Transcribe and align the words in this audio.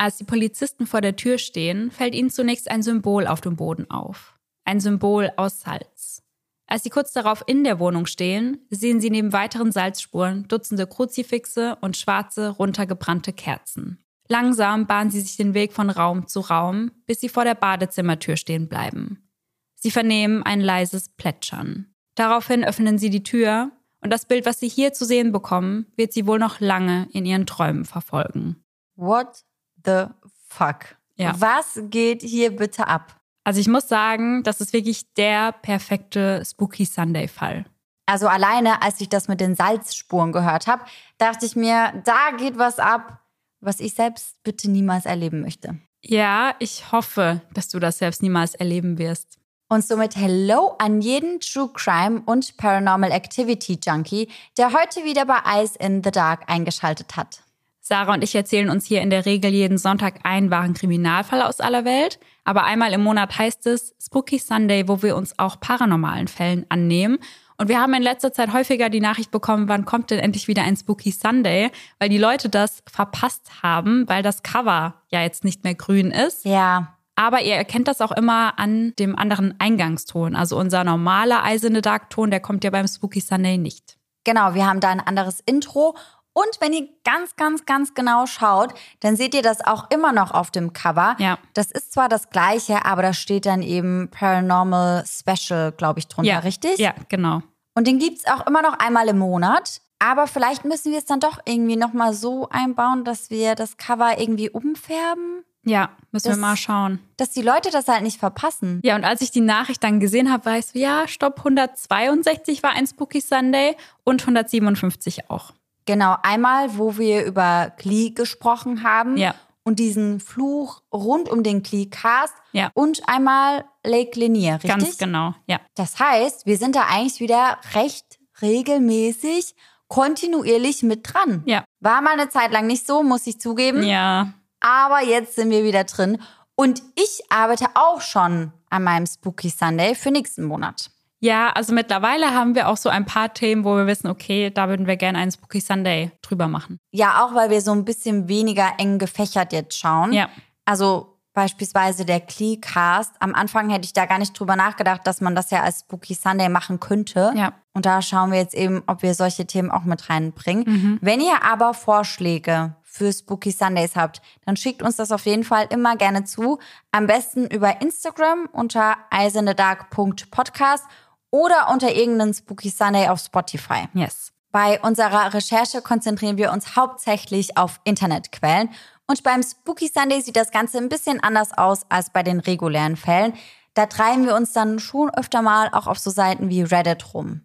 Als 0.00 0.16
die 0.16 0.24
Polizisten 0.24 0.86
vor 0.86 1.02
der 1.02 1.14
Tür 1.14 1.36
stehen, 1.36 1.90
fällt 1.90 2.14
ihnen 2.14 2.30
zunächst 2.30 2.70
ein 2.70 2.82
Symbol 2.82 3.26
auf 3.26 3.42
dem 3.42 3.56
Boden 3.56 3.90
auf. 3.90 4.34
Ein 4.64 4.80
Symbol 4.80 5.30
aus 5.36 5.60
Salz. 5.60 6.22
Als 6.66 6.84
sie 6.84 6.88
kurz 6.88 7.12
darauf 7.12 7.44
in 7.46 7.64
der 7.64 7.78
Wohnung 7.78 8.06
stehen, 8.06 8.66
sehen 8.70 9.02
sie 9.02 9.10
neben 9.10 9.34
weiteren 9.34 9.72
Salzspuren 9.72 10.48
Dutzende 10.48 10.86
Kruzifixe 10.86 11.76
und 11.82 11.98
schwarze, 11.98 12.48
runtergebrannte 12.48 13.34
Kerzen. 13.34 14.02
Langsam 14.26 14.86
bahnen 14.86 15.10
sie 15.10 15.20
sich 15.20 15.36
den 15.36 15.52
Weg 15.52 15.74
von 15.74 15.90
Raum 15.90 16.26
zu 16.26 16.40
Raum, 16.40 16.92
bis 17.04 17.20
sie 17.20 17.28
vor 17.28 17.44
der 17.44 17.54
Badezimmertür 17.54 18.38
stehen 18.38 18.70
bleiben. 18.70 19.28
Sie 19.74 19.90
vernehmen 19.90 20.42
ein 20.42 20.62
leises 20.62 21.10
Plätschern. 21.10 21.92
Daraufhin 22.14 22.64
öffnen 22.64 22.96
sie 22.96 23.10
die 23.10 23.22
Tür 23.22 23.70
und 24.00 24.10
das 24.10 24.24
Bild, 24.24 24.46
was 24.46 24.60
sie 24.60 24.68
hier 24.68 24.94
zu 24.94 25.04
sehen 25.04 25.30
bekommen, 25.30 25.92
wird 25.94 26.14
sie 26.14 26.26
wohl 26.26 26.38
noch 26.38 26.58
lange 26.58 27.06
in 27.12 27.26
ihren 27.26 27.44
Träumen 27.44 27.84
verfolgen. 27.84 28.64
What 28.96 29.44
the 29.84 30.06
fuck? 30.48 30.96
Ja. 31.16 31.34
Was 31.38 31.80
geht 31.82 32.22
hier 32.22 32.54
bitte 32.56 32.86
ab? 32.86 33.20
Also 33.44 33.60
ich 33.60 33.68
muss 33.68 33.88
sagen, 33.88 34.42
das 34.42 34.60
ist 34.60 34.72
wirklich 34.72 35.12
der 35.14 35.52
perfekte 35.52 36.42
Spooky 36.44 36.84
Sunday-Fall. 36.84 37.64
Also 38.06 38.26
alleine, 38.26 38.82
als 38.82 39.00
ich 39.00 39.08
das 39.08 39.28
mit 39.28 39.40
den 39.40 39.54
Salzspuren 39.54 40.32
gehört 40.32 40.66
habe, 40.66 40.84
dachte 41.18 41.46
ich 41.46 41.56
mir, 41.56 42.02
da 42.04 42.30
geht 42.36 42.58
was 42.58 42.78
ab, 42.78 43.20
was 43.60 43.80
ich 43.80 43.94
selbst 43.94 44.42
bitte 44.42 44.70
niemals 44.70 45.06
erleben 45.06 45.42
möchte. 45.42 45.78
Ja, 46.02 46.54
ich 46.58 46.90
hoffe, 46.92 47.42
dass 47.52 47.68
du 47.68 47.78
das 47.78 47.98
selbst 47.98 48.22
niemals 48.22 48.54
erleben 48.54 48.98
wirst. 48.98 49.38
Und 49.68 49.84
somit 49.84 50.16
Hello 50.16 50.74
an 50.78 51.00
jeden 51.00 51.38
True 51.38 51.70
Crime 51.72 52.22
und 52.26 52.56
Paranormal 52.56 53.12
Activity 53.12 53.78
Junkie, 53.80 54.28
der 54.58 54.72
heute 54.72 55.04
wieder 55.04 55.24
bei 55.26 55.38
Eyes 55.44 55.76
in 55.76 56.02
the 56.02 56.10
Dark 56.10 56.50
eingeschaltet 56.50 57.16
hat. 57.16 57.44
Sarah 57.90 58.14
und 58.14 58.22
ich 58.22 58.36
erzählen 58.36 58.70
uns 58.70 58.86
hier 58.86 59.02
in 59.02 59.10
der 59.10 59.26
Regel 59.26 59.50
jeden 59.50 59.76
Sonntag 59.76 60.20
einen 60.22 60.52
wahren 60.52 60.74
Kriminalfall 60.74 61.42
aus 61.42 61.58
aller 61.58 61.84
Welt. 61.84 62.20
Aber 62.44 62.62
einmal 62.62 62.92
im 62.92 63.02
Monat 63.02 63.36
heißt 63.36 63.66
es 63.66 63.96
Spooky 64.00 64.38
Sunday, 64.38 64.86
wo 64.86 65.02
wir 65.02 65.16
uns 65.16 65.36
auch 65.40 65.58
paranormalen 65.58 66.28
Fällen 66.28 66.64
annehmen. 66.68 67.18
Und 67.58 67.68
wir 67.68 67.80
haben 67.80 67.92
in 67.92 68.02
letzter 68.02 68.32
Zeit 68.32 68.52
häufiger 68.52 68.90
die 68.90 69.00
Nachricht 69.00 69.32
bekommen, 69.32 69.68
wann 69.68 69.86
kommt 69.86 70.12
denn 70.12 70.20
endlich 70.20 70.46
wieder 70.46 70.62
ein 70.62 70.76
Spooky 70.76 71.10
Sunday, 71.10 71.72
weil 71.98 72.08
die 72.08 72.18
Leute 72.18 72.48
das 72.48 72.84
verpasst 72.88 73.60
haben, 73.64 74.08
weil 74.08 74.22
das 74.22 74.44
Cover 74.44 74.94
ja 75.10 75.22
jetzt 75.22 75.42
nicht 75.42 75.64
mehr 75.64 75.74
grün 75.74 76.12
ist. 76.12 76.44
Ja. 76.44 76.96
Aber 77.16 77.42
ihr 77.42 77.56
erkennt 77.56 77.88
das 77.88 78.00
auch 78.00 78.12
immer 78.12 78.56
an 78.60 78.94
dem 79.00 79.18
anderen 79.18 79.56
Eingangston. 79.58 80.36
Also 80.36 80.56
unser 80.56 80.84
normaler 80.84 81.42
Eisene 81.42 81.82
Dark 81.82 82.08
Ton, 82.10 82.30
der 82.30 82.38
kommt 82.38 82.62
ja 82.62 82.70
beim 82.70 82.86
Spooky 82.86 83.20
Sunday 83.20 83.58
nicht. 83.58 83.96
Genau, 84.24 84.54
wir 84.54 84.66
haben 84.66 84.80
da 84.80 84.90
ein 84.90 85.00
anderes 85.00 85.40
Intro 85.40 85.96
und 86.32 86.48
wenn 86.60 86.72
ihr 86.72 86.88
ganz, 87.04 87.36
ganz, 87.36 87.66
ganz 87.66 87.94
genau 87.94 88.26
schaut, 88.26 88.72
dann 89.00 89.16
seht 89.16 89.34
ihr 89.34 89.42
das 89.42 89.64
auch 89.64 89.90
immer 89.90 90.12
noch 90.12 90.30
auf 90.30 90.50
dem 90.50 90.72
Cover. 90.72 91.16
Ja. 91.18 91.38
Das 91.54 91.70
ist 91.70 91.92
zwar 91.92 92.08
das 92.08 92.30
gleiche, 92.30 92.84
aber 92.84 93.02
da 93.02 93.12
steht 93.12 93.46
dann 93.46 93.62
eben 93.62 94.08
Paranormal 94.10 95.04
Special, 95.06 95.72
glaube 95.72 95.98
ich, 95.98 96.08
drunter, 96.08 96.30
Ja, 96.30 96.38
richtig? 96.40 96.78
Ja, 96.78 96.94
genau. 97.08 97.42
Und 97.74 97.86
den 97.86 97.98
gibt's 97.98 98.26
auch 98.26 98.46
immer 98.46 98.62
noch 98.62 98.78
einmal 98.78 99.08
im 99.08 99.18
Monat. 99.18 99.80
Aber 100.02 100.26
vielleicht 100.26 100.64
müssen 100.64 100.92
wir 100.92 100.98
es 100.98 101.04
dann 101.04 101.20
doch 101.20 101.40
irgendwie 101.44 101.76
nochmal 101.76 102.14
so 102.14 102.48
einbauen, 102.48 103.04
dass 103.04 103.28
wir 103.28 103.54
das 103.54 103.76
Cover 103.76 104.18
irgendwie 104.18 104.48
umfärben, 104.48 105.44
Ja, 105.62 105.90
müssen 106.10 106.28
Das- 106.28 106.38
wir 106.38 106.40
mal 106.40 106.56
schauen. 106.56 107.00
dass 107.18 107.32
die 107.32 107.42
Leute 107.42 107.70
das 107.70 107.86
halt 107.86 108.02
nicht 108.02 108.18
verpassen. 108.18 108.80
Ja, 108.82 108.94
und 108.96 109.04
als 109.04 109.20
ich 109.20 109.30
die 109.30 109.42
Nachricht 109.42 109.84
dann 109.84 110.00
gesehen 110.00 110.32
habe, 110.32 110.46
war 110.46 110.56
ich 110.56 110.66
so, 110.66 110.78
ja, 110.78 111.06
stopp, 111.06 111.44
162 111.44 112.62
war 112.62 112.70
ein 112.70 112.86
Spooky 112.86 113.20
Sunday 113.20 113.76
und 114.04 114.22
157 114.26 115.28
auch. 115.30 115.52
Genau, 115.86 116.16
einmal, 116.22 116.76
wo 116.78 116.96
wir 116.98 117.24
über 117.24 117.72
Glee 117.78 118.10
gesprochen 118.10 118.82
haben 118.82 119.16
Ja. 119.16 119.34
und 119.64 119.78
diesen 119.78 120.20
Fluch 120.20 120.82
rund 120.92 121.28
um 121.28 121.42
den 121.42 121.62
Glee-Cast 121.62 122.34
Ja. 122.52 122.70
und 122.74 123.08
einmal 123.08 123.64
Lake 123.84 124.18
Lanier, 124.20 124.54
richtig? 124.54 124.70
Ganz 124.70 124.98
genau, 124.98 125.34
ja. 125.46 125.58
Das 125.74 125.98
heißt, 125.98 126.46
wir 126.46 126.56
sind 126.58 126.76
da 126.76 126.82
eigentlich 126.90 127.20
wieder 127.20 127.58
recht 127.74 128.18
regelmäßig, 128.42 129.54
kontinuierlich 129.88 130.82
mit 130.82 131.12
dran. 131.12 131.42
Ja. 131.46 131.64
War 131.80 132.00
mal 132.02 132.12
eine 132.12 132.28
Zeit 132.28 132.52
lang 132.52 132.66
nicht 132.66 132.86
so, 132.86 133.02
muss 133.02 133.26
ich 133.26 133.40
zugeben. 133.40 133.82
Ja, 133.82 134.32
Aber 134.60 135.02
jetzt 135.02 135.34
sind 135.36 135.50
wir 135.50 135.64
wieder 135.64 135.84
drin. 135.84 136.20
Und 136.54 136.82
ich 136.94 137.22
arbeite 137.30 137.64
auch 137.74 138.02
schon 138.02 138.52
an 138.68 138.84
meinem 138.84 139.06
Spooky 139.06 139.48
Sunday 139.48 139.94
für 139.94 140.10
nächsten 140.10 140.44
Monat. 140.44 140.90
Ja, 141.20 141.50
also 141.50 141.74
mittlerweile 141.74 142.34
haben 142.34 142.54
wir 142.54 142.68
auch 142.68 142.78
so 142.78 142.88
ein 142.88 143.04
paar 143.04 143.32
Themen, 143.34 143.64
wo 143.64 143.76
wir 143.76 143.86
wissen, 143.86 144.08
okay, 144.08 144.50
da 144.50 144.68
würden 144.68 144.86
wir 144.86 144.96
gerne 144.96 145.18
einen 145.18 145.30
Spooky 145.30 145.60
Sunday 145.60 146.10
drüber 146.22 146.48
machen. 146.48 146.80
Ja, 146.92 147.24
auch 147.24 147.34
weil 147.34 147.50
wir 147.50 147.60
so 147.60 147.72
ein 147.72 147.84
bisschen 147.84 148.26
weniger 148.26 148.72
eng 148.78 148.98
gefächert 148.98 149.52
jetzt 149.52 149.78
schauen. 149.78 150.12
Ja. 150.12 150.28
Also 150.64 151.18
beispielsweise 151.32 152.04
der 152.04 152.20
Clee-Cast. 152.20 153.14
Am 153.20 153.34
Anfang 153.34 153.70
hätte 153.70 153.84
ich 153.84 153.92
da 153.92 154.06
gar 154.06 154.18
nicht 154.18 154.38
drüber 154.38 154.56
nachgedacht, 154.56 155.06
dass 155.06 155.20
man 155.20 155.34
das 155.34 155.50
ja 155.50 155.62
als 155.62 155.80
Spooky 155.80 156.14
Sunday 156.14 156.48
machen 156.48 156.80
könnte. 156.80 157.32
Ja. 157.36 157.52
Und 157.72 157.86
da 157.86 158.02
schauen 158.02 158.32
wir 158.32 158.38
jetzt 158.38 158.54
eben, 158.54 158.82
ob 158.86 159.02
wir 159.02 159.14
solche 159.14 159.46
Themen 159.46 159.70
auch 159.70 159.84
mit 159.84 160.10
reinbringen. 160.10 160.64
Mhm. 160.66 160.98
Wenn 161.00 161.20
ihr 161.20 161.44
aber 161.44 161.72
Vorschläge 161.74 162.74
für 162.82 163.12
Spooky 163.12 163.52
Sundays 163.52 163.94
habt, 163.94 164.20
dann 164.44 164.56
schickt 164.56 164.82
uns 164.82 164.96
das 164.96 165.12
auf 165.12 165.24
jeden 165.24 165.44
Fall 165.44 165.66
immer 165.70 165.96
gerne 165.96 166.24
zu. 166.24 166.58
Am 166.90 167.06
besten 167.06 167.46
über 167.46 167.80
Instagram 167.80 168.48
unter 168.52 168.96
eisendedark.podcast 169.10 170.84
oder 171.30 171.68
unter 171.70 171.94
irgendeinen 171.94 172.34
Spooky 172.34 172.70
Sunday 172.70 173.08
auf 173.08 173.20
Spotify. 173.20 173.88
Yes. 173.94 174.32
Bei 174.52 174.80
unserer 174.80 175.32
Recherche 175.32 175.80
konzentrieren 175.80 176.36
wir 176.36 176.52
uns 176.52 176.74
hauptsächlich 176.74 177.56
auf 177.56 177.80
Internetquellen. 177.84 178.70
Und 179.06 179.22
beim 179.22 179.42
Spooky 179.42 179.88
Sunday 179.88 180.20
sieht 180.20 180.36
das 180.36 180.50
Ganze 180.50 180.78
ein 180.78 180.88
bisschen 180.88 181.22
anders 181.22 181.56
aus 181.56 181.82
als 181.88 182.10
bei 182.10 182.22
den 182.22 182.40
regulären 182.40 182.96
Fällen. 182.96 183.34
Da 183.74 183.86
treiben 183.86 184.26
wir 184.26 184.34
uns 184.34 184.52
dann 184.52 184.80
schon 184.80 185.10
öfter 185.10 185.42
mal 185.42 185.68
auch 185.72 185.86
auf 185.86 185.98
so 185.98 186.10
Seiten 186.10 186.48
wie 186.48 186.62
Reddit 186.62 187.14
rum. 187.14 187.42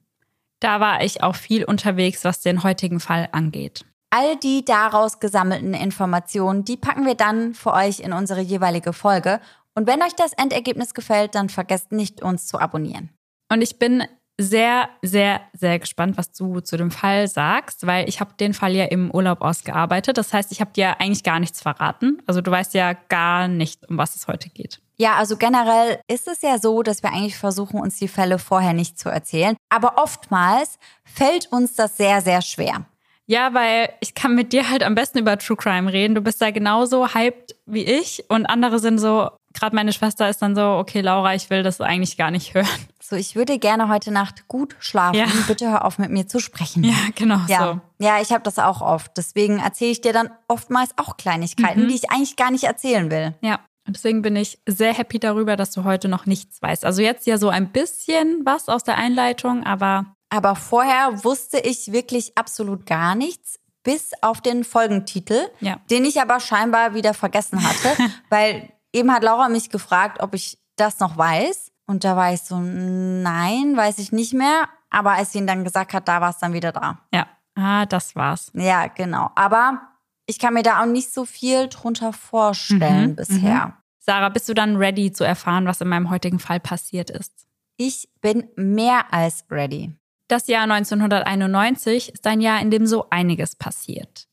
Da 0.59 0.79
war 0.79 1.03
ich 1.03 1.21
auch 1.21 1.35
viel 1.35 1.63
unterwegs, 1.63 2.23
was 2.23 2.41
den 2.41 2.63
heutigen 2.63 2.99
Fall 2.99 3.29
angeht. 3.31 3.85
All 4.09 4.35
die 4.37 4.65
daraus 4.65 5.19
gesammelten 5.19 5.73
Informationen, 5.73 6.65
die 6.65 6.77
packen 6.77 7.05
wir 7.05 7.15
dann 7.15 7.53
für 7.53 7.73
euch 7.73 7.99
in 7.99 8.13
unsere 8.13 8.41
jeweilige 8.41 8.93
Folge. 8.93 9.41
Und 9.75 9.87
wenn 9.87 10.01
euch 10.01 10.15
das 10.15 10.33
Endergebnis 10.33 10.93
gefällt, 10.93 11.35
dann 11.35 11.49
vergesst 11.49 11.91
nicht, 11.91 12.21
uns 12.21 12.47
zu 12.47 12.57
abonnieren. 12.57 13.14
Und 13.49 13.61
ich 13.61 13.79
bin 13.79 14.03
sehr, 14.37 14.89
sehr, 15.01 15.41
sehr 15.53 15.79
gespannt, 15.79 16.17
was 16.17 16.31
du 16.31 16.59
zu 16.59 16.75
dem 16.77 16.91
Fall 16.91 17.27
sagst, 17.27 17.87
weil 17.87 18.09
ich 18.09 18.19
habe 18.19 18.33
den 18.39 18.53
Fall 18.53 18.75
ja 18.75 18.85
im 18.85 19.09
Urlaub 19.11 19.41
ausgearbeitet. 19.41 20.17
Das 20.17 20.33
heißt, 20.33 20.51
ich 20.51 20.59
habe 20.59 20.71
dir 20.73 20.99
eigentlich 20.99 21.23
gar 21.23 21.39
nichts 21.39 21.61
verraten. 21.61 22.21
Also 22.25 22.41
du 22.41 22.51
weißt 22.51 22.73
ja 22.73 22.93
gar 22.93 23.47
nicht, 23.47 23.87
um 23.89 23.97
was 23.97 24.15
es 24.15 24.27
heute 24.27 24.49
geht. 24.49 24.81
Ja, 24.97 25.15
also 25.15 25.37
generell 25.37 25.99
ist 26.07 26.27
es 26.27 26.41
ja 26.41 26.57
so, 26.57 26.83
dass 26.83 27.03
wir 27.03 27.11
eigentlich 27.11 27.37
versuchen, 27.37 27.79
uns 27.79 27.97
die 27.97 28.07
Fälle 28.07 28.39
vorher 28.39 28.73
nicht 28.73 28.99
zu 28.99 29.09
erzählen. 29.09 29.55
Aber 29.69 29.97
oftmals 29.97 30.79
fällt 31.03 31.51
uns 31.51 31.75
das 31.75 31.97
sehr, 31.97 32.21
sehr 32.21 32.41
schwer. 32.41 32.85
Ja, 33.27 33.53
weil 33.53 33.89
ich 34.01 34.13
kann 34.13 34.35
mit 34.35 34.53
dir 34.53 34.69
halt 34.69 34.83
am 34.83 34.95
besten 34.95 35.17
über 35.17 35.37
True 35.37 35.57
Crime 35.57 35.91
reden. 35.91 36.13
Du 36.13 36.21
bist 36.21 36.41
da 36.41 36.51
genauso 36.51 37.13
hyped 37.13 37.55
wie 37.65 37.83
ich 37.83 38.23
und 38.29 38.45
andere 38.45 38.79
sind 38.79 38.99
so, 38.99 39.31
gerade 39.55 39.75
meine 39.75 39.91
Schwester 39.93 40.29
ist 40.29 40.41
dann 40.41 40.55
so, 40.55 40.61
okay, 40.77 41.01
Laura, 41.01 41.33
ich 41.33 41.49
will 41.49 41.63
das 41.63 41.81
eigentlich 41.81 42.17
gar 42.17 42.29
nicht 42.29 42.53
hören. 42.53 42.67
So, 43.01 43.15
ich 43.15 43.35
würde 43.35 43.57
gerne 43.59 43.87
heute 43.89 44.11
Nacht 44.11 44.47
gut 44.47 44.75
schlafen. 44.79 45.15
Ja. 45.17 45.25
Bitte 45.47 45.69
hör 45.71 45.85
auf, 45.85 45.97
mit 45.97 46.11
mir 46.11 46.27
zu 46.27 46.39
sprechen. 46.39 46.83
Ja, 46.83 46.93
genau 47.15 47.39
Ja, 47.47 47.73
so. 47.99 48.05
ja 48.05 48.21
ich 48.21 48.31
habe 48.31 48.43
das 48.43 48.59
auch 48.59 48.81
oft. 48.81 49.11
Deswegen 49.17 49.59
erzähle 49.59 49.91
ich 49.91 50.01
dir 50.01 50.13
dann 50.13 50.29
oftmals 50.47 50.91
auch 50.97 51.17
Kleinigkeiten, 51.17 51.87
die 51.87 51.95
ich 51.95 52.11
eigentlich 52.11 52.35
gar 52.35 52.51
nicht 52.51 52.63
erzählen 52.65 53.09
will. 53.11 53.33
Ja. 53.41 53.59
Und 53.87 53.95
deswegen 53.95 54.21
bin 54.23 54.35
ich 54.35 54.57
sehr 54.67 54.93
happy 54.93 55.19
darüber, 55.19 55.55
dass 55.55 55.69
du 55.71 55.83
heute 55.83 56.07
noch 56.07 56.25
nichts 56.25 56.61
weißt. 56.61 56.85
Also 56.85 57.01
jetzt 57.03 57.27
ja 57.27 57.37
so 57.37 57.49
ein 57.49 57.71
bisschen 57.71 58.41
was 58.43 58.67
aus 58.69 58.83
der 58.83 58.97
Einleitung, 58.97 59.63
aber 59.63 60.05
Aber 60.31 60.55
vorher 60.55 61.23
wusste 61.23 61.59
ich 61.59 61.91
wirklich 61.91 62.35
absolut 62.35 62.87
gar 62.87 63.13
nichts, 63.13 63.59
bis 63.83 64.09
auf 64.21 64.41
den 64.41 64.63
Folgentitel, 64.63 65.37
Ja. 65.59 65.77
den 65.91 66.03
ich 66.05 66.19
aber 66.19 66.39
scheinbar 66.39 66.95
wieder 66.95 67.13
vergessen 67.13 67.63
hatte, 67.63 67.89
weil 68.31 68.69
eben 68.95 69.11
hat 69.11 69.23
Laura 69.23 69.49
mich 69.49 69.69
gefragt, 69.69 70.21
ob 70.21 70.33
ich 70.33 70.57
das 70.75 70.99
noch 70.99 71.17
weiß. 71.17 71.71
Und 71.87 72.03
da 72.03 72.15
war 72.15 72.33
ich 72.33 72.41
so, 72.41 72.59
nein, 72.59 73.77
weiß 73.77 73.99
ich 73.99 74.11
nicht 74.11 74.33
mehr. 74.33 74.67
Aber 74.89 75.11
als 75.11 75.31
sie 75.31 75.39
ihn 75.39 75.47
dann 75.47 75.63
gesagt 75.63 75.93
hat, 75.93 76.07
da 76.07 76.21
war 76.21 76.29
es 76.31 76.37
dann 76.39 76.53
wieder 76.53 76.71
da. 76.71 76.99
ja, 77.13 77.27
ah, 77.55 77.85
das 77.85 78.15
war's. 78.15 78.51
Ja, 78.53 78.87
genau. 78.87 79.29
Aber 79.35 79.81
ich 80.25 80.39
kann 80.39 80.53
mir 80.53 80.63
da 80.63 80.81
auch 80.81 80.87
nicht 80.87 81.13
so 81.13 81.25
viel 81.25 81.67
drunter 81.67 82.13
vorstellen 82.13 83.11
Mhm, 83.11 83.15
bisher. 83.15 83.77
Sarah, 83.99 84.29
bist 84.29 84.47
du 84.49 84.53
dann 84.53 84.77
ready 84.77 85.11
zu 85.11 85.23
erfahren, 85.23 85.65
was 85.65 85.81
in 85.81 85.87
meinem 85.87 86.09
heutigen 86.09 86.39
Fall 86.39 86.59
passiert 86.59 87.09
ist? 87.09 87.45
Ich 87.77 88.09
bin 88.21 88.47
mehr 88.55 89.13
als 89.13 89.45
ready. 89.51 89.93
Das 90.27 90.47
Jahr 90.47 90.63
1991 90.63 92.13
ist 92.13 92.25
ein 92.25 92.41
Jahr, 92.41 92.59
in 92.61 92.71
dem 92.71 92.87
so 92.87 93.07
einiges 93.09 93.55
passiert. 93.55 94.27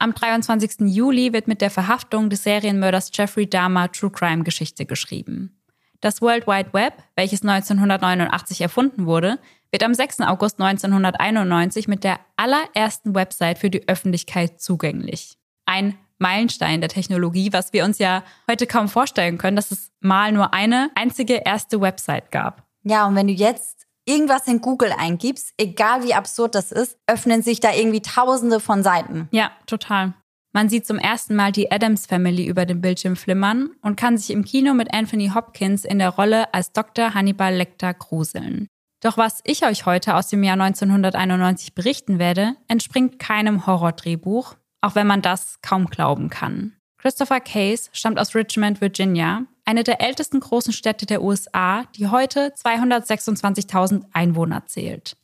Am 0.00 0.14
23. 0.14 0.94
Juli 0.94 1.32
wird 1.32 1.48
mit 1.48 1.60
der 1.60 1.70
Verhaftung 1.70 2.30
des 2.30 2.44
Serienmörders 2.44 3.10
Jeffrey 3.12 3.48
Dahmer 3.48 3.90
True 3.90 4.10
Crime 4.10 4.44
Geschichte 4.44 4.86
geschrieben. 4.86 5.60
Das 6.00 6.22
World 6.22 6.46
Wide 6.46 6.72
Web, 6.72 6.94
welches 7.16 7.42
1989 7.42 8.60
erfunden 8.60 9.06
wurde, 9.06 9.40
wird 9.72 9.82
am 9.82 9.94
6. 9.94 10.20
August 10.20 10.60
1991 10.60 11.88
mit 11.88 12.04
der 12.04 12.20
allerersten 12.36 13.16
Website 13.16 13.58
für 13.58 13.70
die 13.70 13.88
Öffentlichkeit 13.88 14.60
zugänglich. 14.60 15.36
Ein 15.66 15.98
Meilenstein 16.18 16.80
der 16.80 16.90
Technologie, 16.90 17.52
was 17.52 17.72
wir 17.72 17.84
uns 17.84 17.98
ja 17.98 18.22
heute 18.48 18.68
kaum 18.68 18.88
vorstellen 18.88 19.36
können, 19.36 19.56
dass 19.56 19.72
es 19.72 19.90
mal 20.00 20.30
nur 20.30 20.54
eine 20.54 20.90
einzige 20.94 21.42
erste 21.44 21.80
Website 21.80 22.30
gab. 22.30 22.64
Ja, 22.84 23.06
und 23.06 23.16
wenn 23.16 23.26
du 23.26 23.32
jetzt 23.32 23.77
irgendwas 24.08 24.46
in 24.46 24.60
Google 24.60 24.92
eingibst, 24.96 25.52
egal 25.58 26.02
wie 26.02 26.14
absurd 26.14 26.54
das 26.54 26.72
ist, 26.72 26.96
öffnen 27.06 27.42
sich 27.42 27.60
da 27.60 27.72
irgendwie 27.72 28.02
tausende 28.02 28.58
von 28.58 28.82
Seiten. 28.82 29.28
Ja, 29.30 29.52
total. 29.66 30.14
Man 30.52 30.68
sieht 30.68 30.86
zum 30.86 30.98
ersten 30.98 31.36
Mal 31.36 31.52
die 31.52 31.70
Adams 31.70 32.06
Family 32.06 32.46
über 32.46 32.64
dem 32.64 32.80
Bildschirm 32.80 33.16
flimmern 33.16 33.70
und 33.82 33.96
kann 33.96 34.16
sich 34.16 34.30
im 34.30 34.44
Kino 34.44 34.74
mit 34.74 34.92
Anthony 34.92 35.30
Hopkins 35.34 35.84
in 35.84 35.98
der 35.98 36.08
Rolle 36.08 36.52
als 36.54 36.72
Dr. 36.72 37.14
Hannibal 37.14 37.54
Lecter 37.54 37.92
gruseln. 37.92 38.66
Doch 39.00 39.16
was 39.16 39.40
ich 39.44 39.64
euch 39.64 39.86
heute 39.86 40.16
aus 40.16 40.28
dem 40.28 40.42
Jahr 40.42 40.60
1991 40.60 41.74
berichten 41.74 42.18
werde, 42.18 42.56
entspringt 42.66 43.18
keinem 43.18 43.66
Horrordrehbuch, 43.66 44.56
auch 44.80 44.94
wenn 44.94 45.06
man 45.06 45.22
das 45.22 45.58
kaum 45.62 45.86
glauben 45.86 46.30
kann. 46.30 46.74
Christopher 47.00 47.40
Case 47.40 47.90
stammt 47.92 48.18
aus 48.18 48.34
Richmond, 48.34 48.80
Virginia, 48.80 49.42
eine 49.68 49.84
der 49.84 50.00
ältesten 50.00 50.40
großen 50.40 50.72
Städte 50.72 51.04
der 51.04 51.22
USA, 51.22 51.84
die 51.94 52.06
heute 52.06 52.54
226.000 52.56 54.02
Einwohner 54.14 54.64
zählt. 54.64 55.14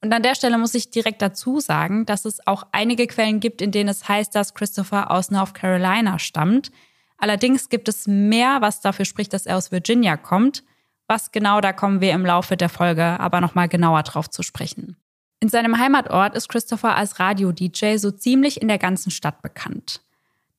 Und 0.00 0.14
an 0.14 0.22
der 0.22 0.34
Stelle 0.34 0.56
muss 0.56 0.74
ich 0.74 0.90
direkt 0.90 1.20
dazu 1.20 1.60
sagen, 1.60 2.06
dass 2.06 2.24
es 2.24 2.46
auch 2.46 2.66
einige 2.72 3.06
Quellen 3.06 3.38
gibt, 3.38 3.60
in 3.60 3.70
denen 3.70 3.90
es 3.90 4.08
heißt, 4.08 4.34
dass 4.34 4.54
Christopher 4.54 5.10
aus 5.10 5.30
North 5.30 5.52
Carolina 5.52 6.18
stammt. 6.18 6.72
Allerdings 7.18 7.68
gibt 7.68 7.86
es 7.86 8.06
mehr, 8.06 8.62
was 8.62 8.80
dafür 8.80 9.04
spricht, 9.04 9.34
dass 9.34 9.44
er 9.44 9.58
aus 9.58 9.72
Virginia 9.72 10.16
kommt. 10.16 10.64
Was 11.06 11.30
genau, 11.30 11.60
da 11.60 11.74
kommen 11.74 12.00
wir 12.00 12.12
im 12.12 12.24
Laufe 12.24 12.56
der 12.56 12.70
Folge 12.70 13.20
aber 13.20 13.42
nochmal 13.42 13.68
genauer 13.68 14.04
drauf 14.04 14.30
zu 14.30 14.42
sprechen. 14.42 14.96
In 15.38 15.50
seinem 15.50 15.76
Heimatort 15.76 16.34
ist 16.34 16.48
Christopher 16.48 16.96
als 16.96 17.20
Radio-DJ 17.20 17.98
so 17.98 18.10
ziemlich 18.10 18.62
in 18.62 18.68
der 18.68 18.78
ganzen 18.78 19.10
Stadt 19.10 19.42
bekannt. 19.42 20.00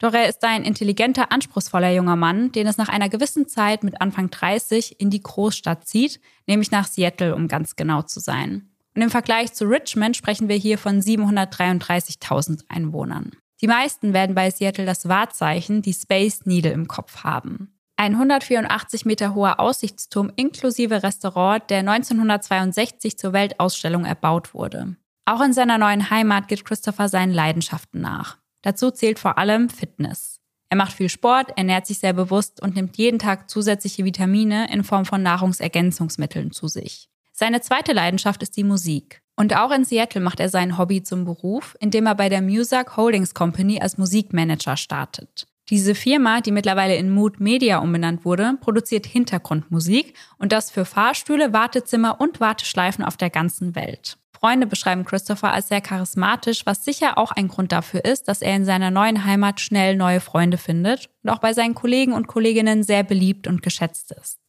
Doch 0.04 0.14
er 0.14 0.28
ist 0.28 0.44
ein 0.44 0.66
intelligenter, 0.66 1.32
anspruchsvoller 1.32 1.90
junger 1.92 2.18
Mann, 2.18 2.52
den 2.52 2.68
es 2.68 2.76
nach 2.76 2.90
einer 2.90 3.08
gewissen 3.08 3.48
Zeit 3.48 3.86
mit 3.86 4.02
Anfang 4.02 4.30
30 4.30 5.00
in 5.00 5.10
die 5.10 5.24
Großstadt 5.24 5.88
zieht, 5.88 6.20
nämlich 6.46 6.72
nach 6.72 6.88
Seattle, 6.88 7.34
um 7.34 7.48
ganz 7.48 7.78
genau 7.78 8.02
zu 8.02 8.20
sein. 8.20 8.68
Und 8.96 9.02
im 9.02 9.10
Vergleich 9.10 9.54
zu 9.54 9.64
Richmond 9.64 10.18
sprechen 10.18 10.50
wir 10.50 10.58
hier 10.58 10.78
von 10.78 11.00
733.000 11.00 12.66
Einwohnern. 12.68 13.32
Die 13.62 13.68
meisten 13.68 14.12
werden 14.12 14.36
bei 14.36 14.52
Seattle 14.52 14.86
das 14.86 15.08
Wahrzeichen, 15.08 15.82
die 15.82 15.94
Space 15.94 16.42
Needle, 16.46 16.74
im 16.74 16.90
Kopf 16.90 17.24
haben. 17.24 17.74
Ein 17.96 18.16
184 18.16 19.06
Meter 19.06 19.34
hoher 19.34 19.62
Aussichtsturm 19.62 20.34
inklusive 20.36 21.02
Restaurant, 21.02 21.70
der 21.70 21.80
1962 21.80 23.18
zur 23.18 23.32
Weltausstellung 23.32 24.04
erbaut 24.04 24.54
wurde. 24.54 24.98
Auch 25.24 25.40
in 25.40 25.54
seiner 25.54 25.78
neuen 25.78 26.10
Heimat 26.10 26.50
geht 26.50 26.66
Christopher 26.66 27.08
seinen 27.08 27.32
Leidenschaften 27.32 28.02
nach. 28.02 28.43
Dazu 28.64 28.90
zählt 28.90 29.20
vor 29.20 29.38
allem 29.38 29.70
Fitness. 29.70 30.40
Er 30.70 30.78
macht 30.78 30.94
viel 30.94 31.10
Sport, 31.10 31.56
ernährt 31.56 31.86
sich 31.86 32.00
sehr 32.00 32.14
bewusst 32.14 32.60
und 32.60 32.76
nimmt 32.76 32.98
jeden 32.98 33.20
Tag 33.20 33.48
zusätzliche 33.48 34.06
Vitamine 34.06 34.74
in 34.74 34.84
Form 34.84 35.06
von 35.06 35.22
Nahrungsergänzungsmitteln 35.22 36.52
zu 36.52 36.68
sich. 36.68 37.10
Seine 37.32 37.62
zweite 37.62 37.94
Leidenschaft 37.94 38.42
ist 38.42 38.58
die 38.58 38.64
Musik. 38.64 39.22
Und 39.36 39.56
auch 39.56 39.72
in 39.72 39.84
Seattle 39.84 40.22
macht 40.22 40.40
er 40.40 40.50
sein 40.50 40.78
Hobby 40.78 41.04
zum 41.04 41.26
Beruf, 41.26 41.76
indem 41.80 42.06
er 42.06 42.16
bei 42.16 42.30
der 42.30 42.42
Music 42.42 42.98
Holdings 42.98 43.34
Company 43.34 43.82
als 43.82 43.98
Musikmanager 43.98 44.78
startet. 44.78 45.48
Diese 45.70 45.96
Firma, 45.96 46.42
die 46.42 46.52
mittlerweile 46.52 46.96
in 46.96 47.10
Mood 47.10 47.40
Media 47.40 47.80
umbenannt 47.80 48.26
wurde, 48.26 48.58
produziert 48.60 49.06
Hintergrundmusik 49.06 50.16
und 50.38 50.52
das 50.52 50.72
für 50.72 50.86
Fahrstühle, 50.86 51.54
Wartezimmer 51.54 52.20
und 52.20 52.40
Warteschleifen 52.40 53.04
auf 53.04 53.18
der 53.18 53.30
ganzen 53.30 53.76
Welt. 53.76 54.18
Freunde 54.44 54.68
beschreiben 54.68 55.06
Christopher 55.06 55.54
als 55.54 55.70
sehr 55.70 55.80
charismatisch, 55.80 56.66
was 56.66 56.84
sicher 56.84 57.18
auch 57.18 57.32
ein 57.32 57.48
Grund 57.48 57.72
dafür 57.72 58.04
ist, 58.04 58.28
dass 58.28 58.42
er 58.42 58.54
in 58.58 58.66
seiner 58.66 58.92
neuen 58.92 59.24
Heimat 59.24 59.62
schnell 59.62 59.96
neue 59.96 60.20
Freunde 60.20 60.58
findet 60.58 61.10
und 61.24 61.30
auch 61.30 61.38
bei 61.38 61.54
seinen 61.54 61.76
Kollegen 61.76 62.12
und 62.12 62.28
Kolleginnen 62.28 62.84
sehr 62.84 63.04
beliebt 63.04 63.48
und 63.48 63.62
geschätzt 63.62 64.12
ist. 64.12 64.40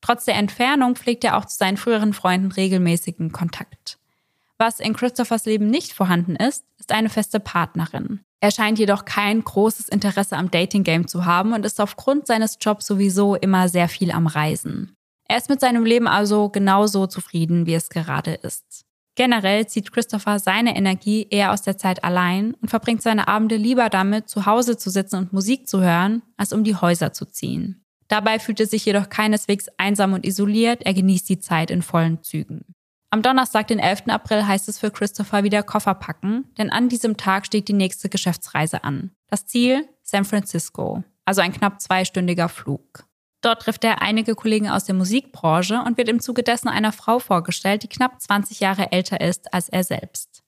Trotz 0.00 0.24
der 0.24 0.34
Entfernung 0.34 0.96
pflegt 0.96 1.22
er 1.22 1.36
auch 1.36 1.44
zu 1.44 1.56
seinen 1.56 1.76
früheren 1.76 2.12
Freunden 2.12 2.50
regelmäßigen 2.50 3.30
Kontakt. 3.30 3.98
Was 4.58 4.80
in 4.80 4.96
Christophers 4.96 5.44
Leben 5.44 5.68
nicht 5.68 5.92
vorhanden 5.92 6.34
ist, 6.34 6.64
ist 6.80 6.90
eine 6.90 7.08
feste 7.08 7.38
Partnerin. 7.38 8.24
Er 8.40 8.50
scheint 8.50 8.80
jedoch 8.80 9.04
kein 9.04 9.44
großes 9.44 9.88
Interesse 9.88 10.36
am 10.36 10.50
Dating-Game 10.50 11.06
zu 11.06 11.24
haben 11.24 11.52
und 11.52 11.64
ist 11.64 11.80
aufgrund 11.80 12.26
seines 12.26 12.58
Jobs 12.60 12.84
sowieso 12.84 13.36
immer 13.36 13.68
sehr 13.68 13.88
viel 13.88 14.10
am 14.10 14.26
Reisen. 14.26 14.96
Er 15.28 15.38
ist 15.38 15.48
mit 15.48 15.60
seinem 15.60 15.84
Leben 15.84 16.08
also 16.08 16.48
genauso 16.48 17.06
zufrieden, 17.06 17.66
wie 17.66 17.74
es 17.74 17.90
gerade 17.90 18.34
ist. 18.34 18.85
Generell 19.16 19.66
zieht 19.66 19.92
Christopher 19.92 20.38
seine 20.38 20.76
Energie 20.76 21.26
eher 21.30 21.52
aus 21.52 21.62
der 21.62 21.78
Zeit 21.78 22.04
allein 22.04 22.54
und 22.60 22.68
verbringt 22.68 23.00
seine 23.02 23.28
Abende 23.28 23.56
lieber 23.56 23.88
damit, 23.88 24.28
zu 24.28 24.44
Hause 24.44 24.76
zu 24.76 24.90
sitzen 24.90 25.16
und 25.16 25.32
Musik 25.32 25.66
zu 25.66 25.80
hören, 25.80 26.22
als 26.36 26.52
um 26.52 26.64
die 26.64 26.76
Häuser 26.76 27.12
zu 27.14 27.24
ziehen. 27.24 27.82
Dabei 28.08 28.38
fühlt 28.38 28.60
er 28.60 28.66
sich 28.66 28.84
jedoch 28.84 29.08
keineswegs 29.08 29.68
einsam 29.78 30.12
und 30.12 30.26
isoliert, 30.26 30.84
er 30.84 30.94
genießt 30.94 31.28
die 31.28 31.40
Zeit 31.40 31.70
in 31.70 31.82
vollen 31.82 32.22
Zügen. 32.22 32.66
Am 33.10 33.22
Donnerstag, 33.22 33.68
den 33.68 33.78
11. 33.78 34.08
April, 34.08 34.46
heißt 34.46 34.68
es 34.68 34.78
für 34.78 34.90
Christopher 34.90 35.42
wieder 35.44 35.62
Koffer 35.62 35.94
packen, 35.94 36.44
denn 36.58 36.70
an 36.70 36.88
diesem 36.90 37.16
Tag 37.16 37.46
steht 37.46 37.68
die 37.68 37.72
nächste 37.72 38.10
Geschäftsreise 38.10 38.84
an. 38.84 39.12
Das 39.28 39.46
Ziel? 39.46 39.88
San 40.02 40.24
Francisco, 40.24 41.02
also 41.24 41.40
ein 41.40 41.52
knapp 41.52 41.80
zweistündiger 41.80 42.48
Flug. 42.48 43.06
Dort 43.42 43.62
trifft 43.62 43.84
er 43.84 44.02
einige 44.02 44.34
Kollegen 44.34 44.68
aus 44.68 44.84
der 44.84 44.94
Musikbranche 44.94 45.82
und 45.84 45.98
wird 45.98 46.08
im 46.08 46.20
Zuge 46.20 46.42
dessen 46.42 46.68
einer 46.68 46.92
Frau 46.92 47.18
vorgestellt, 47.18 47.82
die 47.82 47.88
knapp 47.88 48.20
20 48.20 48.60
Jahre 48.60 48.92
älter 48.92 49.20
ist 49.20 49.52
als 49.52 49.68
er 49.68 49.84
selbst. 49.84 50.42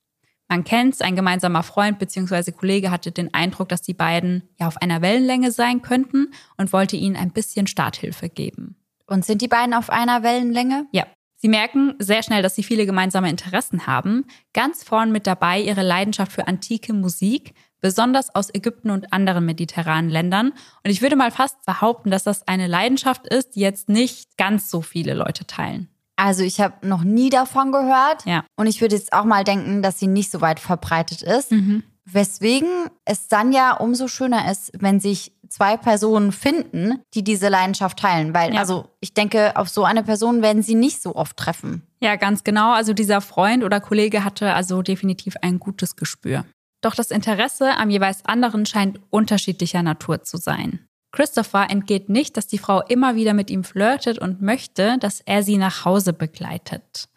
Man 0.48 0.64
kennt's, 0.64 1.02
ein 1.02 1.14
gemeinsamer 1.14 1.62
Freund 1.62 1.98
bzw. 1.98 2.52
Kollege 2.52 2.90
hatte 2.90 3.12
den 3.12 3.34
Eindruck, 3.34 3.68
dass 3.68 3.82
die 3.82 3.94
beiden 3.94 4.48
ja 4.58 4.66
auf 4.66 4.78
einer 4.78 5.02
Wellenlänge 5.02 5.52
sein 5.52 5.82
könnten 5.82 6.32
und 6.56 6.72
wollte 6.72 6.96
ihnen 6.96 7.16
ein 7.16 7.32
bisschen 7.32 7.66
Starthilfe 7.66 8.30
geben. 8.30 8.76
Und 9.06 9.26
sind 9.26 9.42
die 9.42 9.48
beiden 9.48 9.74
auf 9.74 9.90
einer 9.90 10.22
Wellenlänge? 10.22 10.86
Ja. 10.92 11.06
Sie 11.40 11.48
merken 11.48 11.94
sehr 12.00 12.24
schnell, 12.24 12.42
dass 12.42 12.56
sie 12.56 12.64
viele 12.64 12.84
gemeinsame 12.84 13.30
Interessen 13.30 13.86
haben. 13.86 14.26
Ganz 14.54 14.82
vorn 14.82 15.12
mit 15.12 15.26
dabei 15.26 15.60
ihre 15.60 15.82
Leidenschaft 15.82 16.32
für 16.32 16.48
antike 16.48 16.92
Musik, 16.92 17.54
besonders 17.80 18.34
aus 18.34 18.52
Ägypten 18.52 18.90
und 18.90 19.12
anderen 19.12 19.44
mediterranen 19.46 20.10
Ländern. 20.10 20.48
Und 20.84 20.90
ich 20.90 21.02
würde 21.02 21.16
mal 21.16 21.30
fast 21.30 21.64
behaupten, 21.66 22.10
dass 22.10 22.24
das 22.24 22.46
eine 22.48 22.66
Leidenschaft 22.66 23.26
ist, 23.26 23.54
die 23.54 23.60
jetzt 23.60 23.88
nicht 23.88 24.36
ganz 24.36 24.70
so 24.70 24.82
viele 24.82 25.14
Leute 25.14 25.46
teilen. 25.46 25.88
Also 26.16 26.42
ich 26.42 26.60
habe 26.60 26.86
noch 26.86 27.04
nie 27.04 27.30
davon 27.30 27.70
gehört. 27.70 28.24
Ja. 28.26 28.44
Und 28.56 28.66
ich 28.66 28.80
würde 28.80 28.96
jetzt 28.96 29.12
auch 29.12 29.24
mal 29.24 29.44
denken, 29.44 29.82
dass 29.82 30.00
sie 30.00 30.08
nicht 30.08 30.30
so 30.32 30.40
weit 30.40 30.58
verbreitet 30.58 31.22
ist. 31.22 31.52
Mhm. 31.52 31.84
Weswegen 32.04 32.68
es 33.04 33.28
dann 33.28 33.52
ja 33.52 33.76
umso 33.76 34.08
schöner 34.08 34.50
ist, 34.50 34.72
wenn 34.78 34.98
sich 34.98 35.32
zwei 35.48 35.76
Personen 35.76 36.32
finden, 36.32 37.00
die 37.14 37.22
diese 37.22 37.48
Leidenschaft 37.48 37.98
teilen. 38.00 38.34
Weil, 38.34 38.52
Ja. 38.54 38.60
also 38.60 38.88
ich 39.00 39.14
denke, 39.14 39.56
auf 39.56 39.68
so 39.68 39.84
eine 39.84 40.02
Person 40.02 40.42
werden 40.42 40.62
sie 40.62 40.74
nicht 40.74 41.00
so 41.00 41.14
oft 41.14 41.36
treffen. 41.36 41.82
Ja, 42.00 42.16
ganz 42.16 42.44
genau. 42.44 42.72
Also 42.72 42.92
dieser 42.94 43.20
Freund 43.20 43.62
oder 43.62 43.80
Kollege 43.80 44.24
hatte 44.24 44.52
also 44.54 44.82
definitiv 44.82 45.36
ein 45.42 45.58
gutes 45.60 45.96
Gespür. 45.96 46.44
Doch 46.80 46.94
das 46.94 47.10
Interesse 47.10 47.76
am 47.76 47.90
jeweils 47.90 48.24
anderen 48.24 48.66
scheint 48.66 49.00
unterschiedlicher 49.10 49.82
Natur 49.82 50.22
zu 50.22 50.36
sein. 50.36 50.88
Christopher 51.10 51.70
entgeht 51.70 52.08
nicht, 52.08 52.36
dass 52.36 52.46
die 52.46 52.58
Frau 52.58 52.82
immer 52.82 53.16
wieder 53.16 53.34
mit 53.34 53.50
ihm 53.50 53.64
flirtet 53.64 54.18
und 54.18 54.42
möchte, 54.42 54.98
dass 54.98 55.20
er 55.20 55.42
sie 55.42 55.56
nach 55.56 55.84
Hause 55.84 56.12
begleitet. 56.12 57.08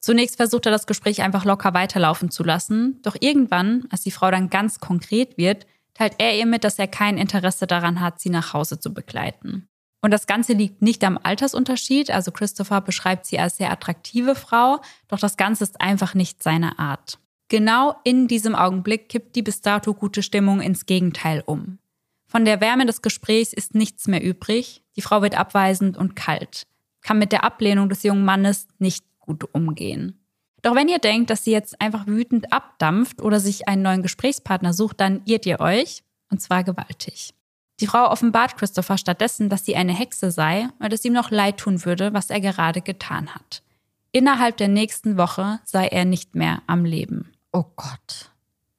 Zunächst 0.00 0.36
versucht 0.36 0.66
er 0.66 0.72
das 0.72 0.86
Gespräch 0.86 1.22
einfach 1.22 1.44
locker 1.44 1.74
weiterlaufen 1.74 2.30
zu 2.30 2.44
lassen, 2.44 3.00
doch 3.02 3.16
irgendwann, 3.20 3.86
als 3.90 4.02
die 4.02 4.10
Frau 4.10 4.30
dann 4.30 4.50
ganz 4.50 4.78
konkret 4.78 5.36
wird, 5.38 5.66
teilt 5.94 6.14
er 6.18 6.36
ihr 6.36 6.46
mit, 6.46 6.64
dass 6.64 6.78
er 6.78 6.88
kein 6.88 7.18
Interesse 7.18 7.66
daran 7.66 8.00
hat, 8.00 8.20
sie 8.20 8.30
nach 8.30 8.52
Hause 8.52 8.78
zu 8.78 8.92
begleiten. 8.92 9.68
Und 10.02 10.10
das 10.10 10.26
Ganze 10.26 10.52
liegt 10.52 10.82
nicht 10.82 11.02
am 11.04 11.18
Altersunterschied, 11.22 12.10
also 12.10 12.30
Christopher 12.30 12.82
beschreibt 12.82 13.24
sie 13.24 13.38
als 13.38 13.56
sehr 13.56 13.70
attraktive 13.70 14.34
Frau, 14.34 14.82
doch 15.08 15.18
das 15.18 15.38
Ganze 15.38 15.64
ist 15.64 15.80
einfach 15.80 16.14
nicht 16.14 16.42
seine 16.42 16.78
Art. 16.78 17.18
Genau 17.54 17.94
in 18.02 18.26
diesem 18.26 18.56
Augenblick 18.56 19.08
kippt 19.08 19.36
die 19.36 19.42
bis 19.42 19.60
dato 19.60 19.94
gute 19.94 20.24
Stimmung 20.24 20.60
ins 20.60 20.86
Gegenteil 20.86 21.40
um. 21.46 21.78
Von 22.26 22.44
der 22.44 22.60
Wärme 22.60 22.84
des 22.84 23.00
Gesprächs 23.00 23.52
ist 23.52 23.76
nichts 23.76 24.08
mehr 24.08 24.24
übrig, 24.24 24.82
die 24.96 25.02
Frau 25.02 25.22
wird 25.22 25.38
abweisend 25.38 25.96
und 25.96 26.16
kalt, 26.16 26.66
kann 27.00 27.20
mit 27.20 27.30
der 27.30 27.44
Ablehnung 27.44 27.88
des 27.88 28.02
jungen 28.02 28.24
Mannes 28.24 28.66
nicht 28.80 29.04
gut 29.20 29.44
umgehen. 29.54 30.18
Doch 30.62 30.74
wenn 30.74 30.88
ihr 30.88 30.98
denkt, 30.98 31.30
dass 31.30 31.44
sie 31.44 31.52
jetzt 31.52 31.80
einfach 31.80 32.08
wütend 32.08 32.52
abdampft 32.52 33.22
oder 33.22 33.38
sich 33.38 33.68
einen 33.68 33.82
neuen 33.82 34.02
Gesprächspartner 34.02 34.72
sucht, 34.72 34.98
dann 34.98 35.22
irrt 35.24 35.46
ihr 35.46 35.60
euch, 35.60 36.02
und 36.32 36.42
zwar 36.42 36.64
gewaltig. 36.64 37.34
Die 37.78 37.86
Frau 37.86 38.10
offenbart 38.10 38.56
Christopher 38.56 38.98
stattdessen, 38.98 39.48
dass 39.48 39.64
sie 39.64 39.76
eine 39.76 39.96
Hexe 39.96 40.32
sei 40.32 40.66
und 40.80 40.92
es 40.92 41.04
ihm 41.04 41.12
noch 41.12 41.30
leid 41.30 41.58
tun 41.58 41.84
würde, 41.84 42.12
was 42.14 42.30
er 42.30 42.40
gerade 42.40 42.80
getan 42.80 43.32
hat. 43.32 43.62
Innerhalb 44.10 44.56
der 44.56 44.66
nächsten 44.66 45.16
Woche 45.16 45.60
sei 45.62 45.86
er 45.86 46.04
nicht 46.04 46.34
mehr 46.34 46.60
am 46.66 46.84
Leben. 46.84 47.30
Oh 47.54 47.64
Gott. 47.76 48.30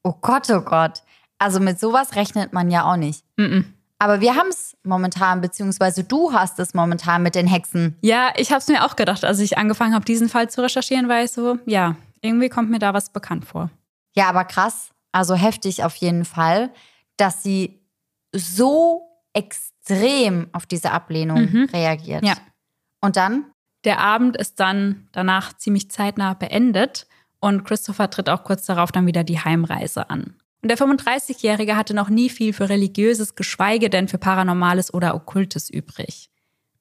Oh 0.04 0.14
Gott, 0.22 0.50
oh 0.52 0.62
Gott. 0.62 1.02
Also 1.40 1.60
mit 1.60 1.80
sowas 1.80 2.16
rechnet 2.16 2.54
man 2.54 2.70
ja 2.70 2.84
auch 2.92 2.98
nicht. 2.98 3.24
Mm-mm. 3.38 3.66
Aber 4.00 4.20
wir 4.22 4.36
haben 4.36 4.50
es 4.50 4.76
momentan, 4.84 5.40
beziehungsweise 5.42 6.04
du 6.04 6.34
hast 6.34 6.60
es 6.60 6.74
momentan 6.74 7.24
mit 7.24 7.34
den 7.36 7.48
Hexen. 7.48 7.96
Ja, 8.02 8.34
ich 8.36 8.50
habe 8.52 8.60
es 8.60 8.68
mir 8.68 8.86
auch 8.86 8.96
gedacht, 8.98 9.24
als 9.24 9.40
ich 9.40 9.58
angefangen 9.58 9.94
habe, 9.96 10.04
diesen 10.06 10.28
Fall 10.30 10.50
zu 10.50 10.62
recherchieren, 10.62 11.08
weil 11.08 11.26
ich 11.26 11.32
so, 11.32 11.58
ja, 11.66 11.96
irgendwie 12.22 12.50
kommt 12.50 12.70
mir 12.70 12.80
da 12.80 12.94
was 12.94 13.10
bekannt 13.12 13.46
vor. 13.46 13.70
Ja, 14.14 14.28
aber 14.28 14.44
krass. 14.44 14.90
Also 15.12 15.34
heftig 15.36 15.84
auf 15.84 15.96
jeden 15.96 16.26
Fall. 16.26 16.72
dass 17.18 17.42
sie 17.44 17.80
so 18.34 19.08
extrem 19.32 20.50
auf 20.52 20.66
diese 20.66 20.92
Ablehnung 20.92 21.44
Mhm. 21.50 21.70
reagiert. 21.72 22.26
Ja. 22.26 22.34
Und 23.00 23.16
dann? 23.16 23.46
Der 23.86 24.00
Abend 24.00 24.36
ist 24.36 24.60
dann 24.60 25.08
danach 25.14 25.54
ziemlich 25.54 25.90
zeitnah 25.90 26.34
beendet 26.34 27.08
und 27.46 27.64
Christopher 27.64 28.10
tritt 28.10 28.28
auch 28.28 28.44
kurz 28.44 28.66
darauf 28.66 28.92
dann 28.92 29.06
wieder 29.06 29.24
die 29.24 29.40
Heimreise 29.40 30.10
an. 30.10 30.34
Und 30.64 30.70
der 30.70 30.80
35-Jährige 30.80 31.78
hatte 31.78 31.94
noch 31.94 32.10
nie 32.10 32.30
viel 32.30 32.54
für 32.54 32.70
Religiöses, 32.70 33.36
geschweige 33.36 33.92
denn 33.92 34.08
für 34.08 34.18
Paranormales 34.18 34.92
oder 34.92 35.14
Okkultes 35.14 35.70
übrig. 35.70 36.32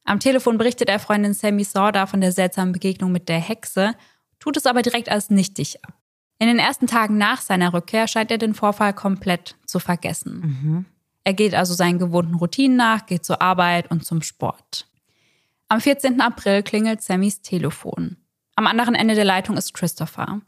Am 0.04 0.20
Telefon 0.20 0.56
berichtet 0.56 0.88
er 0.88 0.98
Freundin 0.98 1.34
Sammy 1.34 1.64
Sorda 1.64 2.06
von 2.06 2.22
der 2.22 2.32
seltsamen 2.32 2.72
Begegnung 2.72 3.12
mit 3.12 3.28
der 3.28 3.40
Hexe, 3.40 3.94
tut 4.40 4.56
es 4.56 4.64
aber 4.64 4.80
direkt 4.80 5.10
als 5.10 5.28
nichtig 5.28 5.84
ab. 5.84 5.92
In 6.38 6.48
den 6.48 6.58
ersten 6.58 6.86
Tagen 6.86 7.18
nach 7.18 7.42
seiner 7.42 7.74
Rückkehr 7.74 8.08
scheint 8.08 8.30
er 8.30 8.38
den 8.38 8.54
Vorfall 8.54 8.94
komplett 8.94 9.56
zu 9.66 9.78
vergessen. 9.78 10.40
Mhm. 10.40 10.84
Er 11.24 11.34
geht 11.34 11.54
also 11.54 11.74
seinen 11.74 11.98
gewohnten 11.98 12.36
Routinen 12.36 12.78
nach, 12.78 13.04
geht 13.04 13.26
zur 13.26 13.42
Arbeit 13.42 13.90
und 13.90 14.04
zum 14.06 14.22
Sport. 14.22 14.86
Am 15.68 15.82
14. 15.82 16.22
April 16.22 16.62
klingelt 16.62 17.02
Sammys 17.02 17.42
Telefon. 17.42 18.16
Am 18.56 18.66
anderen 18.66 18.94
Ende 18.94 19.14
der 19.14 19.24
Leitung 19.24 19.58
ist 19.58 19.74
Christopher. 19.74 20.40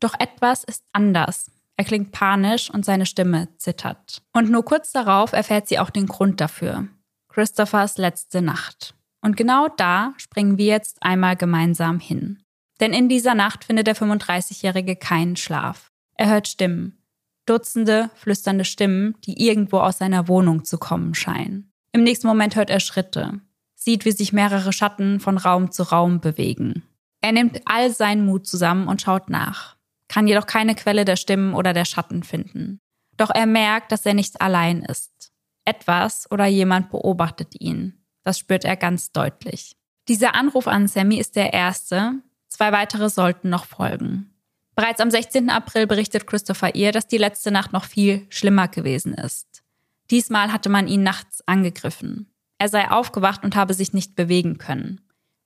Doch 0.00 0.14
etwas 0.18 0.64
ist 0.64 0.84
anders. 0.92 1.50
Er 1.76 1.84
klingt 1.84 2.12
panisch 2.12 2.70
und 2.70 2.84
seine 2.84 3.06
Stimme 3.06 3.48
zittert. 3.56 4.22
Und 4.32 4.50
nur 4.50 4.64
kurz 4.64 4.92
darauf 4.92 5.32
erfährt 5.32 5.68
sie 5.68 5.78
auch 5.78 5.90
den 5.90 6.06
Grund 6.06 6.40
dafür. 6.40 6.88
Christophers 7.28 7.98
letzte 7.98 8.42
Nacht. 8.42 8.94
Und 9.20 9.36
genau 9.36 9.68
da 9.76 10.14
springen 10.16 10.58
wir 10.58 10.66
jetzt 10.66 10.98
einmal 11.02 11.36
gemeinsam 11.36 12.00
hin. 12.00 12.42
Denn 12.80 12.92
in 12.92 13.08
dieser 13.08 13.34
Nacht 13.34 13.64
findet 13.64 13.86
der 13.86 13.96
35-Jährige 13.96 14.96
keinen 14.96 15.36
Schlaf. 15.36 15.92
Er 16.14 16.28
hört 16.28 16.48
Stimmen. 16.48 16.98
Dutzende 17.46 18.10
flüsternde 18.14 18.64
Stimmen, 18.64 19.16
die 19.24 19.46
irgendwo 19.46 19.78
aus 19.78 19.98
seiner 19.98 20.28
Wohnung 20.28 20.64
zu 20.64 20.78
kommen 20.78 21.14
scheinen. 21.14 21.72
Im 21.92 22.02
nächsten 22.02 22.26
Moment 22.26 22.56
hört 22.56 22.70
er 22.70 22.80
Schritte, 22.80 23.40
sieht, 23.74 24.04
wie 24.04 24.12
sich 24.12 24.32
mehrere 24.32 24.72
Schatten 24.72 25.18
von 25.18 25.38
Raum 25.38 25.70
zu 25.70 25.84
Raum 25.84 26.20
bewegen. 26.20 26.82
Er 27.20 27.32
nimmt 27.32 27.62
all 27.64 27.90
seinen 27.90 28.26
Mut 28.26 28.46
zusammen 28.46 28.86
und 28.86 29.00
schaut 29.00 29.30
nach, 29.30 29.76
kann 30.08 30.26
jedoch 30.26 30.46
keine 30.46 30.74
Quelle 30.74 31.04
der 31.04 31.16
Stimmen 31.16 31.54
oder 31.54 31.72
der 31.72 31.84
Schatten 31.84 32.22
finden. 32.22 32.80
Doch 33.16 33.30
er 33.30 33.46
merkt, 33.46 33.92
dass 33.92 34.06
er 34.06 34.14
nicht 34.14 34.40
allein 34.40 34.82
ist. 34.82 35.32
Etwas 35.64 36.30
oder 36.30 36.46
jemand 36.46 36.90
beobachtet 36.90 37.60
ihn. 37.60 38.04
Das 38.24 38.38
spürt 38.38 38.64
er 38.64 38.76
ganz 38.76 39.12
deutlich. 39.12 39.76
Dieser 40.08 40.34
Anruf 40.34 40.66
an 40.66 40.88
Sammy 40.88 41.18
ist 41.18 41.36
der 41.36 41.52
erste, 41.52 42.14
zwei 42.48 42.72
weitere 42.72 43.10
sollten 43.10 43.50
noch 43.50 43.66
folgen. 43.66 44.34
Bereits 44.74 45.00
am 45.00 45.10
16. 45.10 45.50
April 45.50 45.86
berichtet 45.86 46.26
Christopher 46.26 46.74
ihr, 46.74 46.92
dass 46.92 47.06
die 47.06 47.18
letzte 47.18 47.50
Nacht 47.50 47.72
noch 47.72 47.84
viel 47.84 48.26
schlimmer 48.30 48.68
gewesen 48.68 49.12
ist. 49.12 49.62
Diesmal 50.10 50.52
hatte 50.52 50.68
man 50.68 50.88
ihn 50.88 51.02
nachts 51.02 51.46
angegriffen. 51.46 52.32
Er 52.58 52.68
sei 52.68 52.90
aufgewacht 52.90 53.44
und 53.44 53.56
habe 53.56 53.74
sich 53.74 53.92
nicht 53.92 54.14
bewegen 54.14 54.56
können. 54.56 55.00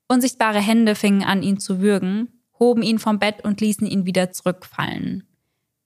Unsichtbare 0.07 0.61
Hände 0.61 0.95
fingen 0.95 1.25
an, 1.25 1.43
ihn 1.43 1.59
zu 1.59 1.81
würgen, 1.81 2.42
hoben 2.63 2.83
ihn 2.83 3.01
vom 3.01 3.19
Bett 3.19 3.45
und 3.45 3.61
ließen 3.61 3.89
ihn 3.89 4.07
wieder 4.07 4.31
zurückfallen. 4.31 5.27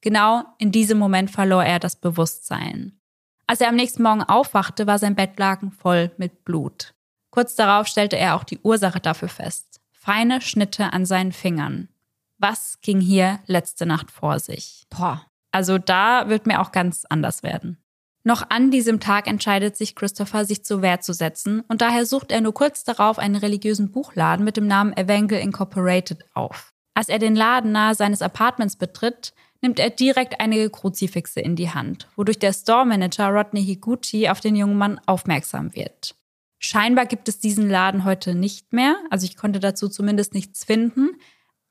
Genau 0.02 0.45
in 0.59 0.73
diesem 0.73 0.99
Moment 0.99 1.30
verlor 1.30 1.64
er 1.64 1.78
das 1.78 1.97
Bewusstsein. 1.97 3.00
Als 3.47 3.62
er 3.62 3.68
am 3.68 3.76
nächsten 3.76 4.02
Morgen 4.02 4.23
aufwachte, 4.23 4.87
war 4.87 4.99
sein 4.99 5.14
Bettlaken 5.14 5.71
voll 5.71 6.11
mit 6.18 6.45
Blut. 6.45 6.92
Kurz 7.30 7.54
darauf 7.54 7.87
stellte 7.87 8.18
er 8.18 8.37
auch 8.37 8.45
die 8.45 8.59
Ursache 8.59 9.00
dafür 9.00 9.28
fest. 9.28 9.80
Feine 9.90 10.42
Schnitte 10.42 10.92
an 10.92 11.06
seinen 11.06 11.33
Fingern. 11.33 11.88
Was 12.37 12.78
ging 12.83 13.00
hier 13.00 13.40
letzte 13.47 13.87
Nacht 13.87 14.11
vor 14.11 14.38
sich? 14.38 14.87
Boah. 14.90 15.25
Also 15.52 15.78
da 15.78 16.28
wird 16.28 16.47
mir 16.47 16.61
auch 16.61 16.73
ganz 16.73 17.06
anders 17.09 17.42
werden. 17.42 17.78
Noch 18.26 18.50
an 18.50 18.73
diesem 18.73 18.99
Tag 18.99 19.28
entscheidet 19.28 19.76
sich 19.76 19.95
Christopher, 19.95 20.45
sich 20.45 20.64
zur 20.64 20.83
Wehr 20.83 21.00
zu 21.00 21.12
setzen 21.12 21.61
und 21.68 21.80
daher 21.80 22.04
sucht 22.06 22.33
er 22.33 22.40
nur 22.40 22.54
kurz 22.54 22.83
darauf 22.83 23.21
einen 23.21 23.37
religiösen 23.37 23.92
Buchladen 23.92 24.45
mit 24.45 24.56
dem 24.56 24.66
Namen 24.66 24.97
Evangel 24.97 25.38
Incorporated 25.38 26.25
auf. 26.35 26.73
Als 26.92 27.09
er 27.09 27.21
den 27.21 27.37
Laden 27.37 27.71
nahe 27.71 27.95
seines 27.95 28.23
Apartments 28.23 28.75
betritt, 28.75 29.33
nimmt 29.62 29.78
er 29.78 29.90
direkt 29.90 30.40
einige 30.40 30.71
Kruzifixe 30.71 31.38
in 31.38 31.54
die 31.54 31.71
Hand, 31.71 32.09
wodurch 32.16 32.40
der 32.40 32.52
Store-Manager 32.52 33.28
Rodney 33.28 33.64
Higuchi 33.64 34.28
auf 34.28 34.40
den 34.40 34.56
jungen 34.56 34.76
Mann 34.76 35.00
aufmerksam 35.06 35.73
wird. 35.76 36.16
Scheinbar 36.59 37.06
gibt 37.06 37.28
es 37.28 37.38
diesen 37.38 37.71
Laden 37.71 38.02
heute 38.02 38.35
nicht 38.35 38.73
mehr, 38.73 38.97
also 39.09 39.25
ich 39.25 39.37
konnte 39.37 39.61
dazu 39.61 39.88
zumindest 39.88 40.35
nichts 40.35 40.64
finden. 40.64 41.11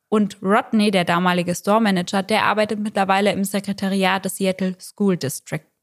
Und 0.08 0.38
Rodney, 0.42 0.90
der 0.90 1.04
damalige 1.04 1.54
Store-Manager, 1.54 2.24
der 2.24 2.46
arbeitet 2.46 2.80
mittlerweile 2.80 3.34
im 3.34 3.44
Sekretariat 3.44 4.24
des 4.24 4.38
Seattle 4.38 4.78
School 4.80 5.18
Districts. 5.18 5.75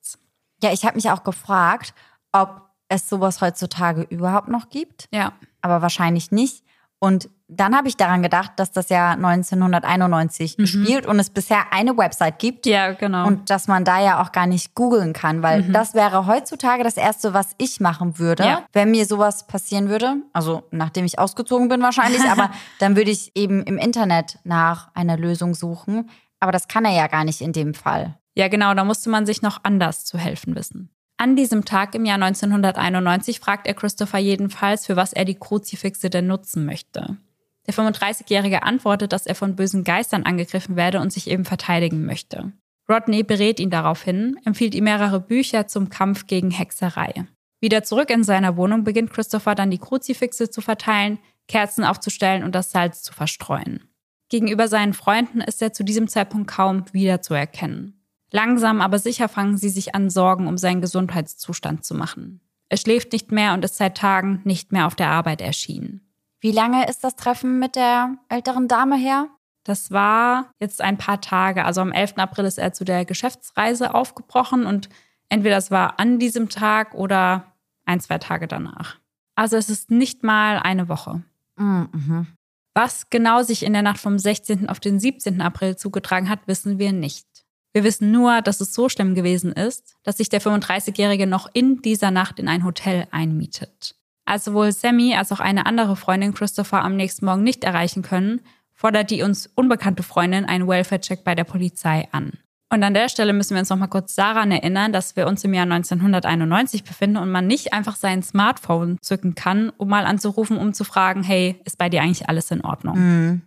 Ja, 0.63 0.73
ich 0.73 0.85
habe 0.85 0.95
mich 0.97 1.11
auch 1.11 1.25
gefragt, 1.25 1.95
ob 2.33 2.63
es 2.89 3.09
sowas 3.09 3.41
heutzutage 3.41 4.03
überhaupt 4.03 4.49
noch 4.49 4.69
gibt, 4.69 5.09
Ja. 5.13 5.33
aber 5.61 5.83
wahrscheinlich 5.83 6.31
nicht. 6.31 6.63
Und 6.99 7.29
dann 7.49 7.75
habe 7.77 7.89
ich 7.89 7.97
daran 7.97 8.23
gedacht, 8.23 8.53
dass 8.57 8.71
das 8.71 8.89
Jahr 8.89 9.17
1991 9.17 10.57
spielt 10.65 11.07
und 11.07 11.19
es 11.19 11.31
bisher 11.31 11.73
eine 11.73 11.97
Website 11.97 12.39
gibt. 12.39 12.65
Ja, 12.67 12.93
genau. 12.93 13.27
Und 13.27 13.51
dass 13.51 13.67
man 13.69 13.85
da 13.85 14.01
ja 14.01 14.23
auch 14.23 14.31
gar 14.33 14.47
nicht 14.47 14.75
googeln 14.75 15.13
kann, 15.13 15.43
weil 15.43 15.65
das 15.73 15.95
wäre 15.95 16.27
heutzutage 16.27 16.85
das 16.85 16.97
Erste, 16.97 17.35
was 17.35 17.55
ich 17.59 17.81
machen 17.81 18.19
würde, 18.19 18.45
Ja. 18.45 18.63
wenn 18.73 18.91
mir 18.91 19.05
sowas 19.07 19.47
passieren 19.47 19.89
würde. 19.89 20.17
Also 20.33 20.63
nachdem 20.71 21.05
ich 21.05 21.19
ausgezogen 21.19 21.69
bin 21.69 21.83
wahrscheinlich, 21.83 22.23
aber 22.23 22.51
dann 22.79 22.97
würde 22.97 23.11
ich 23.11 23.33
eben 23.35 23.63
im 23.65 23.79
Internet 23.79 24.39
nach 24.45 24.91
einer 24.95 25.17
Lösung 25.17 25.55
suchen. 25.55 26.09
Aber 26.41 26.53
das 26.53 26.69
kann 26.69 26.85
er 26.85 26.93
ja 26.93 27.07
gar 27.07 27.25
nicht 27.25 27.41
in 27.41 27.53
dem 27.53 27.75
Fall. 27.75 28.17
Ja, 28.35 28.49
genau, 28.49 28.75
da 28.75 28.85
musste 28.85 29.11
man 29.11 29.27
sich 29.27 29.43
noch 29.43 29.61
anders 29.63 30.05
zu 30.05 30.19
helfen 30.19 30.55
wissen. 30.55 30.91
An 31.19 31.37
diesem 31.37 31.65
Tag 31.65 31.95
im 31.95 32.05
Jahr 32.05 32.21
1991 32.21 33.39
fragt 33.39 33.67
er 33.67 33.75
Christopher 33.75 34.19
jedenfalls, 34.19 34.87
für 34.87 34.97
was 34.97 35.13
er 35.13 35.25
die 35.25 35.39
Kruzifixe 35.39 36.11
denn 36.11 36.27
nutzen 36.27 36.65
möchte. 36.65 37.19
Der 37.67 37.75
35-Jährige 37.75 38.65
antwortet, 38.65 39.13
dass 39.13 39.27
er 39.27 39.35
von 39.35 39.55
bösen 39.55 39.85
Geistern 39.85 40.25
angegriffen 40.25 40.75
werde 40.75 41.01
und 41.01 41.13
sich 41.13 41.31
eben 41.31 41.45
verteidigen 41.45 42.05
möchte. 42.05 42.53
Rodney 42.89 43.23
berät 43.23 43.61
ihn 43.61 43.71
daraufhin, 43.71 44.37
empfiehlt 44.45 44.75
ihm 44.75 44.85
mehrere 44.85 45.21
Bücher 45.21 45.69
zum 45.69 45.89
Kampf 45.89 46.27
gegen 46.27 46.51
Hexerei. 46.51 47.27
Wieder 47.61 47.85
zurück 47.85 48.11
in 48.11 48.25
seiner 48.25 48.57
Wohnung 48.57 48.83
beginnt 48.83 49.13
Christopher 49.13 49.55
dann 49.55 49.71
die 49.71 49.79
Kruzifixe 49.79 50.51
zu 50.51 50.61
verteilen, 50.61 51.21
Kerzen 51.47 51.85
aufzustellen 51.85 52.43
und 52.43 52.55
das 52.55 52.73
Salz 52.73 53.03
zu 53.03 53.13
verstreuen. 53.13 53.89
Gegenüber 54.29 54.67
seinen 54.67 54.95
Freunden 54.95 55.41
ist 55.41 55.63
er 55.63 55.73
zu 55.73 55.85
diesem 55.85 56.09
Zeitpunkt 56.09 56.51
kaum 56.51 56.85
wiederzuerkennen. 56.93 58.02
Langsam 58.33 58.81
aber 58.81 58.99
sicher 58.99 59.29
fangen 59.29 59.59
sie 59.59 59.69
sich 59.69 59.95
an, 59.95 60.11
Sorgen 60.11 60.47
um 60.49 60.59
seinen 60.59 60.81
Gesundheitszustand 60.81 61.85
zu 61.85 61.95
machen. 61.95 62.41
Er 62.71 62.79
schläft 62.79 63.13
nicht 63.13 63.31
mehr 63.31 63.53
und 63.53 63.65
ist 63.65 63.77
seit 63.77 63.99
Tagen 63.99 64.41
nicht 64.45 64.73
mehr 64.73 64.87
auf 64.87 64.95
der 64.95 65.11
Arbeit 65.11 65.43
erschienen. 65.43 66.01
Wie 66.41 66.53
lange 66.53 66.89
ist 66.89 67.05
das 67.05 67.15
Treffen 67.15 67.59
mit 67.59 67.77
der 67.77 68.17
älteren 68.31 68.67
Dame 68.67 68.97
her? 68.97 69.29
Das 69.65 69.93
war 69.93 70.51
jetzt 70.59 70.81
ein 70.81 70.97
paar 70.97 71.21
Tage. 71.21 71.65
Also 71.65 71.83
am 71.83 71.93
11. 71.93 72.15
April 72.17 72.47
ist 72.47 72.59
er 72.59 72.73
zu 72.73 72.85
der 72.85 73.05
Geschäftsreise 73.05 73.95
aufgebrochen 73.95 74.67
und 74.67 74.89
entweder 75.29 75.57
es 75.57 75.71
war 75.71 76.01
an 76.01 76.19
diesem 76.19 76.49
Tag 76.49 76.95
oder 76.95 77.53
ein, 77.85 78.01
zwei 78.01 78.19
Tage 78.19 78.49
danach. 78.49 78.97
Also 79.37 79.57
es 79.57 79.71
ist 79.71 79.91
nicht 79.91 80.23
mal 80.23 80.59
eine 80.59 80.89
Woche. 80.89 81.23
Mhm. 81.57 82.27
Was 82.75 83.11
genau 83.11 83.43
sich 83.43 83.65
in 83.65 83.75
der 83.75 83.83
Nacht 83.83 84.01
vom 84.01 84.19
16. 84.19 84.69
auf 84.69 84.81
den 84.81 84.99
17. 84.99 85.41
April 85.41 85.77
zugetragen 85.77 86.29
hat, 86.29 86.41
wissen 86.47 86.79
wir 86.79 86.93
nicht. 86.93 87.27
Wir 87.73 87.85
wissen 87.85 88.11
nur, 88.11 88.43
dass 88.43 88.61
es 88.61 88.75
so 88.75 88.89
schlimm 88.89 89.15
gewesen 89.15 89.53
ist, 89.53 89.97
dass 90.03 90.19
sich 90.19 90.29
der 90.29 90.43
35-Jährige 90.43 91.27
noch 91.27 91.49
in 91.53 91.81
dieser 91.81 92.11
Nacht 92.11 92.39
in 92.39 92.49
ein 92.49 92.65
Hotel 92.65 93.07
einmietet. 93.11 93.95
Als 94.25 94.45
sowohl 94.45 94.73
Sammy 94.73 95.15
als 95.15 95.33
auch 95.33 95.41
eine 95.41 95.67
andere 95.67 95.97
Freundin 95.97 96.35
Christopher 96.35 96.83
am 96.85 96.97
nächsten 96.97 97.25
Morgen 97.25 97.43
nicht 97.43 97.65
erreichen 97.65 98.03
können, 98.03 98.41
fordert 98.75 99.11
die 99.11 99.23
uns 99.23 99.51
unbekannte 99.55 100.03
Freundin 100.03 100.45
einen 100.45 100.69
Welfare-Check 100.69 101.25
bei 101.25 101.35
der 101.35 101.45
Polizei 101.45 102.09
an. 102.13 102.33
Und 102.73 102.83
an 102.83 102.95
der 102.95 103.11
Stelle 103.11 103.35
müssen 103.35 103.55
wir 103.55 103.61
uns 103.61 103.69
noch 103.69 103.77
mal 103.77 103.87
kurz 103.87 104.15
daran 104.15 104.51
erinnern, 104.51 104.93
dass 104.93 105.15
wir 105.15 105.27
uns 105.27 105.45
im 105.45 105.53
Jahr 105.53 105.65
1991 105.65 106.85
befinden 106.85 107.19
und 107.19 107.31
man 107.31 107.47
nicht 107.47 107.75
einfach 107.75 107.97
sein 107.97 108.23
Smartphone 108.23 108.97
zücken 109.03 109.35
kann, 109.35 109.71
um 109.77 109.89
mal 109.89 110.07
anzurufen, 110.07 110.57
um 110.57 110.73
zu 110.73 110.85
fragen, 110.85 111.23
hey, 111.23 111.61
ist 111.65 111.77
bei 111.77 111.91
dir 111.91 112.01
eigentlich 112.01 112.31
alles 112.31 112.51
in 112.51 112.63
Ordnung? 112.63 112.99
Mhm. 112.99 113.43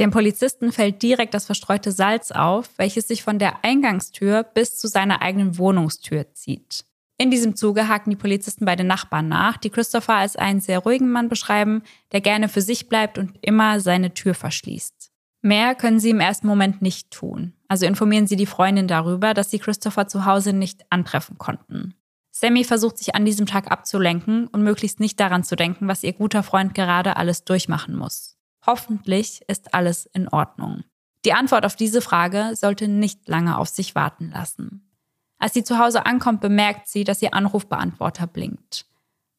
Dem 0.00 0.10
Polizisten 0.10 0.72
fällt 0.72 1.02
direkt 1.02 1.34
das 1.34 1.44
verstreute 1.44 1.92
Salz 1.92 2.30
auf, 2.30 2.70
welches 2.78 3.06
sich 3.06 3.22
von 3.22 3.38
der 3.38 3.62
Eingangstür 3.66 4.42
bis 4.42 4.78
zu 4.78 4.88
seiner 4.88 5.20
eigenen 5.20 5.58
Wohnungstür 5.58 6.32
zieht. 6.32 6.86
In 7.18 7.30
diesem 7.30 7.54
Zuge 7.54 7.86
haken 7.86 8.08
die 8.08 8.16
Polizisten 8.16 8.64
bei 8.64 8.76
den 8.76 8.86
Nachbarn 8.86 9.28
nach, 9.28 9.58
die 9.58 9.68
Christopher 9.68 10.14
als 10.14 10.36
einen 10.36 10.60
sehr 10.60 10.78
ruhigen 10.78 11.10
Mann 11.10 11.28
beschreiben, 11.28 11.82
der 12.12 12.22
gerne 12.22 12.48
für 12.48 12.62
sich 12.62 12.88
bleibt 12.88 13.18
und 13.18 13.36
immer 13.42 13.78
seine 13.80 14.14
Tür 14.14 14.32
verschließt. 14.32 15.12
Mehr 15.42 15.74
können 15.74 16.00
sie 16.00 16.10
im 16.10 16.20
ersten 16.20 16.46
Moment 16.46 16.80
nicht 16.80 17.10
tun. 17.10 17.52
Also 17.68 17.84
informieren 17.84 18.26
sie 18.26 18.36
die 18.36 18.46
Freundin 18.46 18.88
darüber, 18.88 19.34
dass 19.34 19.50
sie 19.50 19.58
Christopher 19.58 20.08
zu 20.08 20.24
Hause 20.24 20.54
nicht 20.54 20.80
antreffen 20.88 21.36
konnten. 21.36 21.92
Sammy 22.30 22.64
versucht 22.64 22.96
sich 22.96 23.14
an 23.14 23.26
diesem 23.26 23.44
Tag 23.44 23.70
abzulenken 23.70 24.46
und 24.46 24.62
möglichst 24.62 24.98
nicht 24.98 25.20
daran 25.20 25.44
zu 25.44 25.56
denken, 25.56 25.88
was 25.88 26.04
ihr 26.04 26.14
guter 26.14 26.42
Freund 26.42 26.74
gerade 26.74 27.18
alles 27.18 27.44
durchmachen 27.44 27.94
muss. 27.94 28.39
Hoffentlich 28.66 29.42
ist 29.48 29.74
alles 29.74 30.06
in 30.06 30.28
Ordnung. 30.28 30.84
Die 31.24 31.32
Antwort 31.32 31.66
auf 31.66 31.76
diese 31.76 32.00
Frage 32.00 32.52
sollte 32.54 32.88
nicht 32.88 33.28
lange 33.28 33.58
auf 33.58 33.68
sich 33.68 33.94
warten 33.94 34.30
lassen. 34.30 34.90
Als 35.38 35.54
sie 35.54 35.64
zu 35.64 35.78
Hause 35.78 36.06
ankommt, 36.06 36.40
bemerkt 36.40 36.88
sie, 36.88 37.04
dass 37.04 37.22
ihr 37.22 37.34
Anrufbeantworter 37.34 38.26
blinkt. 38.26 38.86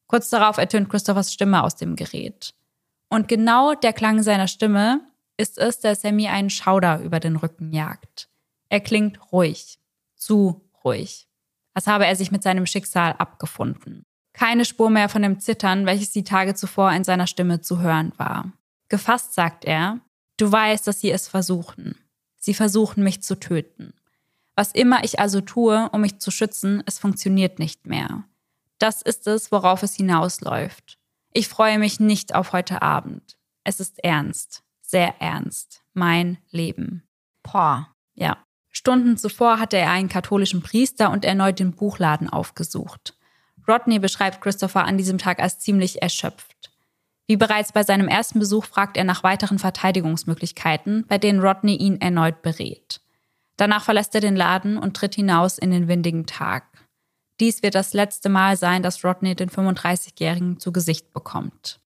Kurz 0.08 0.28
darauf 0.30 0.58
ertönt 0.58 0.88
Christophers 0.88 1.32
Stimme 1.32 1.62
aus 1.62 1.76
dem 1.76 1.96
Gerät. 1.96 2.54
Und 3.08 3.28
genau 3.28 3.74
der 3.74 3.92
Klang 3.92 4.22
seiner 4.22 4.48
Stimme 4.48 5.00
ist 5.36 5.58
es, 5.58 5.80
der 5.80 5.94
Sammy 5.96 6.28
einen 6.28 6.50
Schauder 6.50 7.00
über 7.00 7.20
den 7.20 7.36
Rücken 7.36 7.72
jagt. 7.72 8.28
Er 8.68 8.80
klingt 8.80 9.32
ruhig, 9.32 9.78
zu 10.16 10.60
ruhig, 10.84 11.28
als 11.74 11.86
habe 11.86 12.06
er 12.06 12.16
sich 12.16 12.30
mit 12.30 12.42
seinem 12.42 12.66
Schicksal 12.66 13.12
abgefunden. 13.12 14.04
Keine 14.32 14.64
Spur 14.64 14.90
mehr 14.90 15.08
von 15.08 15.22
dem 15.22 15.40
Zittern, 15.40 15.86
welches 15.86 16.10
die 16.10 16.24
Tage 16.24 16.54
zuvor 16.54 16.90
in 16.92 17.04
seiner 17.04 17.26
Stimme 17.26 17.60
zu 17.60 17.80
hören 17.80 18.12
war. 18.16 18.52
Gefasst 18.92 19.32
sagt 19.32 19.64
er, 19.64 20.00
du 20.36 20.52
weißt, 20.52 20.86
dass 20.86 21.00
sie 21.00 21.10
es 21.10 21.26
versuchen. 21.26 21.96
Sie 22.36 22.52
versuchen 22.52 23.02
mich 23.02 23.22
zu 23.22 23.40
töten. 23.40 23.94
Was 24.54 24.72
immer 24.72 25.02
ich 25.02 25.18
also 25.18 25.40
tue, 25.40 25.88
um 25.92 26.02
mich 26.02 26.18
zu 26.18 26.30
schützen, 26.30 26.82
es 26.84 26.98
funktioniert 26.98 27.58
nicht 27.58 27.86
mehr. 27.86 28.24
Das 28.76 29.00
ist 29.00 29.26
es, 29.26 29.50
worauf 29.50 29.82
es 29.82 29.94
hinausläuft. 29.94 30.98
Ich 31.32 31.48
freue 31.48 31.78
mich 31.78 32.00
nicht 32.00 32.34
auf 32.34 32.52
heute 32.52 32.82
Abend. 32.82 33.38
Es 33.64 33.80
ist 33.80 33.98
ernst, 34.04 34.62
sehr 34.82 35.22
ernst. 35.22 35.82
Mein 35.94 36.36
Leben. 36.50 37.02
Boah. 37.42 37.94
Ja. 38.12 38.44
Stunden 38.68 39.16
zuvor 39.16 39.58
hatte 39.58 39.78
er 39.78 39.90
einen 39.90 40.10
katholischen 40.10 40.62
Priester 40.62 41.10
und 41.10 41.24
erneut 41.24 41.60
den 41.60 41.72
Buchladen 41.72 42.28
aufgesucht. 42.28 43.16
Rodney 43.66 43.98
beschreibt 43.98 44.42
Christopher 44.42 44.84
an 44.84 44.98
diesem 44.98 45.16
Tag 45.16 45.40
als 45.40 45.60
ziemlich 45.60 46.02
erschöpft. 46.02 46.71
Wie 47.26 47.36
bereits 47.36 47.72
bei 47.72 47.82
seinem 47.82 48.08
ersten 48.08 48.38
Besuch 48.38 48.64
fragt 48.64 48.96
er 48.96 49.04
nach 49.04 49.22
weiteren 49.22 49.58
Verteidigungsmöglichkeiten, 49.58 51.06
bei 51.06 51.18
denen 51.18 51.40
Rodney 51.40 51.76
ihn 51.76 52.00
erneut 52.00 52.42
berät. 52.42 53.00
Danach 53.56 53.84
verlässt 53.84 54.14
er 54.14 54.20
den 54.20 54.36
Laden 54.36 54.76
und 54.76 54.96
tritt 54.96 55.14
hinaus 55.14 55.58
in 55.58 55.70
den 55.70 55.88
windigen 55.88 56.26
Tag. 56.26 56.64
Dies 57.40 57.62
wird 57.62 57.74
das 57.74 57.92
letzte 57.92 58.28
Mal 58.28 58.56
sein, 58.56 58.82
dass 58.82 59.04
Rodney 59.04 59.34
den 59.34 59.50
35-Jährigen 59.50 60.58
zu 60.58 60.72
Gesicht 60.72 61.12
bekommt. 61.12 61.80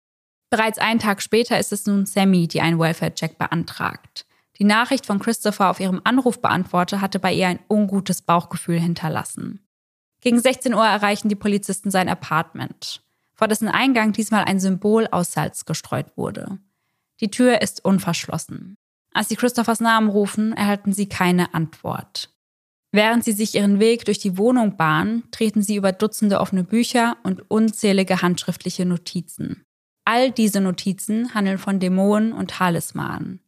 Bereits 0.50 0.78
einen 0.78 1.00
Tag 1.00 1.22
später 1.22 1.58
ist 1.58 1.72
es 1.72 1.86
nun 1.86 2.06
Sammy, 2.06 2.48
die 2.48 2.60
einen 2.60 2.78
Welfare-Check 2.78 3.36
beantragt. 3.36 4.26
Die 4.58 4.64
Nachricht 4.64 5.04
von 5.04 5.18
Christopher 5.18 5.70
auf 5.70 5.80
ihrem 5.80 6.00
Anrufbeantworter 6.04 7.00
hatte 7.00 7.18
bei 7.18 7.32
ihr 7.32 7.48
ein 7.48 7.58
ungutes 7.68 8.22
Bauchgefühl 8.22 8.80
hinterlassen. 8.80 9.60
Gegen 10.20 10.40
16 10.40 10.72
Uhr 10.72 10.86
erreichen 10.86 11.28
die 11.28 11.34
Polizisten 11.34 11.90
sein 11.90 12.08
Apartment, 12.08 13.02
vor 13.36 13.48
dessen 13.48 13.68
Eingang 13.68 14.12
diesmal 14.12 14.44
ein 14.44 14.58
Symbol 14.58 15.06
aus 15.10 15.32
Salz 15.32 15.64
gestreut 15.64 16.16
wurde. 16.16 16.58
Die 17.20 17.30
Tür 17.30 17.62
ist 17.62 17.84
unverschlossen. 17.84 18.76
Als 19.12 19.28
sie 19.28 19.36
Christophers 19.36 19.80
Namen 19.80 20.08
rufen, 20.08 20.52
erhalten 20.52 20.92
sie 20.92 21.08
keine 21.08 21.54
Antwort. 21.54 22.30
Während 22.92 23.24
sie 23.24 23.32
sich 23.32 23.54
ihren 23.54 23.78
Weg 23.78 24.04
durch 24.06 24.18
die 24.18 24.38
Wohnung 24.38 24.76
bahnen, 24.76 25.24
treten 25.30 25.62
sie 25.62 25.76
über 25.76 25.92
Dutzende 25.92 26.40
offene 26.40 26.64
Bücher 26.64 27.16
und 27.22 27.50
unzählige 27.50 28.22
handschriftliche 28.22 28.86
Notizen. 28.86 29.64
All 30.04 30.30
diese 30.30 30.60
Notizen 30.60 31.34
handeln 31.34 31.58
von 31.58 31.80
Dämonen 31.80 32.32
und 32.32 32.50
Talismanen. 32.52 33.40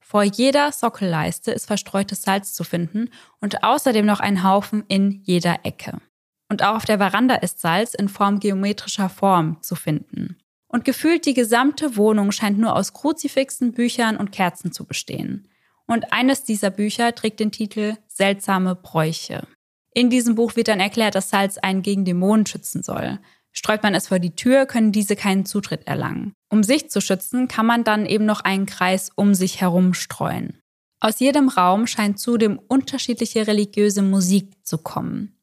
Vor 0.00 0.22
jeder 0.22 0.72
Sockelleiste 0.72 1.50
ist 1.52 1.66
verstreutes 1.66 2.22
Salz 2.22 2.54
zu 2.54 2.64
finden 2.64 3.10
und 3.40 3.64
außerdem 3.64 4.06
noch 4.06 4.20
ein 4.20 4.42
Haufen 4.42 4.84
in 4.88 5.10
jeder 5.24 5.64
Ecke. 5.64 6.00
Und 6.48 6.62
auch 6.62 6.76
auf 6.76 6.84
der 6.84 6.98
Veranda 6.98 7.36
ist 7.36 7.60
Salz 7.60 7.94
in 7.94 8.08
Form 8.08 8.40
geometrischer 8.40 9.08
Form 9.08 9.62
zu 9.62 9.74
finden. 9.74 10.36
Und 10.68 10.84
gefühlt 10.84 11.26
die 11.26 11.34
gesamte 11.34 11.96
Wohnung 11.96 12.32
scheint 12.32 12.58
nur 12.58 12.76
aus 12.76 12.92
Kruzifixen, 12.92 13.72
Büchern 13.72 14.16
und 14.16 14.32
Kerzen 14.32 14.72
zu 14.72 14.84
bestehen. 14.84 15.48
Und 15.86 16.12
eines 16.12 16.44
dieser 16.44 16.70
Bücher 16.70 17.14
trägt 17.14 17.40
den 17.40 17.52
Titel 17.52 17.96
Seltsame 18.08 18.74
Bräuche. 18.74 19.46
In 19.92 20.10
diesem 20.10 20.34
Buch 20.34 20.56
wird 20.56 20.68
dann 20.68 20.80
erklärt, 20.80 21.14
dass 21.14 21.30
Salz 21.30 21.58
einen 21.58 21.82
gegen 21.82 22.04
Dämonen 22.04 22.46
schützen 22.46 22.82
soll. 22.82 23.18
Streut 23.52 23.82
man 23.82 23.94
es 23.94 24.08
vor 24.08 24.18
die 24.18 24.36
Tür, 24.36 24.66
können 24.66 24.92
diese 24.92 25.16
keinen 25.16 25.46
Zutritt 25.46 25.86
erlangen. 25.86 26.34
Um 26.50 26.62
sich 26.62 26.90
zu 26.90 27.00
schützen, 27.00 27.48
kann 27.48 27.64
man 27.64 27.84
dann 27.84 28.04
eben 28.04 28.26
noch 28.26 28.40
einen 28.40 28.66
Kreis 28.66 29.10
um 29.14 29.34
sich 29.34 29.60
herum 29.62 29.94
streuen. 29.94 30.58
Aus 31.00 31.20
jedem 31.20 31.48
Raum 31.48 31.86
scheint 31.86 32.18
zudem 32.18 32.58
unterschiedliche 32.58 33.46
religiöse 33.46 34.02
Musik 34.02 34.52
zu 34.62 34.78
kommen. 34.78 35.35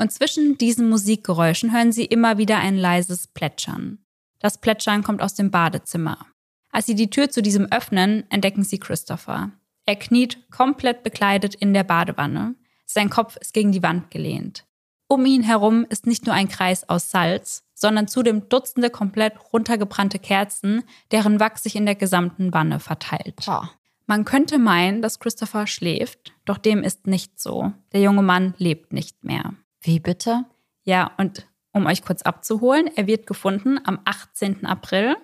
Und 0.00 0.10
zwischen 0.10 0.56
diesen 0.56 0.88
Musikgeräuschen 0.88 1.74
hören 1.74 1.92
sie 1.92 2.06
immer 2.06 2.38
wieder 2.38 2.56
ein 2.56 2.78
leises 2.78 3.26
Plätschern. 3.26 3.98
Das 4.38 4.56
Plätschern 4.56 5.02
kommt 5.02 5.20
aus 5.20 5.34
dem 5.34 5.50
Badezimmer. 5.50 6.26
Als 6.70 6.86
sie 6.86 6.94
die 6.94 7.10
Tür 7.10 7.28
zu 7.28 7.42
diesem 7.42 7.70
öffnen, 7.70 8.24
entdecken 8.30 8.64
sie 8.64 8.78
Christopher. 8.78 9.50
Er 9.84 9.96
kniet 9.96 10.50
komplett 10.50 11.02
bekleidet 11.02 11.54
in 11.54 11.74
der 11.74 11.84
Badewanne. 11.84 12.54
Sein 12.86 13.10
Kopf 13.10 13.36
ist 13.36 13.52
gegen 13.52 13.72
die 13.72 13.82
Wand 13.82 14.10
gelehnt. 14.10 14.64
Um 15.06 15.26
ihn 15.26 15.42
herum 15.42 15.84
ist 15.90 16.06
nicht 16.06 16.24
nur 16.24 16.34
ein 16.34 16.48
Kreis 16.48 16.88
aus 16.88 17.10
Salz, 17.10 17.64
sondern 17.74 18.08
zudem 18.08 18.48
Dutzende 18.48 18.88
komplett 18.88 19.34
runtergebrannte 19.52 20.18
Kerzen, 20.18 20.82
deren 21.10 21.40
Wachs 21.40 21.64
sich 21.64 21.76
in 21.76 21.84
der 21.84 21.94
gesamten 21.94 22.54
Wanne 22.54 22.80
verteilt. 22.80 23.44
Oh. 23.46 23.64
Man 24.06 24.24
könnte 24.24 24.58
meinen, 24.58 25.02
dass 25.02 25.18
Christopher 25.18 25.66
schläft, 25.66 26.32
doch 26.46 26.56
dem 26.56 26.82
ist 26.82 27.06
nicht 27.06 27.38
so. 27.38 27.74
Der 27.92 28.00
junge 28.00 28.22
Mann 28.22 28.54
lebt 28.56 28.94
nicht 28.94 29.24
mehr. 29.24 29.52
Wie 29.80 30.00
bitte? 30.00 30.44
Ja, 30.84 31.10
und 31.18 31.46
um 31.72 31.86
euch 31.86 32.02
kurz 32.02 32.22
abzuholen, 32.22 32.90
er 32.96 33.06
wird 33.06 33.26
gefunden 33.26 33.78
am 33.84 34.00
18. 34.04 34.66
April 34.66 35.16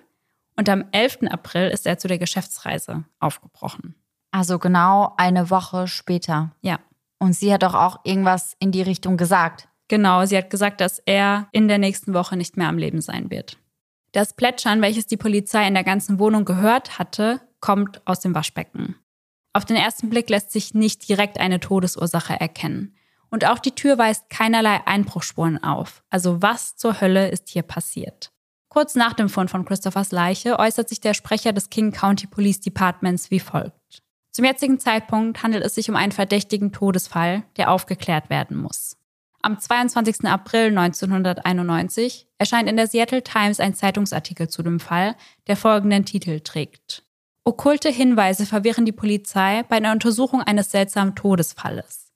und 0.55 0.69
am 0.69 0.85
11. 0.91 1.23
April 1.29 1.69
ist 1.69 1.85
er 1.85 1.97
zu 1.97 2.07
der 2.07 2.17
Geschäftsreise 2.17 3.05
aufgebrochen. 3.19 3.95
Also 4.31 4.59
genau 4.59 5.13
eine 5.17 5.49
Woche 5.49 5.87
später. 5.87 6.51
Ja. 6.61 6.79
Und 7.19 7.33
sie 7.33 7.53
hat 7.53 7.63
doch 7.63 7.73
auch 7.73 7.99
irgendwas 8.03 8.55
in 8.59 8.71
die 8.71 8.81
Richtung 8.81 9.17
gesagt. 9.17 9.67
Genau, 9.87 10.25
sie 10.25 10.37
hat 10.37 10.49
gesagt, 10.49 10.81
dass 10.81 10.99
er 10.99 11.47
in 11.51 11.67
der 11.67 11.77
nächsten 11.77 12.13
Woche 12.13 12.37
nicht 12.37 12.57
mehr 12.57 12.67
am 12.67 12.77
Leben 12.77 13.01
sein 13.01 13.31
wird. 13.31 13.57
Das 14.11 14.35
Plätschern, 14.35 14.81
welches 14.81 15.07
die 15.07 15.17
Polizei 15.17 15.67
in 15.67 15.73
der 15.73 15.83
ganzen 15.83 16.19
Wohnung 16.19 16.45
gehört 16.45 16.99
hatte, 16.99 17.41
kommt 17.59 18.05
aus 18.05 18.19
dem 18.19 18.35
Waschbecken. 18.35 18.95
Auf 19.53 19.65
den 19.65 19.75
ersten 19.75 20.09
Blick 20.09 20.29
lässt 20.29 20.51
sich 20.51 20.73
nicht 20.73 21.07
direkt 21.07 21.39
eine 21.39 21.59
Todesursache 21.59 22.39
erkennen. 22.39 22.95
Und 23.29 23.45
auch 23.45 23.59
die 23.59 23.75
Tür 23.75 23.97
weist 23.97 24.29
keinerlei 24.29 24.85
Einbruchspuren 24.85 25.61
auf. 25.63 26.03
Also 26.09 26.41
was 26.41 26.75
zur 26.75 27.01
Hölle 27.01 27.29
ist 27.29 27.49
hier 27.49 27.63
passiert? 27.63 28.31
Kurz 28.69 28.95
nach 28.95 29.13
dem 29.13 29.29
Fund 29.29 29.49
von 29.49 29.65
Christophers 29.65 30.11
Leiche 30.11 30.59
äußert 30.59 30.89
sich 30.89 31.01
der 31.01 31.13
Sprecher 31.13 31.53
des 31.53 31.69
King 31.69 31.91
County 31.91 32.27
Police 32.27 32.59
Departments 32.59 33.31
wie 33.31 33.39
folgt. 33.39 34.03
Zum 34.31 34.45
jetzigen 34.45 34.79
Zeitpunkt 34.79 35.41
handelt 35.41 35.63
es 35.63 35.75
sich 35.75 35.89
um 35.89 35.95
einen 35.95 36.11
verdächtigen 36.11 36.71
Todesfall, 36.71 37.43
der 37.57 37.71
aufgeklärt 37.71 38.29
werden 38.29 38.57
muss. 38.57 38.97
Am 39.41 39.59
22. 39.59 40.25
April 40.25 40.77
1991 40.77 42.27
erscheint 42.37 42.69
in 42.69 42.75
der 42.75 42.87
Seattle 42.87 43.23
Times 43.23 43.59
ein 43.59 43.73
Zeitungsartikel 43.73 44.49
zu 44.49 44.61
dem 44.61 44.79
Fall, 44.79 45.15
der 45.47 45.55
folgenden 45.55 46.05
Titel 46.05 46.41
trägt. 46.41 47.03
Okkulte 47.45 47.89
Hinweise 47.89 48.45
verwirren 48.45 48.85
die 48.85 48.91
Polizei 48.91 49.63
bei 49.69 49.77
einer 49.77 49.93
Untersuchung 49.93 50.41
eines 50.41 50.69
seltsamen 50.71 51.15
Todesfalles. 51.15 52.06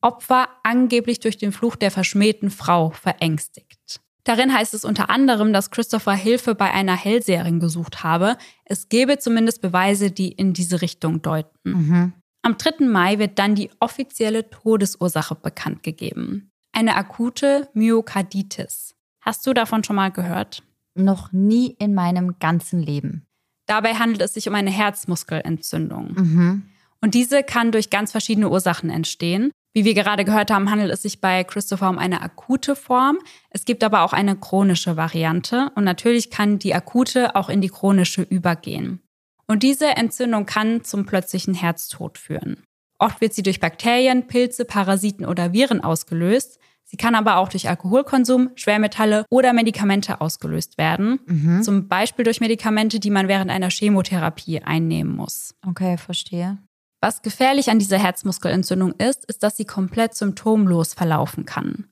Opfer 0.00 0.48
angeblich 0.62 1.20
durch 1.20 1.38
den 1.38 1.52
Fluch 1.52 1.76
der 1.76 1.90
verschmähten 1.90 2.50
Frau 2.50 2.90
verängstigt. 2.90 4.00
Darin 4.24 4.52
heißt 4.52 4.74
es 4.74 4.84
unter 4.84 5.08
anderem, 5.08 5.52
dass 5.52 5.70
Christopher 5.70 6.12
Hilfe 6.12 6.54
bei 6.54 6.70
einer 6.70 6.96
Hellseherin 6.96 7.60
gesucht 7.60 8.04
habe. 8.04 8.36
Es 8.64 8.88
gebe 8.88 9.18
zumindest 9.18 9.62
Beweise, 9.62 10.10
die 10.10 10.30
in 10.30 10.52
diese 10.52 10.82
Richtung 10.82 11.22
deuten. 11.22 11.50
Mhm. 11.64 12.12
Am 12.42 12.58
3. 12.58 12.86
Mai 12.86 13.18
wird 13.18 13.38
dann 13.38 13.54
die 13.54 13.70
offizielle 13.80 14.48
Todesursache 14.50 15.34
bekannt 15.34 15.82
gegeben. 15.82 16.50
Eine 16.72 16.96
akute 16.96 17.68
Myokarditis. 17.72 18.94
Hast 19.20 19.46
du 19.46 19.54
davon 19.54 19.82
schon 19.82 19.96
mal 19.96 20.10
gehört? 20.10 20.62
Noch 20.94 21.32
nie 21.32 21.74
in 21.78 21.94
meinem 21.94 22.38
ganzen 22.38 22.80
Leben. 22.80 23.26
Dabei 23.66 23.94
handelt 23.94 24.22
es 24.22 24.34
sich 24.34 24.48
um 24.48 24.54
eine 24.54 24.70
Herzmuskelentzündung. 24.70 26.12
Mhm. 26.12 26.62
Und 27.00 27.14
diese 27.14 27.42
kann 27.42 27.72
durch 27.72 27.90
ganz 27.90 28.12
verschiedene 28.12 28.50
Ursachen 28.50 28.90
entstehen. 28.90 29.50
Wie 29.78 29.84
wir 29.84 29.94
gerade 29.94 30.24
gehört 30.24 30.50
haben, 30.50 30.72
handelt 30.72 30.90
es 30.90 31.02
sich 31.02 31.20
bei 31.20 31.44
Christopher 31.44 31.88
um 31.88 31.98
eine 31.98 32.20
akute 32.20 32.74
Form. 32.74 33.18
Es 33.48 33.64
gibt 33.64 33.84
aber 33.84 34.02
auch 34.02 34.12
eine 34.12 34.34
chronische 34.34 34.96
Variante. 34.96 35.70
Und 35.76 35.84
natürlich 35.84 36.32
kann 36.32 36.58
die 36.58 36.74
akute 36.74 37.36
auch 37.36 37.48
in 37.48 37.60
die 37.60 37.68
chronische 37.68 38.22
übergehen. 38.22 39.00
Und 39.46 39.62
diese 39.62 39.86
Entzündung 39.96 40.46
kann 40.46 40.82
zum 40.82 41.06
plötzlichen 41.06 41.54
Herztod 41.54 42.18
führen. 42.18 42.64
Oft 42.98 43.20
wird 43.20 43.34
sie 43.34 43.44
durch 43.44 43.60
Bakterien, 43.60 44.26
Pilze, 44.26 44.64
Parasiten 44.64 45.24
oder 45.24 45.52
Viren 45.52 45.80
ausgelöst. 45.80 46.58
Sie 46.82 46.96
kann 46.96 47.14
aber 47.14 47.36
auch 47.36 47.48
durch 47.48 47.68
Alkoholkonsum, 47.68 48.50
Schwermetalle 48.56 49.26
oder 49.30 49.52
Medikamente 49.52 50.20
ausgelöst 50.20 50.76
werden. 50.76 51.20
Mhm. 51.26 51.62
Zum 51.62 51.86
Beispiel 51.86 52.24
durch 52.24 52.40
Medikamente, 52.40 52.98
die 52.98 53.10
man 53.10 53.28
während 53.28 53.52
einer 53.52 53.70
Chemotherapie 53.70 54.60
einnehmen 54.60 55.14
muss. 55.14 55.54
Okay, 55.64 55.98
verstehe. 55.98 56.58
Was 57.00 57.22
gefährlich 57.22 57.70
an 57.70 57.78
dieser 57.78 57.98
Herzmuskelentzündung 57.98 58.92
ist, 58.92 59.24
ist, 59.26 59.42
dass 59.42 59.56
sie 59.56 59.64
komplett 59.64 60.14
symptomlos 60.14 60.94
verlaufen 60.94 61.44
kann. 61.44 61.86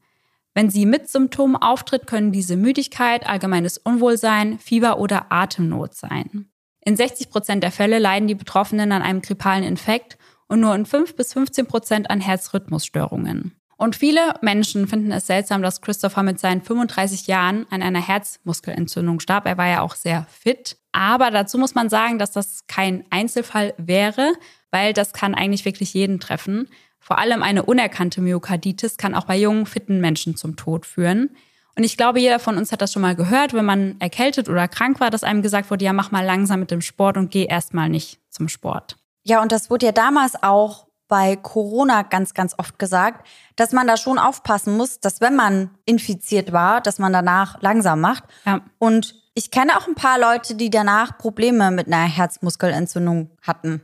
Wenn 0.55 0.71
sie 0.71 0.87
mit 0.87 1.09
Symptomen 1.09 1.57
auftritt, 1.57 2.07
können 2.07 2.33
diese 2.33 2.57
Müdigkeit, 2.57 3.29
allgemeines 3.29 3.79
Unwohlsein, 3.79 4.59
Fieber 4.59 4.99
oder 4.99 5.31
Atemnot 5.31 5.95
sein. 5.95 6.51
In 6.81 6.97
60 6.97 7.31
Prozent 7.31 7.63
der 7.63 7.73
Fälle 7.73 7.99
leiden 7.99 8.27
die 8.27 8.35
Betroffenen 8.35 8.91
an 8.91 9.03
einem 9.03 9.21
grippalen 9.21 9.65
Infekt 9.65 10.17
und 10.49 10.61
nur 10.61 10.75
in 10.75 10.87
5 10.87 11.15
bis 11.15 11.33
15 11.35 11.67
Prozent 11.67 12.11
an 12.11 12.21
Herzrhythmusstörungen. 12.21 13.53
Und 13.77 13.95
viele 13.95 14.35
Menschen 14.41 14.89
finden 14.89 15.13
es 15.13 15.27
seltsam, 15.27 15.61
dass 15.61 15.83
Christopher 15.83 16.23
mit 16.23 16.41
seinen 16.41 16.63
35 16.63 17.27
Jahren 17.27 17.67
an 17.71 17.83
einer 17.83 18.01
Herzmuskelentzündung 18.01 19.21
starb. 19.21 19.47
Er 19.47 19.59
war 19.59 19.69
ja 19.69 19.83
auch 19.83 19.95
sehr 19.95 20.27
fit. 20.31 20.79
Aber 20.93 21.31
dazu 21.31 21.59
muss 21.59 21.75
man 21.75 21.91
sagen, 21.91 22.19
dass 22.19 22.33
das 22.33 22.67
kein 22.67 23.05
Einzelfall 23.11 23.75
wäre, 23.77 24.33
weil 24.77 24.93
das 24.93 25.15
kann 25.15 25.35
eigentlich 25.35 25.65
wirklich 25.65 25.95
jeden 25.95 26.21
treffen. 26.21 26.69
Vor 27.01 27.17
allem 27.17 27.43
eine 27.43 27.63
unerkannte 27.63 28.21
Myokarditis 28.21 28.99
kann 28.99 29.15
auch 29.15 29.25
bei 29.25 29.39
jungen, 29.39 29.65
fitten 29.65 30.01
Menschen 30.01 30.37
zum 30.37 30.57
Tod 30.57 30.85
führen. 30.85 31.31
Und 31.77 31.85
ich 31.85 31.97
glaube, 31.97 32.21
jeder 32.21 32.39
von 32.39 32.59
uns 32.59 32.73
hat 32.73 32.83
das 32.83 32.93
schon 32.93 33.01
mal 33.01 33.17
gehört, 33.17 33.55
wenn 33.55 33.65
man 33.65 33.97
erkältet 34.01 34.51
oder 34.51 34.69
krank 34.69 35.01
war, 35.01 35.11
dass 35.11 35.25
einem 35.25 35.41
gesagt 35.41 35.71
wurde, 35.71 35.85
ja, 35.87 35.95
mach 35.95 36.11
mal 36.11 36.25
langsam 36.25 36.61
mit 36.61 36.71
dem 36.71 36.83
Sport 36.83 37.17
und 37.17 37.31
geh 37.31 37.45
erstmal 37.45 37.89
nicht 37.89 38.19
zum 38.29 38.49
Sport. 38.49 38.97
Ja, 39.25 39.41
und 39.41 39.51
das 39.51 39.71
wurde 39.71 39.87
ja 39.87 39.93
damals 39.93 40.43
auch 40.43 40.87
bei 41.09 41.37
Corona 41.37 42.03
ganz, 42.03 42.35
ganz 42.35 42.55
oft 42.59 42.79
gesagt, 42.79 43.27
dass 43.57 43.73
man 43.73 43.87
da 43.87 43.97
schon 43.97 44.19
aufpassen 44.19 44.77
muss, 44.77 45.01
dass 45.01 45.23
wenn 45.23 45.37
man 45.37 45.71
infiziert 45.87 46.53
war, 46.53 46.83
dass 46.83 46.99
man 46.99 47.15
danach 47.15 47.63
langsam 47.63 48.01
macht. 48.01 48.25
Ja. 48.45 48.61
Und 48.79 49.15
ich 49.35 49.51
kenne 49.51 49.79
auch 49.79 49.87
ein 49.87 49.95
paar 49.95 50.19
Leute, 50.19 50.55
die 50.55 50.69
danach 50.69 51.17
Probleme 51.17 51.71
mit 51.71 51.87
einer 51.87 52.05
Herzmuskelentzündung 52.05 53.31
hatten. 53.43 53.81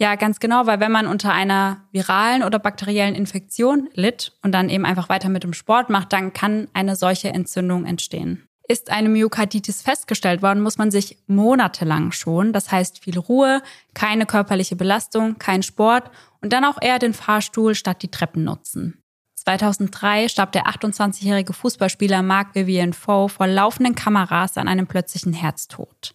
Ja, 0.00 0.14
ganz 0.14 0.38
genau, 0.38 0.66
weil 0.66 0.78
wenn 0.78 0.92
man 0.92 1.08
unter 1.08 1.32
einer 1.32 1.88
viralen 1.90 2.44
oder 2.44 2.60
bakteriellen 2.60 3.16
Infektion 3.16 3.88
litt 3.94 4.32
und 4.42 4.52
dann 4.52 4.68
eben 4.68 4.84
einfach 4.84 5.08
weiter 5.08 5.28
mit 5.28 5.42
dem 5.42 5.52
Sport 5.52 5.90
macht, 5.90 6.12
dann 6.12 6.32
kann 6.32 6.68
eine 6.72 6.94
solche 6.94 7.30
Entzündung 7.30 7.84
entstehen. 7.84 8.44
Ist 8.68 8.90
eine 8.90 9.08
Myokarditis 9.08 9.82
festgestellt 9.82 10.40
worden, 10.40 10.62
muss 10.62 10.78
man 10.78 10.92
sich 10.92 11.18
monatelang 11.26 12.12
schonen. 12.12 12.52
Das 12.52 12.70
heißt 12.70 13.02
viel 13.02 13.18
Ruhe, 13.18 13.60
keine 13.94 14.24
körperliche 14.24 14.76
Belastung, 14.76 15.38
kein 15.38 15.64
Sport 15.64 16.10
und 16.42 16.52
dann 16.52 16.64
auch 16.64 16.80
eher 16.80 17.00
den 17.00 17.14
Fahrstuhl 17.14 17.74
statt 17.74 18.02
die 18.02 18.10
Treppen 18.10 18.44
nutzen. 18.44 19.02
2003 19.34 20.28
starb 20.28 20.52
der 20.52 20.66
28-jährige 20.66 21.54
Fußballspieler 21.54 22.22
Marc 22.22 22.54
Vivian 22.54 22.92
Foe 22.92 23.28
vor 23.28 23.46
laufenden 23.48 23.94
Kameras 23.94 24.58
an 24.58 24.68
einem 24.68 24.86
plötzlichen 24.86 25.32
Herztod. 25.32 26.14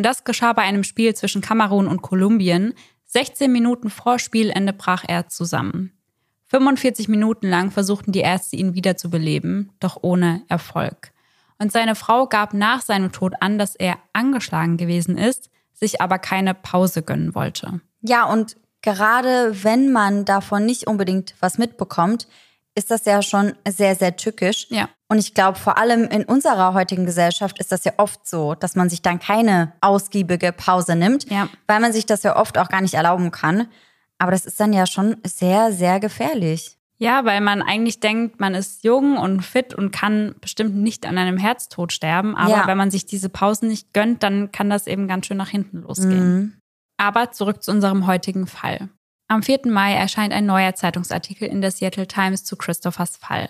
Und 0.00 0.06
das 0.06 0.24
geschah 0.24 0.54
bei 0.54 0.62
einem 0.62 0.82
Spiel 0.82 1.14
zwischen 1.14 1.42
Kamerun 1.42 1.86
und 1.86 2.00
Kolumbien. 2.00 2.72
16 3.12 3.50
Minuten 3.50 3.90
vor 3.90 4.20
Spielende 4.20 4.72
brach 4.72 5.04
er 5.06 5.28
zusammen. 5.28 5.92
45 6.46 7.08
Minuten 7.08 7.48
lang 7.48 7.72
versuchten 7.72 8.12
die 8.12 8.20
Ärzte 8.20 8.56
ihn 8.56 8.74
wieder 8.74 8.96
zu 8.96 9.10
beleben, 9.10 9.72
doch 9.80 9.98
ohne 10.02 10.42
Erfolg. 10.48 11.12
Und 11.58 11.72
seine 11.72 11.96
Frau 11.96 12.26
gab 12.26 12.54
nach 12.54 12.82
seinem 12.82 13.10
Tod 13.10 13.34
an, 13.40 13.58
dass 13.58 13.74
er 13.74 13.98
angeschlagen 14.12 14.76
gewesen 14.76 15.18
ist, 15.18 15.50
sich 15.72 16.00
aber 16.00 16.18
keine 16.18 16.54
Pause 16.54 17.02
gönnen 17.02 17.34
wollte. 17.34 17.80
Ja, 18.00 18.24
und 18.24 18.56
gerade 18.80 19.64
wenn 19.64 19.90
man 19.90 20.24
davon 20.24 20.64
nicht 20.64 20.86
unbedingt 20.86 21.34
was 21.40 21.58
mitbekommt, 21.58 22.28
ist 22.76 22.92
das 22.92 23.04
ja 23.06 23.22
schon 23.22 23.54
sehr, 23.68 23.96
sehr 23.96 24.16
tückisch. 24.16 24.68
Ja. 24.70 24.88
Und 25.10 25.18
ich 25.18 25.34
glaube, 25.34 25.58
vor 25.58 25.76
allem 25.76 26.04
in 26.04 26.22
unserer 26.22 26.72
heutigen 26.72 27.04
Gesellschaft 27.04 27.58
ist 27.58 27.72
das 27.72 27.82
ja 27.82 27.94
oft 27.96 28.28
so, 28.28 28.54
dass 28.54 28.76
man 28.76 28.88
sich 28.88 29.02
dann 29.02 29.18
keine 29.18 29.72
ausgiebige 29.80 30.52
Pause 30.52 30.94
nimmt, 30.94 31.28
ja. 31.28 31.48
weil 31.66 31.80
man 31.80 31.92
sich 31.92 32.06
das 32.06 32.22
ja 32.22 32.36
oft 32.36 32.56
auch 32.56 32.68
gar 32.68 32.80
nicht 32.80 32.94
erlauben 32.94 33.32
kann. 33.32 33.66
Aber 34.18 34.30
das 34.30 34.46
ist 34.46 34.60
dann 34.60 34.72
ja 34.72 34.86
schon 34.86 35.16
sehr, 35.26 35.72
sehr 35.72 35.98
gefährlich. 35.98 36.78
Ja, 36.98 37.24
weil 37.24 37.40
man 37.40 37.60
eigentlich 37.60 37.98
denkt, 37.98 38.38
man 38.38 38.54
ist 38.54 38.84
jung 38.84 39.16
und 39.16 39.42
fit 39.42 39.74
und 39.74 39.90
kann 39.90 40.36
bestimmt 40.40 40.76
nicht 40.76 41.04
an 41.04 41.18
einem 41.18 41.38
Herztod 41.38 41.92
sterben. 41.92 42.36
Aber 42.36 42.50
ja. 42.50 42.66
wenn 42.68 42.78
man 42.78 42.92
sich 42.92 43.04
diese 43.04 43.30
Pausen 43.30 43.66
nicht 43.66 43.92
gönnt, 43.92 44.22
dann 44.22 44.52
kann 44.52 44.70
das 44.70 44.86
eben 44.86 45.08
ganz 45.08 45.26
schön 45.26 45.38
nach 45.38 45.48
hinten 45.48 45.78
losgehen. 45.78 46.34
Mhm. 46.34 46.52
Aber 46.98 47.32
zurück 47.32 47.64
zu 47.64 47.72
unserem 47.72 48.06
heutigen 48.06 48.46
Fall. 48.46 48.90
Am 49.26 49.42
4. 49.42 49.62
Mai 49.66 49.94
erscheint 49.94 50.32
ein 50.32 50.46
neuer 50.46 50.76
Zeitungsartikel 50.76 51.48
in 51.48 51.62
der 51.62 51.72
Seattle 51.72 52.06
Times 52.06 52.44
zu 52.44 52.54
Christophers 52.54 53.16
Fall. 53.16 53.48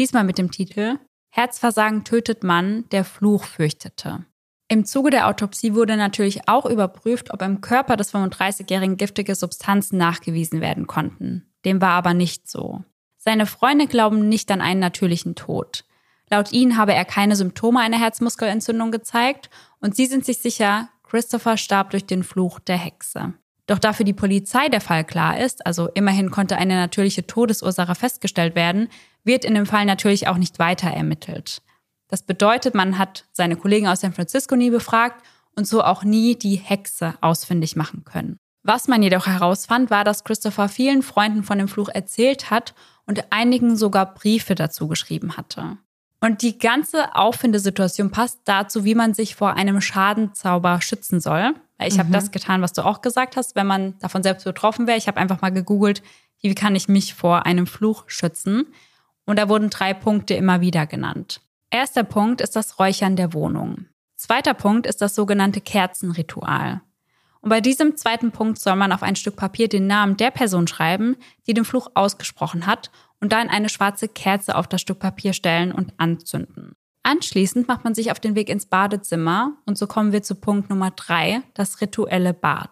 Diesmal 0.00 0.24
mit 0.24 0.38
dem 0.38 0.50
Titel 0.50 0.98
Herzversagen 1.28 2.04
tötet 2.04 2.42
Mann, 2.42 2.86
der 2.90 3.04
Fluch 3.04 3.44
fürchtete. 3.44 4.24
Im 4.66 4.86
Zuge 4.86 5.10
der 5.10 5.28
Autopsie 5.28 5.74
wurde 5.74 5.98
natürlich 5.98 6.48
auch 6.48 6.64
überprüft, 6.64 7.34
ob 7.34 7.42
im 7.42 7.60
Körper 7.60 7.98
des 7.98 8.14
35-Jährigen 8.14 8.96
giftige 8.96 9.34
Substanzen 9.34 9.98
nachgewiesen 9.98 10.62
werden 10.62 10.86
konnten. 10.86 11.52
Dem 11.66 11.82
war 11.82 11.90
aber 11.90 12.14
nicht 12.14 12.48
so. 12.48 12.82
Seine 13.18 13.44
Freunde 13.44 13.88
glauben 13.88 14.26
nicht 14.30 14.50
an 14.50 14.62
einen 14.62 14.80
natürlichen 14.80 15.34
Tod. 15.34 15.84
Laut 16.30 16.50
ihnen 16.50 16.78
habe 16.78 16.94
er 16.94 17.04
keine 17.04 17.36
Symptome 17.36 17.80
einer 17.80 18.00
Herzmuskelentzündung 18.00 18.92
gezeigt 18.92 19.50
und 19.80 19.94
sie 19.96 20.06
sind 20.06 20.24
sich 20.24 20.38
sicher, 20.38 20.88
Christopher 21.02 21.58
starb 21.58 21.90
durch 21.90 22.06
den 22.06 22.24
Fluch 22.24 22.58
der 22.58 22.78
Hexe. 22.78 23.34
Doch 23.66 23.78
da 23.78 23.92
für 23.92 24.04
die 24.04 24.14
Polizei 24.14 24.70
der 24.70 24.80
Fall 24.80 25.04
klar 25.04 25.38
ist, 25.38 25.66
also 25.66 25.88
immerhin 25.88 26.30
konnte 26.30 26.56
eine 26.56 26.76
natürliche 26.76 27.26
Todesursache 27.26 27.94
festgestellt 27.94 28.54
werden, 28.54 28.88
wird 29.24 29.44
in 29.44 29.54
dem 29.54 29.66
Fall 29.66 29.84
natürlich 29.84 30.28
auch 30.28 30.36
nicht 30.36 30.58
weiter 30.58 30.90
ermittelt. 30.90 31.62
Das 32.08 32.22
bedeutet, 32.22 32.74
man 32.74 32.98
hat 32.98 33.26
seine 33.32 33.56
Kollegen 33.56 33.86
aus 33.86 34.00
San 34.00 34.12
Francisco 34.12 34.56
nie 34.56 34.70
befragt 34.70 35.24
und 35.54 35.66
so 35.66 35.82
auch 35.82 36.02
nie 36.02 36.36
die 36.36 36.56
Hexe 36.56 37.14
ausfindig 37.20 37.76
machen 37.76 38.04
können. 38.04 38.36
Was 38.62 38.88
man 38.88 39.02
jedoch 39.02 39.26
herausfand, 39.26 39.90
war, 39.90 40.04
dass 40.04 40.24
Christopher 40.24 40.68
vielen 40.68 41.02
Freunden 41.02 41.44
von 41.44 41.58
dem 41.58 41.68
Fluch 41.68 41.88
erzählt 41.88 42.50
hat 42.50 42.74
und 43.06 43.24
einigen 43.30 43.76
sogar 43.76 44.12
Briefe 44.14 44.54
dazu 44.54 44.86
geschrieben 44.88 45.36
hatte. 45.36 45.78
Und 46.20 46.42
die 46.42 46.58
ganze 46.58 47.14
Auffindesituation 47.14 48.10
passt 48.10 48.40
dazu, 48.44 48.84
wie 48.84 48.94
man 48.94 49.14
sich 49.14 49.34
vor 49.34 49.54
einem 49.54 49.80
Schadenzauber 49.80 50.82
schützen 50.82 51.20
soll. 51.20 51.54
Ich 51.78 51.94
mhm. 51.94 52.00
habe 52.00 52.10
das 52.10 52.30
getan, 52.30 52.60
was 52.60 52.74
du 52.74 52.84
auch 52.84 53.00
gesagt 53.00 53.36
hast, 53.36 53.56
wenn 53.56 53.66
man 53.66 53.98
davon 54.00 54.22
selbst 54.22 54.44
betroffen 54.44 54.86
wäre. 54.86 54.98
Ich 54.98 55.08
habe 55.08 55.18
einfach 55.18 55.40
mal 55.40 55.50
gegoogelt, 55.50 56.02
wie 56.42 56.54
kann 56.54 56.74
ich 56.74 56.88
mich 56.88 57.14
vor 57.14 57.46
einem 57.46 57.66
Fluch 57.66 58.04
schützen. 58.08 58.66
Und 59.30 59.38
da 59.38 59.48
wurden 59.48 59.70
drei 59.70 59.94
Punkte 59.94 60.34
immer 60.34 60.60
wieder 60.60 60.88
genannt. 60.88 61.40
Erster 61.70 62.02
Punkt 62.02 62.40
ist 62.40 62.56
das 62.56 62.80
Räuchern 62.80 63.14
der 63.14 63.32
Wohnung. 63.32 63.86
Zweiter 64.16 64.54
Punkt 64.54 64.88
ist 64.88 65.00
das 65.00 65.14
sogenannte 65.14 65.60
Kerzenritual. 65.60 66.80
Und 67.40 67.50
bei 67.50 67.60
diesem 67.60 67.96
zweiten 67.96 68.32
Punkt 68.32 68.58
soll 68.58 68.74
man 68.74 68.90
auf 68.90 69.04
ein 69.04 69.14
Stück 69.14 69.36
Papier 69.36 69.68
den 69.68 69.86
Namen 69.86 70.16
der 70.16 70.32
Person 70.32 70.66
schreiben, 70.66 71.14
die 71.46 71.54
den 71.54 71.64
Fluch 71.64 71.92
ausgesprochen 71.94 72.66
hat 72.66 72.90
und 73.20 73.32
dann 73.32 73.48
eine 73.48 73.68
schwarze 73.68 74.08
Kerze 74.08 74.56
auf 74.56 74.66
das 74.66 74.80
Stück 74.80 74.98
Papier 74.98 75.32
stellen 75.32 75.70
und 75.70 75.92
anzünden. 75.96 76.72
Anschließend 77.04 77.68
macht 77.68 77.84
man 77.84 77.94
sich 77.94 78.10
auf 78.10 78.18
den 78.18 78.34
Weg 78.34 78.48
ins 78.48 78.66
Badezimmer 78.66 79.52
und 79.64 79.78
so 79.78 79.86
kommen 79.86 80.10
wir 80.10 80.24
zu 80.24 80.34
Punkt 80.34 80.70
Nummer 80.70 80.90
drei, 80.90 81.42
das 81.54 81.80
rituelle 81.80 82.34
Bad. 82.34 82.70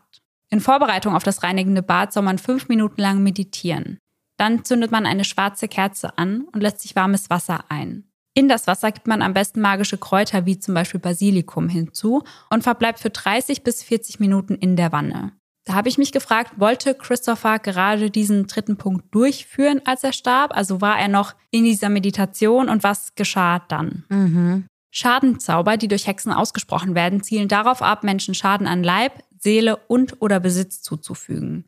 In 0.51 0.61
Vorbereitung 0.61 1.15
auf 1.15 1.23
das 1.23 1.45
reinigende 1.45 1.85
Bad 1.85 2.13
soll 2.13 2.25
man 2.25 2.39
fünf 2.39 2.67
Minuten 2.67 3.01
lang 3.01 3.23
meditieren. 3.23 4.01
Dann 4.39 4.65
zündet 4.65 4.91
man 4.91 5.05
eine 5.05 5.25
schwarze 5.25 5.69
Kerze 5.69 6.17
an 6.17 6.47
und 6.53 6.63
lässt 6.63 6.81
sich 6.81 6.97
warmes 6.97 7.29
Wasser 7.29 7.65
ein. 7.69 8.05
In 8.35 8.49
das 8.49 8.69
Wasser 8.69 8.93
gibt 8.93 9.09
man 9.09 9.21
am 9.21 9.35
besten 9.35 9.61
magische 9.61 9.99
Kräuter 9.99 10.47
wie 10.47 10.59
zum 10.59 10.73
Beispiel 10.73 11.01
Basilikum 11.01 11.69
hinzu 11.69 12.23
und 12.51 12.63
verbleibt 12.63 13.01
für 13.01 13.11
30 13.11 13.65
bis 13.65 13.83
40 13.83 14.21
Minuten 14.21 14.55
in 14.55 14.77
der 14.77 14.93
Wanne. 14.93 15.33
Da 15.65 15.75
habe 15.75 15.89
ich 15.89 15.99
mich 15.99 16.13
gefragt, 16.13 16.53
wollte 16.57 16.95
Christopher 16.95 17.59
gerade 17.59 18.11
diesen 18.11 18.47
dritten 18.47 18.77
Punkt 18.77 19.15
durchführen, 19.15 19.83
als 19.85 20.05
er 20.05 20.13
starb? 20.13 20.57
Also 20.57 20.81
war 20.81 20.99
er 20.99 21.09
noch 21.09 21.35
in 21.51 21.65
dieser 21.65 21.91
Meditation 21.91 22.69
und 22.69 22.85
was 22.85 23.15
geschah 23.17 23.59
dann? 23.69 24.05
Mhm. 24.09 24.67
Schadenzauber, 24.91 25.77
die 25.77 25.89
durch 25.89 26.07
Hexen 26.07 26.33
ausgesprochen 26.33 26.95
werden, 26.95 27.23
zielen 27.23 27.49
darauf 27.49 27.83
ab, 27.83 28.05
Menschen 28.05 28.35
Schaden 28.35 28.67
an 28.67 28.83
Leib, 28.83 29.13
Seele 29.39 29.77
und 29.89 30.23
oder 30.23 30.41
Besitz 30.41 30.81
zuzufügen. 30.81 31.65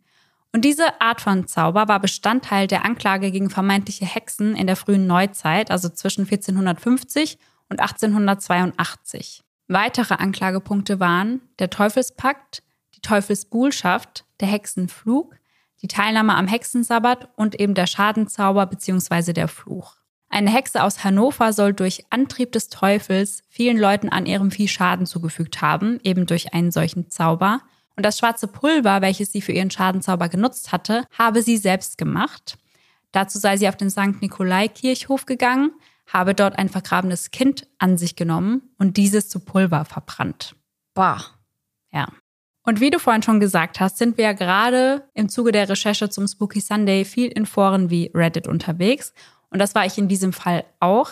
Und 0.52 0.64
diese 0.64 1.00
Art 1.00 1.20
von 1.20 1.46
Zauber 1.46 1.86
war 1.86 2.00
Bestandteil 2.00 2.66
der 2.66 2.84
Anklage 2.84 3.30
gegen 3.30 3.50
vermeintliche 3.50 4.04
Hexen 4.04 4.56
in 4.56 4.66
der 4.66 4.76
frühen 4.76 5.06
Neuzeit, 5.06 5.70
also 5.70 5.88
zwischen 5.88 6.22
1450 6.22 7.38
und 7.68 7.80
1882. 7.80 9.42
Weitere 9.68 10.14
Anklagepunkte 10.14 10.98
waren 10.98 11.40
der 11.60 11.70
Teufelspakt, 11.70 12.64
die 12.96 13.00
Teufelsbuhlschaft, 13.00 14.24
der 14.40 14.48
Hexenflug, 14.48 15.36
die 15.82 15.88
Teilnahme 15.88 16.34
am 16.34 16.48
Hexensabbat 16.48 17.28
und 17.36 17.58
eben 17.60 17.74
der 17.74 17.86
Schadenzauber 17.86 18.66
bzw. 18.66 19.32
der 19.32 19.46
Fluch. 19.46 19.94
Eine 20.28 20.50
Hexe 20.50 20.82
aus 20.82 21.02
Hannover 21.02 21.52
soll 21.52 21.72
durch 21.72 22.04
Antrieb 22.10 22.52
des 22.52 22.68
Teufels 22.68 23.42
vielen 23.48 23.78
Leuten 23.78 24.08
an 24.08 24.26
ihrem 24.26 24.50
Vieh 24.50 24.68
Schaden 24.68 25.06
zugefügt 25.06 25.60
haben, 25.60 25.98
eben 26.04 26.26
durch 26.26 26.54
einen 26.54 26.70
solchen 26.70 27.10
Zauber. 27.10 27.60
Und 28.00 28.04
das 28.04 28.18
schwarze 28.18 28.48
Pulver, 28.48 29.02
welches 29.02 29.30
sie 29.30 29.42
für 29.42 29.52
ihren 29.52 29.70
Schadenzauber 29.70 30.30
genutzt 30.30 30.72
hatte, 30.72 31.04
habe 31.18 31.42
sie 31.42 31.58
selbst 31.58 31.98
gemacht. 31.98 32.56
Dazu 33.12 33.38
sei 33.38 33.58
sie 33.58 33.68
auf 33.68 33.76
den 33.76 33.90
St. 33.90 34.22
Nikolai-Kirchhof 34.22 35.26
gegangen, 35.26 35.72
habe 36.06 36.34
dort 36.34 36.58
ein 36.58 36.70
vergrabenes 36.70 37.30
Kind 37.30 37.66
an 37.76 37.98
sich 37.98 38.16
genommen 38.16 38.62
und 38.78 38.96
dieses 38.96 39.28
zu 39.28 39.38
Pulver 39.38 39.84
verbrannt. 39.84 40.56
Bah. 40.94 41.20
Ja. 41.92 42.08
Und 42.62 42.80
wie 42.80 42.88
du 42.88 42.98
vorhin 42.98 43.22
schon 43.22 43.38
gesagt 43.38 43.80
hast, 43.80 43.98
sind 43.98 44.16
wir 44.16 44.24
ja 44.24 44.32
gerade 44.32 45.06
im 45.12 45.28
Zuge 45.28 45.52
der 45.52 45.68
Recherche 45.68 46.08
zum 46.08 46.26
Spooky 46.26 46.62
Sunday 46.62 47.04
viel 47.04 47.28
in 47.28 47.44
Foren 47.44 47.90
wie 47.90 48.10
Reddit 48.14 48.48
unterwegs. 48.48 49.12
Und 49.50 49.58
das 49.58 49.74
war 49.74 49.84
ich 49.84 49.98
in 49.98 50.08
diesem 50.08 50.32
Fall 50.32 50.64
auch. 50.78 51.10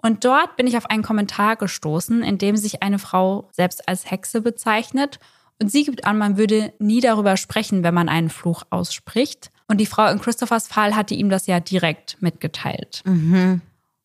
Und 0.00 0.24
dort 0.24 0.54
bin 0.54 0.68
ich 0.68 0.76
auf 0.76 0.86
einen 0.86 1.02
Kommentar 1.02 1.56
gestoßen, 1.56 2.22
in 2.22 2.38
dem 2.38 2.56
sich 2.56 2.84
eine 2.84 3.00
Frau 3.00 3.48
selbst 3.50 3.88
als 3.88 4.08
Hexe 4.08 4.42
bezeichnet 4.42 5.18
Und 5.60 5.70
sie 5.70 5.84
gibt 5.84 6.04
an, 6.04 6.18
man 6.18 6.36
würde 6.36 6.72
nie 6.78 7.00
darüber 7.00 7.36
sprechen, 7.36 7.82
wenn 7.82 7.94
man 7.94 8.08
einen 8.08 8.30
Fluch 8.30 8.62
ausspricht. 8.70 9.50
Und 9.68 9.78
die 9.78 9.86
Frau 9.86 10.08
in 10.08 10.20
Christophers 10.20 10.68
Fall 10.68 10.96
hatte 10.96 11.14
ihm 11.14 11.28
das 11.28 11.46
ja 11.46 11.60
direkt 11.60 12.16
mitgeteilt. 12.20 13.02
Mhm. 13.04 13.60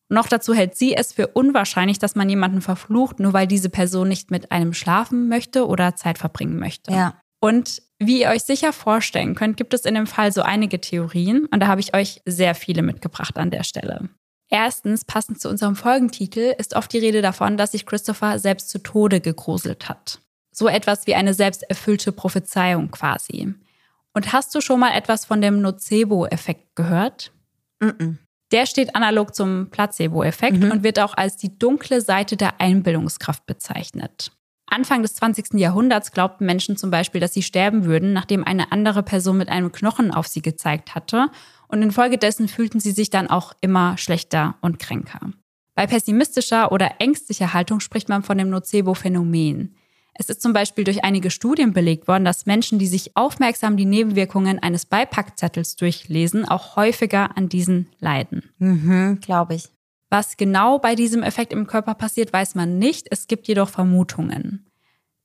Noch 0.08 0.28
dazu 0.28 0.54
hält 0.54 0.76
sie 0.76 0.94
es 0.94 1.12
für 1.12 1.28
unwahrscheinlich, 1.28 1.98
dass 1.98 2.14
man 2.14 2.28
jemanden 2.28 2.60
verflucht, 2.60 3.18
nur 3.18 3.32
weil 3.32 3.46
diese 3.46 3.70
Person 3.70 4.08
nicht 4.08 4.30
mit 4.30 4.52
einem 4.52 4.72
schlafen 4.72 5.28
möchte 5.28 5.66
oder 5.66 5.96
Zeit 5.96 6.18
verbringen 6.18 6.58
möchte. 6.58 6.92
Ja. 6.92 7.18
Und 7.40 7.82
wie 7.98 8.20
ihr 8.20 8.28
euch 8.28 8.42
sicher 8.42 8.72
vorstellen 8.72 9.34
könnt, 9.34 9.56
gibt 9.56 9.74
es 9.74 9.84
in 9.84 9.94
dem 9.94 10.06
Fall 10.06 10.32
so 10.32 10.42
einige 10.42 10.80
Theorien 10.80 11.46
und 11.46 11.60
da 11.60 11.66
habe 11.66 11.80
ich 11.80 11.94
euch 11.94 12.20
sehr 12.24 12.54
viele 12.54 12.82
mitgebracht 12.82 13.36
an 13.38 13.50
der 13.50 13.64
Stelle. 13.64 14.08
Erstens, 14.48 15.04
passend 15.04 15.40
zu 15.40 15.48
unserem 15.48 15.74
Folgentitel, 15.74 16.54
ist 16.56 16.76
oft 16.76 16.92
die 16.92 16.98
Rede 16.98 17.20
davon, 17.20 17.56
dass 17.56 17.72
sich 17.72 17.84
Christopher 17.84 18.38
selbst 18.38 18.68
zu 18.68 18.78
Tode 18.78 19.20
gegruselt 19.20 19.88
hat. 19.88 20.20
So 20.58 20.68
etwas 20.68 21.06
wie 21.06 21.14
eine 21.14 21.34
selbsterfüllte 21.34 22.12
Prophezeiung 22.12 22.90
quasi. 22.90 23.54
Und 24.14 24.32
hast 24.32 24.54
du 24.54 24.62
schon 24.62 24.80
mal 24.80 24.96
etwas 24.96 25.26
von 25.26 25.42
dem 25.42 25.60
Nocebo-Effekt 25.60 26.74
gehört? 26.74 27.32
Mhm. 27.80 28.18
Der 28.52 28.64
steht 28.64 28.94
analog 28.94 29.34
zum 29.34 29.68
Placebo-Effekt 29.70 30.58
Mhm. 30.58 30.70
und 30.70 30.82
wird 30.82 30.98
auch 30.98 31.14
als 31.14 31.36
die 31.36 31.58
dunkle 31.58 32.00
Seite 32.00 32.36
der 32.36 32.60
Einbildungskraft 32.60 33.44
bezeichnet. 33.44 34.32
Anfang 34.68 35.02
des 35.02 35.14
20. 35.16 35.58
Jahrhunderts 35.60 36.10
glaubten 36.12 36.46
Menschen 36.46 36.76
zum 36.76 36.90
Beispiel, 36.90 37.20
dass 37.20 37.34
sie 37.34 37.42
sterben 37.42 37.84
würden, 37.84 38.12
nachdem 38.14 38.42
eine 38.42 38.72
andere 38.72 39.02
Person 39.02 39.36
mit 39.36 39.48
einem 39.48 39.72
Knochen 39.72 40.10
auf 40.10 40.26
sie 40.26 40.42
gezeigt 40.42 40.94
hatte. 40.94 41.28
Und 41.68 41.82
infolgedessen 41.82 42.48
fühlten 42.48 42.80
sie 42.80 42.92
sich 42.92 43.10
dann 43.10 43.28
auch 43.28 43.52
immer 43.60 43.98
schlechter 43.98 44.56
und 44.62 44.78
kränker. 44.78 45.20
Bei 45.74 45.86
pessimistischer 45.86 46.72
oder 46.72 46.94
ängstlicher 47.00 47.52
Haltung 47.52 47.80
spricht 47.80 48.08
man 48.08 48.22
von 48.22 48.38
dem 48.38 48.48
Nocebo-Phänomen. 48.48 49.74
Es 50.18 50.30
ist 50.30 50.40
zum 50.40 50.52
Beispiel 50.52 50.84
durch 50.84 51.04
einige 51.04 51.30
Studien 51.30 51.72
belegt 51.72 52.08
worden, 52.08 52.24
dass 52.24 52.46
Menschen, 52.46 52.78
die 52.78 52.86
sich 52.86 53.16
aufmerksam 53.16 53.76
die 53.76 53.84
Nebenwirkungen 53.84 54.58
eines 54.58 54.86
Beipackzettels 54.86 55.76
durchlesen, 55.76 56.46
auch 56.46 56.76
häufiger 56.76 57.36
an 57.36 57.48
diesen 57.48 57.88
leiden. 58.00 58.50
Mhm, 58.58 59.20
glaube 59.20 59.54
ich. 59.54 59.68
Was 60.08 60.36
genau 60.36 60.78
bei 60.78 60.94
diesem 60.94 61.22
Effekt 61.22 61.52
im 61.52 61.66
Körper 61.66 61.94
passiert, 61.94 62.32
weiß 62.32 62.54
man 62.54 62.78
nicht. 62.78 63.08
Es 63.10 63.26
gibt 63.26 63.48
jedoch 63.48 63.68
Vermutungen. 63.68 64.66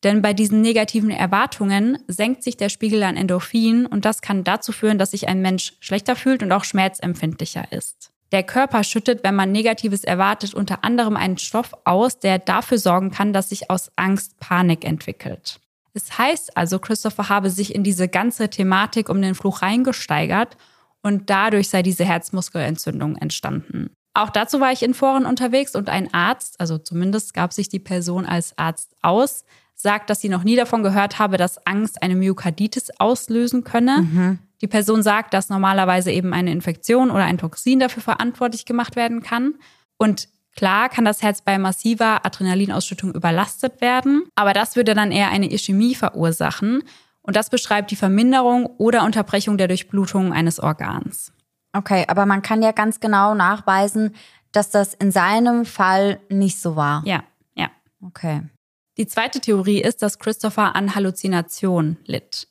Denn 0.03 0.21
bei 0.21 0.33
diesen 0.33 0.61
negativen 0.61 1.11
Erwartungen 1.11 1.99
senkt 2.07 2.43
sich 2.43 2.57
der 2.57 2.69
Spiegel 2.69 3.03
an 3.03 3.17
Endorphin 3.17 3.85
und 3.85 4.03
das 4.03 4.21
kann 4.21 4.43
dazu 4.43 4.71
führen, 4.71 4.97
dass 4.97 5.11
sich 5.11 5.27
ein 5.27 5.41
Mensch 5.41 5.73
schlechter 5.79 6.15
fühlt 6.15 6.41
und 6.41 6.51
auch 6.51 6.63
schmerzempfindlicher 6.63 7.71
ist. 7.71 8.11
Der 8.31 8.43
Körper 8.43 8.83
schüttet, 8.83 9.23
wenn 9.23 9.35
man 9.35 9.51
Negatives 9.51 10.03
erwartet, 10.03 10.53
unter 10.53 10.83
anderem 10.83 11.17
einen 11.17 11.37
Stoff 11.37 11.71
aus, 11.83 12.19
der 12.19 12.39
dafür 12.39 12.77
sorgen 12.77 13.11
kann, 13.11 13.33
dass 13.33 13.49
sich 13.49 13.69
aus 13.69 13.91
Angst 13.97 14.39
Panik 14.39 14.85
entwickelt. 14.85 15.59
Es 15.93 16.17
heißt 16.17 16.55
also, 16.55 16.79
Christopher 16.79 17.27
habe 17.27 17.49
sich 17.49 17.75
in 17.75 17.83
diese 17.83 18.07
ganze 18.07 18.49
Thematik 18.49 19.09
um 19.09 19.21
den 19.21 19.35
Fluch 19.35 19.61
reingesteigert 19.61 20.55
und 21.01 21.29
dadurch 21.29 21.67
sei 21.69 21.83
diese 21.83 22.05
Herzmuskelentzündung 22.05 23.17
entstanden. 23.17 23.91
Auch 24.13 24.29
dazu 24.29 24.59
war 24.59 24.71
ich 24.71 24.83
in 24.83 24.93
Foren 24.93 25.25
unterwegs 25.25 25.75
und 25.75 25.89
ein 25.89 26.13
Arzt, 26.13 26.59
also 26.59 26.77
zumindest 26.77 27.33
gab 27.33 27.53
sich 27.53 27.69
die 27.69 27.79
Person 27.79 28.25
als 28.25 28.57
Arzt 28.57 28.95
aus, 29.01 29.43
sagt, 29.75 30.09
dass 30.09 30.21
sie 30.21 30.29
noch 30.29 30.43
nie 30.43 30.55
davon 30.55 30.83
gehört 30.83 31.19
habe, 31.19 31.37
dass 31.37 31.65
Angst 31.65 32.01
eine 32.01 32.15
Myokarditis 32.15 32.91
auslösen 32.99 33.63
könne. 33.63 34.39
Die 34.61 34.67
Person 34.67 35.01
sagt, 35.01 35.33
dass 35.33 35.49
normalerweise 35.49 36.11
eben 36.11 36.33
eine 36.33 36.51
Infektion 36.51 37.09
oder 37.09 37.23
ein 37.23 37.39
Toxin 37.39 37.79
dafür 37.79 38.03
verantwortlich 38.03 38.65
gemacht 38.65 38.95
werden 38.95 39.23
kann. 39.23 39.55
Und 39.97 40.29
klar 40.55 40.89
kann 40.89 41.03
das 41.03 41.23
Herz 41.23 41.41
bei 41.41 41.57
massiver 41.57 42.25
Adrenalinausschüttung 42.25 43.13
überlastet 43.13 43.81
werden, 43.81 44.23
aber 44.35 44.53
das 44.53 44.75
würde 44.75 44.93
dann 44.93 45.11
eher 45.11 45.29
eine 45.29 45.51
Ischämie 45.51 45.95
verursachen. 45.95 46.83
Und 47.23 47.35
das 47.35 47.49
beschreibt 47.49 47.91
die 47.91 47.95
Verminderung 47.95 48.65
oder 48.77 49.03
Unterbrechung 49.03 49.57
der 49.57 49.67
Durchblutung 49.67 50.33
eines 50.33 50.59
Organs. 50.59 51.31
Okay, 51.73 52.05
aber 52.07 52.25
man 52.25 52.41
kann 52.41 52.61
ja 52.61 52.71
ganz 52.71 52.99
genau 52.99 53.33
nachweisen, 53.33 54.15
dass 54.51 54.69
das 54.69 54.93
in 54.93 55.11
seinem 55.11 55.65
Fall 55.65 56.19
nicht 56.29 56.59
so 56.59 56.75
war. 56.75 57.03
Ja, 57.05 57.23
ja. 57.55 57.69
Okay. 58.05 58.41
Die 58.97 59.07
zweite 59.07 59.39
Theorie 59.39 59.81
ist, 59.81 60.01
dass 60.01 60.19
Christopher 60.19 60.75
an 60.75 60.95
Halluzination 60.95 61.97
litt. 62.05 62.47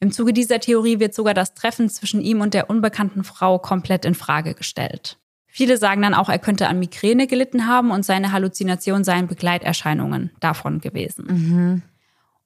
Im 0.00 0.12
Zuge 0.12 0.32
dieser 0.32 0.60
Theorie 0.60 1.00
wird 1.00 1.14
sogar 1.14 1.34
das 1.34 1.54
Treffen 1.54 1.88
zwischen 1.88 2.20
ihm 2.20 2.40
und 2.40 2.54
der 2.54 2.68
unbekannten 2.68 3.24
Frau 3.24 3.58
komplett 3.58 4.04
in 4.04 4.14
Frage 4.14 4.54
gestellt. 4.54 5.18
Viele 5.46 5.78
sagen 5.78 6.02
dann 6.02 6.14
auch, 6.14 6.28
er 6.28 6.40
könnte 6.40 6.66
an 6.66 6.80
Migräne 6.80 7.26
gelitten 7.28 7.68
haben 7.68 7.92
und 7.92 8.04
seine 8.04 8.32
Halluzinationen 8.32 9.04
seien 9.04 9.28
Begleiterscheinungen 9.28 10.30
davon 10.40 10.80
gewesen. 10.80 11.26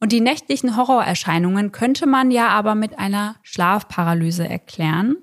Und 0.01 0.13
die 0.13 0.21
nächtlichen 0.21 0.77
Horrorerscheinungen 0.77 1.73
könnte 1.73 2.07
man 2.07 2.31
ja 2.31 2.49
aber 2.49 2.75
mit 2.75 2.99
einer 2.99 3.37
Schlafparalyse 3.43 4.47
erklären. 4.47 5.17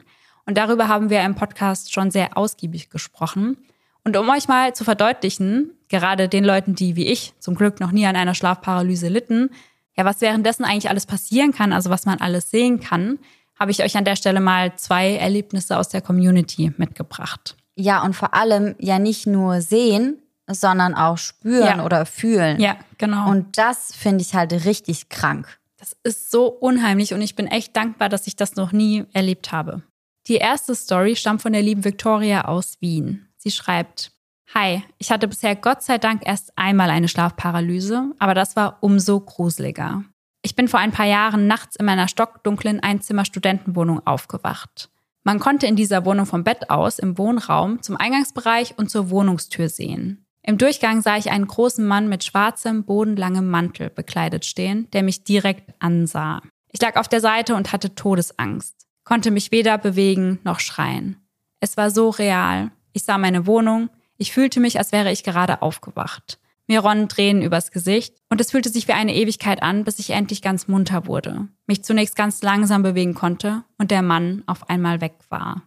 Und 0.46 0.58
darüber 0.58 0.88
haben 0.88 1.10
wir 1.10 1.22
im 1.22 1.36
Podcast 1.36 1.94
schon 1.94 2.12
sehr 2.12 2.38
ausgiebig 2.38 2.90
gesprochen. 2.90 3.58
Und 4.04 4.18
um 4.18 4.30
euch 4.30 4.48
mal 4.48 4.74
zu 4.74 4.84
verdeutlichen, 4.84 5.72
gerade 5.88 6.28
den 6.28 6.44
Leuten, 6.44 6.76
die 6.76 6.96
wie 6.96 7.08
ich 7.08 7.34
zum 7.40 7.56
Glück 7.56 7.80
noch 7.80 7.92
nie 7.92 8.06
an 8.06 8.16
einer 8.16 8.36
Schlafparalyse 8.36 9.08
litten, 9.08 9.52
ja, 9.98 10.06
was 10.06 10.22
währenddessen 10.22 10.66
eigentlich 10.66 10.90
alles 10.90 11.06
passieren 11.06 11.52
kann, 11.54 11.74
also 11.74 11.90
was 11.90 12.06
man 12.06 12.20
alles 12.20 12.50
sehen 12.52 12.80
kann, 12.80 13.20
habe 13.60 13.72
ich 13.72 13.84
euch 13.84 13.96
an 13.98 14.06
der 14.06 14.16
Stelle 14.16 14.42
mal 14.42 14.76
zwei 14.76 15.16
Erlebnisse 15.16 15.78
aus 15.78 15.90
der 15.90 16.02
Community 16.02 16.74
mitgebracht. 16.78 17.56
Ja, 17.76 18.04
und 18.04 18.14
vor 18.16 18.34
allem 18.34 18.76
ja 18.80 19.00
nicht 19.00 19.28
nur 19.28 19.62
sehen, 19.62 20.22
sondern 20.48 20.94
auch 20.94 21.18
spüren 21.18 21.80
Ja. 21.80 21.86
oder 21.86 22.06
fühlen. 22.06 22.60
Ja, 22.60 22.78
genau. 22.98 23.30
Und 23.30 23.58
das 23.58 23.96
finde 23.96 24.22
ich 24.22 24.36
halt 24.36 24.52
richtig 24.66 25.10
krank. 25.10 25.58
Das 25.78 25.96
ist 26.04 26.32
so 26.32 26.48
unheimlich 26.48 27.14
und 27.14 27.22
ich 27.22 27.36
bin 27.36 27.48
echt 27.48 27.76
dankbar, 27.76 28.10
dass 28.10 28.28
ich 28.28 28.36
das 28.36 28.56
noch 28.56 28.72
nie 28.72 29.06
erlebt 29.14 29.52
habe. 29.52 29.82
Die 30.28 30.36
erste 30.36 30.74
Story 30.76 31.16
stammt 31.16 31.42
von 31.42 31.54
der 31.54 31.62
lieben 31.62 31.84
Victoria 31.86 32.46
aus 32.46 32.78
Wien. 32.80 33.28
Sie 33.38 33.52
schreibt, 33.52 34.12
Hi, 34.54 34.84
ich 34.98 35.12
hatte 35.12 35.28
bisher 35.28 35.56
Gott 35.56 35.82
sei 35.82 35.98
Dank 35.98 36.22
erst 36.26 36.58
einmal 36.58 36.90
eine 36.90 37.08
Schlafparalyse, 37.08 38.12
aber 38.20 38.34
das 38.34 38.56
war 38.56 38.78
umso 38.82 39.20
gruseliger. 39.20 40.04
Ich 40.44 40.56
bin 40.56 40.68
vor 40.68 40.80
ein 40.80 40.92
paar 40.92 41.08
Jahren 41.08 41.48
nachts 41.48 41.76
in 41.76 41.86
meiner 41.86 42.08
stockdunklen 42.08 42.80
Einzimmer-Studentenwohnung 42.80 44.06
aufgewacht. 44.06 44.90
Man 45.24 45.40
konnte 45.40 45.66
in 45.66 45.76
dieser 45.76 46.06
Wohnung 46.06 46.28
vom 46.28 46.44
Bett 46.44 46.70
aus 46.70 47.00
im 47.00 47.18
Wohnraum 47.18 47.82
zum 47.82 47.98
Eingangsbereich 47.98 48.78
und 48.78 48.92
zur 48.92 49.10
Wohnungstür 49.10 49.70
sehen. 49.70 50.24
Im 50.44 50.60
Durchgang 50.60 51.02
sah 51.02 51.18
ich 51.18 51.32
einen 51.32 51.48
großen 51.48 51.86
Mann 51.86 52.08
mit 52.08 52.24
schwarzem, 52.24 52.84
bodenlangem 52.84 53.50
Mantel 53.50 53.90
bekleidet 53.90 54.46
stehen, 54.46 54.88
der 54.92 55.02
mich 55.02 55.24
direkt 55.24 55.74
ansah. 55.80 56.44
Ich 56.72 56.80
lag 56.80 56.98
auf 56.98 57.08
der 57.08 57.22
Seite 57.22 57.56
und 57.56 57.74
hatte 57.74 57.96
Todesangst, 57.96 58.86
konnte 59.04 59.32
mich 59.32 59.52
weder 59.52 59.80
bewegen 59.80 60.40
noch 60.44 60.60
schreien. 60.60 61.18
Es 61.60 61.78
war 61.78 61.90
so 61.90 62.10
real. 62.12 62.70
Ich 62.94 63.04
sah 63.04 63.18
meine 63.18 63.48
Wohnung, 63.48 63.90
ich 64.18 64.32
fühlte 64.32 64.60
mich, 64.60 64.78
als 64.78 64.92
wäre 64.92 65.12
ich 65.12 65.24
gerade 65.24 65.62
aufgewacht. 65.62 66.40
Mir 66.68 66.80
ronnen 66.80 67.10
Tränen 67.10 67.44
übers 67.44 67.72
Gesicht 67.72 68.16
und 68.30 68.42
es 68.42 68.52
fühlte 68.52 68.70
sich 68.70 68.88
wie 68.88 68.94
eine 68.94 69.14
Ewigkeit 69.14 69.62
an, 69.62 69.84
bis 69.84 70.00
ich 70.00 70.10
endlich 70.10 70.42
ganz 70.42 70.68
munter 70.68 71.06
wurde, 71.06 71.48
mich 71.68 71.84
zunächst 71.84 72.16
ganz 72.16 72.42
langsam 72.42 72.82
bewegen 72.82 73.14
konnte 73.14 73.64
und 73.78 73.92
der 73.92 74.02
Mann 74.02 74.44
auf 74.48 74.70
einmal 74.70 75.00
weg 75.00 75.16
war. 75.30 75.62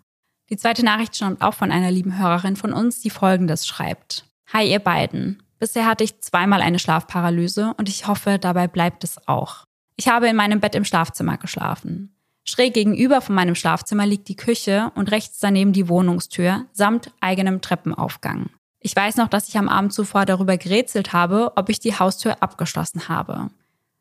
Die 0.51 0.57
zweite 0.57 0.85
Nachricht 0.85 1.15
stammt 1.15 1.43
auch 1.43 1.55
von 1.55 1.71
einer 1.71 1.91
lieben 1.91 2.19
Hörerin 2.19 2.57
von 2.57 2.73
uns, 2.73 3.01
die 3.01 3.11
folgendes 3.11 3.67
schreibt. 3.67 4.25
Hi 4.53 4.69
ihr 4.69 4.81
beiden. 4.81 5.43
Bisher 5.59 5.87
hatte 5.87 6.05
ich 6.05 6.21
zweimal 6.21 6.63
eine 6.63 6.79
Schlafparalyse 6.79 7.75
und 7.77 7.89
ich 7.89 8.07
hoffe, 8.07 8.39
dabei 8.39 8.67
bleibt 8.67 9.05
es 9.05 9.19
auch. 9.29 9.65
Ich 9.97 10.09
habe 10.09 10.29
in 10.29 10.37
meinem 10.37 10.61
Bett 10.61 10.75
im 10.75 10.85
Schlafzimmer 10.85 11.37
geschlafen. 11.37 12.18
Schräg 12.49 12.73
gegenüber 12.73 13.21
von 13.21 13.35
meinem 13.35 13.55
Schlafzimmer 13.55 14.07
liegt 14.07 14.29
die 14.29 14.37
Küche 14.37 14.91
und 14.95 15.11
rechts 15.11 15.39
daneben 15.39 15.73
die 15.75 15.89
Wohnungstür 15.89 16.65
samt 16.73 17.13
eigenem 17.21 17.61
Treppenaufgang. 17.61 18.47
Ich 18.81 18.97
weiß 18.97 19.17
noch, 19.17 19.29
dass 19.29 19.49
ich 19.49 19.59
am 19.59 19.69
Abend 19.69 19.93
zuvor 19.93 20.25
darüber 20.25 20.57
gerätselt 20.57 21.13
habe, 21.13 21.53
ob 21.57 21.69
ich 21.69 21.79
die 21.79 21.99
Haustür 21.99 22.43
abgeschlossen 22.43 23.09
habe. 23.09 23.51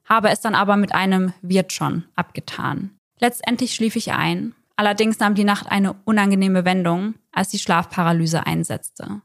Habe 0.06 0.30
es 0.30 0.40
dann 0.40 0.56
aber 0.56 0.78
mit 0.78 0.96
einem 0.96 1.34
wird 1.42 1.74
schon 1.74 2.06
abgetan. 2.16 2.92
Letztendlich 3.20 3.76
schlief 3.76 3.98
ich 3.98 4.14
ein. 4.14 4.56
Allerdings 4.78 5.20
nahm 5.20 5.36
die 5.36 5.44
Nacht 5.44 5.70
eine 5.70 5.96
unangenehme 6.06 6.64
Wendung, 6.64 7.16
als 7.34 7.50
die 7.50 7.60
Schlafparalyse 7.60 8.46
einsetzte. 8.46 9.22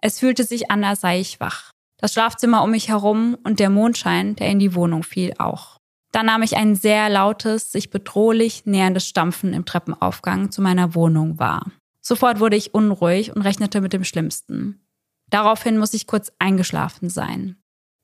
Es 0.00 0.20
fühlte 0.20 0.44
sich 0.44 0.70
an, 0.70 0.84
als 0.84 1.00
sei 1.00 1.18
ich 1.18 1.40
wach. 1.40 1.72
Das 1.96 2.12
Schlafzimmer 2.12 2.62
um 2.62 2.70
mich 2.70 2.88
herum 2.88 3.36
und 3.42 3.58
der 3.58 3.70
Mondschein, 3.70 4.36
der 4.36 4.50
in 4.50 4.58
die 4.60 4.74
Wohnung 4.74 5.02
fiel, 5.02 5.34
auch. 5.38 5.78
Dann 6.12 6.26
nahm 6.26 6.42
ich 6.42 6.56
ein 6.56 6.76
sehr 6.76 7.08
lautes, 7.08 7.72
sich 7.72 7.90
bedrohlich 7.90 8.66
näherndes 8.66 9.08
Stampfen 9.08 9.54
im 9.54 9.64
Treppenaufgang 9.64 10.50
zu 10.52 10.60
meiner 10.60 10.94
Wohnung 10.94 11.38
wahr. 11.38 11.72
Sofort 12.02 12.38
wurde 12.38 12.56
ich 12.56 12.74
unruhig 12.74 13.34
und 13.34 13.42
rechnete 13.42 13.80
mit 13.80 13.92
dem 13.92 14.04
Schlimmsten. 14.04 14.86
Daraufhin 15.30 15.78
muss 15.78 15.94
ich 15.94 16.06
kurz 16.06 16.30
eingeschlafen 16.38 17.08
sein. 17.08 17.56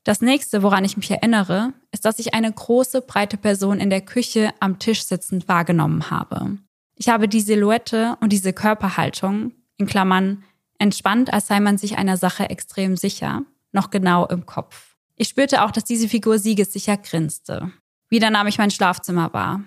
Das 0.05 0.23
nächste, 0.23 0.63
woran 0.63 0.87
ich 0.87 0.97
mich 0.97 1.11
erinnere, 1.11 1.75
ist, 1.93 2.07
dass 2.07 2.19
ich 2.19 2.33
eine 2.33 2.51
große, 2.51 3.03
breite 3.03 3.37
Person 3.37 3.79
in 3.79 3.91
der 3.91 4.01
Küche 4.01 4.55
am 4.61 4.79
Tisch 4.79 5.05
sitzend 5.05 5.49
wahrgenommen 5.49 6.11
habe. 6.11 6.57
Ich 6.95 7.11
habe 7.11 7.29
die 7.29 7.43
Silhouette 7.43 8.17
und 8.21 8.33
diese 8.33 8.55
Körperhaltung, 8.55 9.53
in 9.77 9.87
Klammern, 9.87 10.45
entspannt, 10.79 11.33
als 11.33 11.49
sei 11.49 11.61
man 11.61 11.77
sich 11.77 11.99
einer 11.99 12.17
Sache 12.17 12.49
extrem 12.49 12.97
sicher, 12.97 13.43
noch 13.73 13.91
genau 13.91 14.27
im 14.27 14.47
Kopf. 14.47 14.97
Ich 15.15 15.29
spürte 15.29 15.63
auch, 15.63 15.73
dass 15.73 15.85
diese 15.85 16.09
Figur 16.09 16.39
siegessicher 16.39 16.97
grinste. 16.97 17.71
Wieder 18.09 18.31
nahm 18.31 18.47
ich 18.47 18.59
mein 18.59 18.71
Schlafzimmer 18.71 19.33
wahr. 19.33 19.63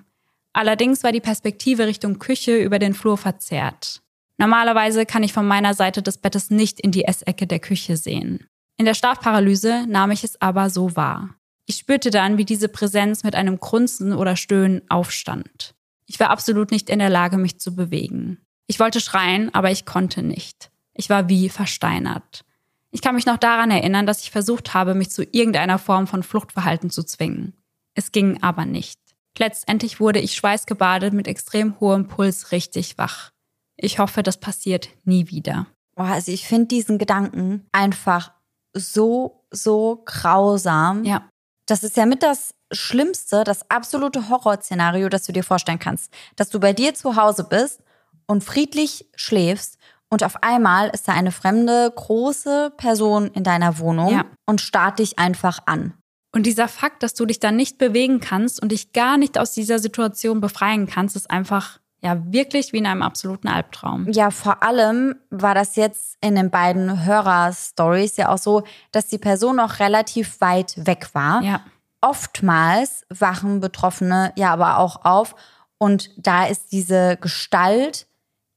Allerdings 0.54 1.04
war 1.04 1.12
die 1.12 1.22
Perspektive 1.22 1.88
Richtung 1.88 2.20
Küche 2.20 2.58
über 2.58 2.80
den 2.80 2.94
Flur 2.94 3.18
verzerrt. 3.18 4.02
Normalerweise 4.38 5.06
kann 5.06 5.24
ich 5.24 5.34
von 5.34 5.48
meiner 5.48 5.74
Seite 5.74 6.02
des 6.02 6.18
Bettes 6.18 6.50
nicht 6.50 6.80
in 6.80 6.92
die 6.92 7.06
Essecke 7.06 7.48
der 7.48 7.60
Küche 7.60 7.96
sehen. 7.96 8.48
In 8.78 8.86
der 8.86 8.96
Schlafparalyse 8.96 9.86
nahm 9.88 10.12
ich 10.12 10.24
es 10.24 10.42
aber 10.42 10.70
so 10.70 10.96
wahr. 10.96 11.36
Ich 11.68 11.78
spürte 11.78 12.10
dann, 12.10 12.38
wie 12.38 12.46
diese 12.46 12.68
Präsenz 12.68 13.24
mit 13.24 13.36
einem 13.36 13.60
Grunzen 13.60 14.14
oder 14.14 14.36
Stöhnen 14.36 14.82
aufstand. 14.90 15.76
Ich 16.08 16.20
war 16.20 16.32
absolut 16.32 16.72
nicht 16.72 16.90
in 16.90 17.00
der 17.00 17.10
Lage, 17.10 17.38
mich 17.38 17.60
zu 17.60 17.76
bewegen. 17.76 18.40
Ich 18.68 18.80
wollte 18.80 19.00
schreien, 19.00 19.54
aber 19.54 19.72
ich 19.72 19.86
konnte 19.86 20.24
nicht. 20.24 20.72
Ich 20.94 21.10
war 21.10 21.30
wie 21.30 21.48
versteinert. 21.48 22.44
Ich 22.90 23.02
kann 23.02 23.16
mich 23.16 23.26
noch 23.26 23.38
daran 23.38 23.72
erinnern, 23.72 24.06
dass 24.06 24.24
ich 24.24 24.32
versucht 24.32 24.74
habe, 24.74 24.96
mich 24.96 25.12
zu 25.12 25.24
irgendeiner 25.24 25.80
Form 25.80 26.08
von 26.08 26.24
Fluchtverhalten 26.24 26.90
zu 26.90 27.04
zwingen. 27.04 27.54
Es 27.96 28.12
ging 28.12 28.42
aber 28.42 28.66
nicht. 28.66 29.00
Letztendlich 29.38 30.00
wurde 30.00 30.20
ich 30.20 30.36
schweißgebadet 30.36 31.14
mit 31.14 31.28
extrem 31.28 31.80
hohem 31.80 32.08
Puls 32.08 32.52
richtig 32.52 32.98
wach. 32.98 33.32
Ich 33.78 34.00
hoffe, 34.00 34.24
das 34.24 34.38
passiert 34.38 34.90
nie 35.04 35.28
wieder. 35.30 35.68
Boah, 35.96 36.06
also 36.06 36.32
ich 36.32 36.48
finde 36.48 36.68
diesen 36.68 36.98
Gedanken 36.98 37.66
einfach 37.72 38.32
so, 38.74 39.46
so 39.52 40.04
grausam. 40.06 41.04
Ja. 41.04 41.28
Das 41.66 41.84
ist 41.84 41.98
ja 41.98 42.06
mit 42.06 42.24
das 42.24 42.54
Schlimmste, 42.72 43.44
das 43.44 43.70
absolute 43.70 44.30
Horrorszenario, 44.30 45.10
das 45.10 45.24
du 45.24 45.32
dir 45.32 45.44
vorstellen 45.44 45.80
kannst. 45.80 46.14
Dass 46.36 46.50
du 46.50 46.60
bei 46.60 46.74
dir 46.74 46.94
zu 46.94 47.16
Hause 47.16 47.44
bist 47.46 47.82
und 48.28 48.44
friedlich 48.44 49.10
schläfst 49.16 49.78
und 50.10 50.24
auf 50.24 50.44
einmal 50.44 50.90
ist 50.90 51.08
da 51.08 51.14
eine 51.14 51.32
fremde, 51.32 51.92
große 51.96 52.74
Person 52.78 53.28
in 53.32 53.44
deiner 53.44 53.80
Wohnung 53.80 54.12
Ja. 54.14 54.26
und 54.46 54.62
starrt 54.62 55.00
dich 55.00 55.18
einfach 55.20 55.60
an. 55.66 55.94
Und 56.34 56.46
dieser 56.46 56.68
Fakt, 56.68 57.04
dass 57.04 57.14
du 57.14 57.26
dich 57.26 57.40
dann 57.40 57.56
nicht 57.56 57.78
bewegen 57.78 58.20
kannst 58.20 58.62
und 58.62 58.72
dich 58.72 58.94
gar 58.94 59.18
nicht 59.18 59.38
aus 59.38 59.52
dieser 59.52 59.80
Situation 59.80 60.40
befreien 60.40 60.88
kannst, 60.88 61.16
ist 61.16 61.30
einfach 61.30 61.80
ja 62.02 62.18
wirklich 62.32 62.74
wie 62.74 62.78
in 62.78 62.86
einem 62.86 63.02
absoluten 63.02 63.48
Albtraum. 63.48 64.10
Ja, 64.12 64.32
vor 64.32 64.64
allem 64.64 65.16
war 65.30 65.54
das 65.54 65.76
jetzt 65.76 66.18
in 66.22 66.36
den 66.36 66.50
beiden 66.50 67.06
Hörer-Stories 67.06 68.18
ja 68.18 68.30
auch 68.30 68.38
so, 68.38 68.64
dass 68.92 69.08
die 69.08 69.18
Person 69.18 69.58
noch 69.58 69.80
relativ 69.80 70.40
weit 70.42 70.74
weg 70.86 71.10
war. 71.14 71.44
Ja, 71.44 71.62
Oftmals 72.02 73.06
wachen 73.10 73.60
Betroffene 73.60 74.34
ja 74.36 74.52
aber 74.52 74.80
auch 74.80 75.06
auf 75.06 75.36
und 75.78 76.10
da 76.18 76.46
ist 76.46 76.72
diese 76.72 77.16
Gestalt 77.22 78.08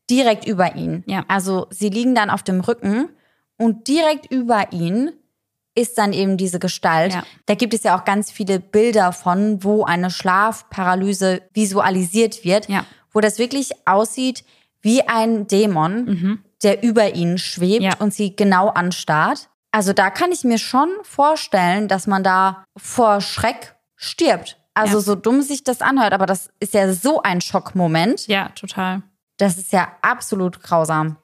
direkt 0.08 0.46
über 0.46 0.76
ihnen. 0.76 1.04
Ja. 1.06 1.24
Also 1.28 1.66
sie 1.68 1.90
liegen 1.90 2.14
dann 2.14 2.30
auf 2.30 2.42
dem 2.42 2.60
Rücken 2.60 3.10
und 3.58 3.87
direkt 3.87 4.30
über 4.30 4.72
ihnen 4.72 5.12
ist 5.74 5.98
dann 5.98 6.12
eben 6.12 6.37
diese 6.37 6.58
Gestalt. 6.60 7.14
Ja. 7.14 7.22
Da 7.46 7.54
gibt 7.54 7.74
es 7.74 7.82
ja 7.82 7.98
auch 7.98 8.04
ganz 8.04 8.30
viele 8.30 8.60
Bilder 8.60 9.12
von, 9.12 9.62
wo 9.64 9.84
eine 9.84 10.10
Schlafparalyse 10.10 11.42
visualisiert 11.52 12.44
wird, 12.44 12.68
Ja. 12.68 12.84
wo 13.12 13.20
das 13.20 13.38
wirklich 13.38 13.70
aussieht 13.87 14.44
wie 14.82 15.02
ein 15.08 15.46
Dämon, 15.46 16.42
der 16.62 16.82
über 16.82 17.14
ihnen 17.14 17.38
schwebt 17.38 17.82
Ja. 17.82 17.94
und 17.98 18.12
sie 18.14 18.37
genau 18.37 18.68
anstarrt. 18.68 19.48
Also 19.72 19.92
da 19.92 20.10
kann 20.10 20.30
ich 20.30 20.44
mir 20.44 20.58
schon 20.58 20.88
vorstellen, 21.02 21.88
dass 21.88 22.06
man 22.06 22.22
da 22.22 22.64
vor 22.76 23.20
Schreck 23.20 23.74
stirbt. 23.96 24.58
Also 24.74 25.00
so 25.00 25.14
dumm 25.14 25.42
sich 25.42 25.64
das 25.64 25.80
anhört, 25.80 26.12
aber 26.12 26.26
das 26.26 26.50
ist 26.60 26.74
ja 26.74 26.92
so 26.92 27.22
ein 27.22 27.40
Schockmoment. 27.40 28.26
ja, 28.26 28.48
total. 28.50 29.02
Das 29.37 29.56
ist 29.58 29.72
ja 29.72 29.88
absolut 30.02 30.62
grausam. 30.62 31.16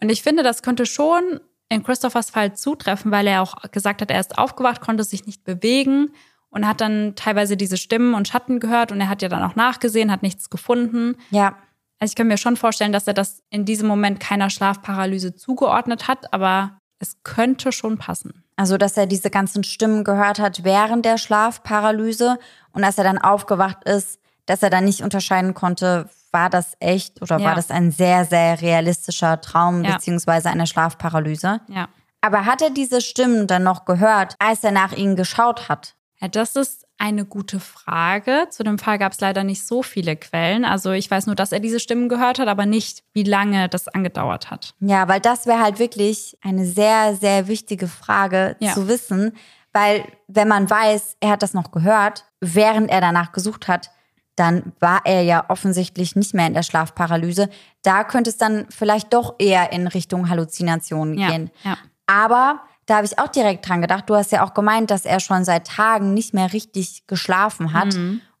Und 0.00 0.08
ich 0.10 0.22
finde, 0.22 0.42
das 0.42 0.62
könnte 0.62 0.84
schon 0.86 1.40
in 1.72 1.82
Christophers 1.82 2.30
Fall 2.30 2.54
zutreffen, 2.54 3.10
weil 3.10 3.26
er 3.26 3.42
auch 3.42 3.56
gesagt 3.70 4.02
hat, 4.02 4.10
er 4.10 4.20
ist 4.20 4.38
aufgewacht, 4.38 4.80
konnte 4.80 5.04
sich 5.04 5.26
nicht 5.26 5.44
bewegen 5.44 6.10
und 6.50 6.66
hat 6.66 6.80
dann 6.80 7.14
teilweise 7.16 7.56
diese 7.56 7.76
Stimmen 7.76 8.14
und 8.14 8.28
Schatten 8.28 8.60
gehört 8.60 8.92
und 8.92 9.00
er 9.00 9.08
hat 9.08 9.22
ja 9.22 9.28
dann 9.28 9.42
auch 9.42 9.56
nachgesehen, 9.56 10.12
hat 10.12 10.22
nichts 10.22 10.50
gefunden. 10.50 11.16
Ja, 11.30 11.56
Also 11.98 12.12
ich 12.12 12.16
kann 12.16 12.28
mir 12.28 12.36
schon 12.36 12.56
vorstellen, 12.56 12.92
dass 12.92 13.06
er 13.06 13.14
das 13.14 13.42
in 13.50 13.64
diesem 13.64 13.88
Moment 13.88 14.20
keiner 14.20 14.50
Schlafparalyse 14.50 15.34
zugeordnet 15.34 16.08
hat, 16.08 16.32
aber 16.32 16.78
es 16.98 17.16
könnte 17.24 17.72
schon 17.72 17.98
passen. 17.98 18.44
also 18.56 18.76
dass 18.76 18.96
er 18.96 19.06
diese 19.06 19.30
ganzen 19.30 19.64
Stimmen 19.64 20.04
gehört 20.04 20.38
hat 20.38 20.62
während 20.62 21.04
der 21.04 21.18
Schlafparalyse 21.18 22.38
und 22.72 22.84
als 22.84 22.98
er 22.98 23.04
dann 23.04 23.18
aufgewacht 23.18 23.84
ist, 23.84 24.20
dass 24.52 24.62
er 24.62 24.68
dann 24.68 24.84
nicht 24.84 25.00
unterscheiden 25.02 25.54
konnte, 25.54 26.10
war 26.30 26.50
das 26.50 26.76
echt 26.78 27.22
oder 27.22 27.38
Ja. 27.38 27.46
war 27.46 27.54
das 27.54 27.70
ein 27.70 27.90
sehr, 27.90 28.26
sehr 28.26 28.60
realistischer 28.60 29.40
Traum 29.40 29.82
Ja. 29.82 29.94
beziehungsweise 29.94 30.50
eine 30.50 30.66
Schlafparalyse. 30.66 31.60
Ja. 31.68 31.88
Aber 32.20 32.44
hat 32.44 32.60
er 32.60 32.68
diese 32.70 33.00
Stimmen 33.00 33.46
dann 33.46 33.62
noch 33.62 33.86
gehört, 33.86 34.36
als 34.38 34.62
er 34.62 34.70
nach 34.72 34.92
ihnen 34.92 35.16
geschaut 35.16 35.68
hat? 35.70 35.94
Ja, 36.20 36.28
das 36.28 36.54
ist 36.54 36.86
eine 36.98 37.24
gute 37.24 37.58
Frage. 37.60 38.46
Zu 38.50 38.62
dem 38.62 38.78
Fall 38.78 38.98
gab 38.98 39.12
es 39.12 39.20
leider 39.20 39.42
nicht 39.42 39.66
so 39.66 39.82
viele 39.82 40.16
Quellen. 40.16 40.64
Also 40.66 40.92
ich 40.92 41.10
weiß 41.10 41.26
nur, 41.26 41.34
dass 41.34 41.50
er 41.50 41.58
diese 41.60 41.80
Stimmen 41.80 42.08
gehört 42.10 42.38
hat, 42.38 42.46
aber 42.48 42.66
nicht, 42.66 43.02
wie 43.14 43.24
lange 43.24 43.68
das 43.70 43.88
angedauert 43.88 44.50
hat. 44.50 44.74
Ja, 44.80 45.08
weil 45.08 45.18
das 45.20 45.46
wäre 45.46 45.60
halt 45.62 45.78
wirklich 45.78 46.36
eine 46.42 46.66
sehr, 46.66 47.16
sehr 47.16 47.48
wichtige 47.48 47.88
Frage 47.88 48.54
Ja. 48.60 48.74
zu 48.74 48.86
wissen. 48.86 49.32
Weil 49.72 50.04
wenn 50.28 50.46
man 50.48 50.68
weiß, 50.68 51.16
er 51.20 51.30
hat 51.30 51.42
das 51.42 51.54
noch 51.54 51.72
gehört, 51.72 52.26
während 52.40 52.90
er 52.90 53.00
danach 53.00 53.32
gesucht 53.32 53.66
hat, 53.66 53.90
dann 54.36 54.72
war 54.80 55.02
er 55.04 55.22
ja 55.22 55.44
offensichtlich 55.48 56.16
nicht 56.16 56.32
mehr 56.34 56.46
in 56.46 56.54
der 56.54 56.62
Schlafparalyse. 56.62 57.48
Da 57.82 58.04
könnte 58.04 58.30
es 58.30 58.38
dann 58.38 58.66
vielleicht 58.70 59.12
doch 59.12 59.34
eher 59.38 59.72
in 59.72 59.86
Richtung 59.86 60.28
Halluzinationen 60.28 61.18
Ja, 61.18 61.28
gehen. 61.30 61.50
ja. 61.64 61.76
Aber 62.06 62.60
da 62.86 62.96
habe 62.96 63.06
ich 63.06 63.18
auch 63.18 63.28
direkt 63.28 63.68
dran 63.68 63.80
gedacht. 63.80 64.04
Du 64.08 64.16
hast 64.16 64.32
ja 64.32 64.44
auch 64.44 64.54
gemeint, 64.54 64.90
dass 64.90 65.04
er 65.04 65.20
schon 65.20 65.44
seit 65.44 65.66
Tagen 65.66 66.14
nicht 66.14 66.34
mehr 66.34 66.52
richtig 66.52 67.06
geschlafen 67.06 67.72
hat. 67.72 67.94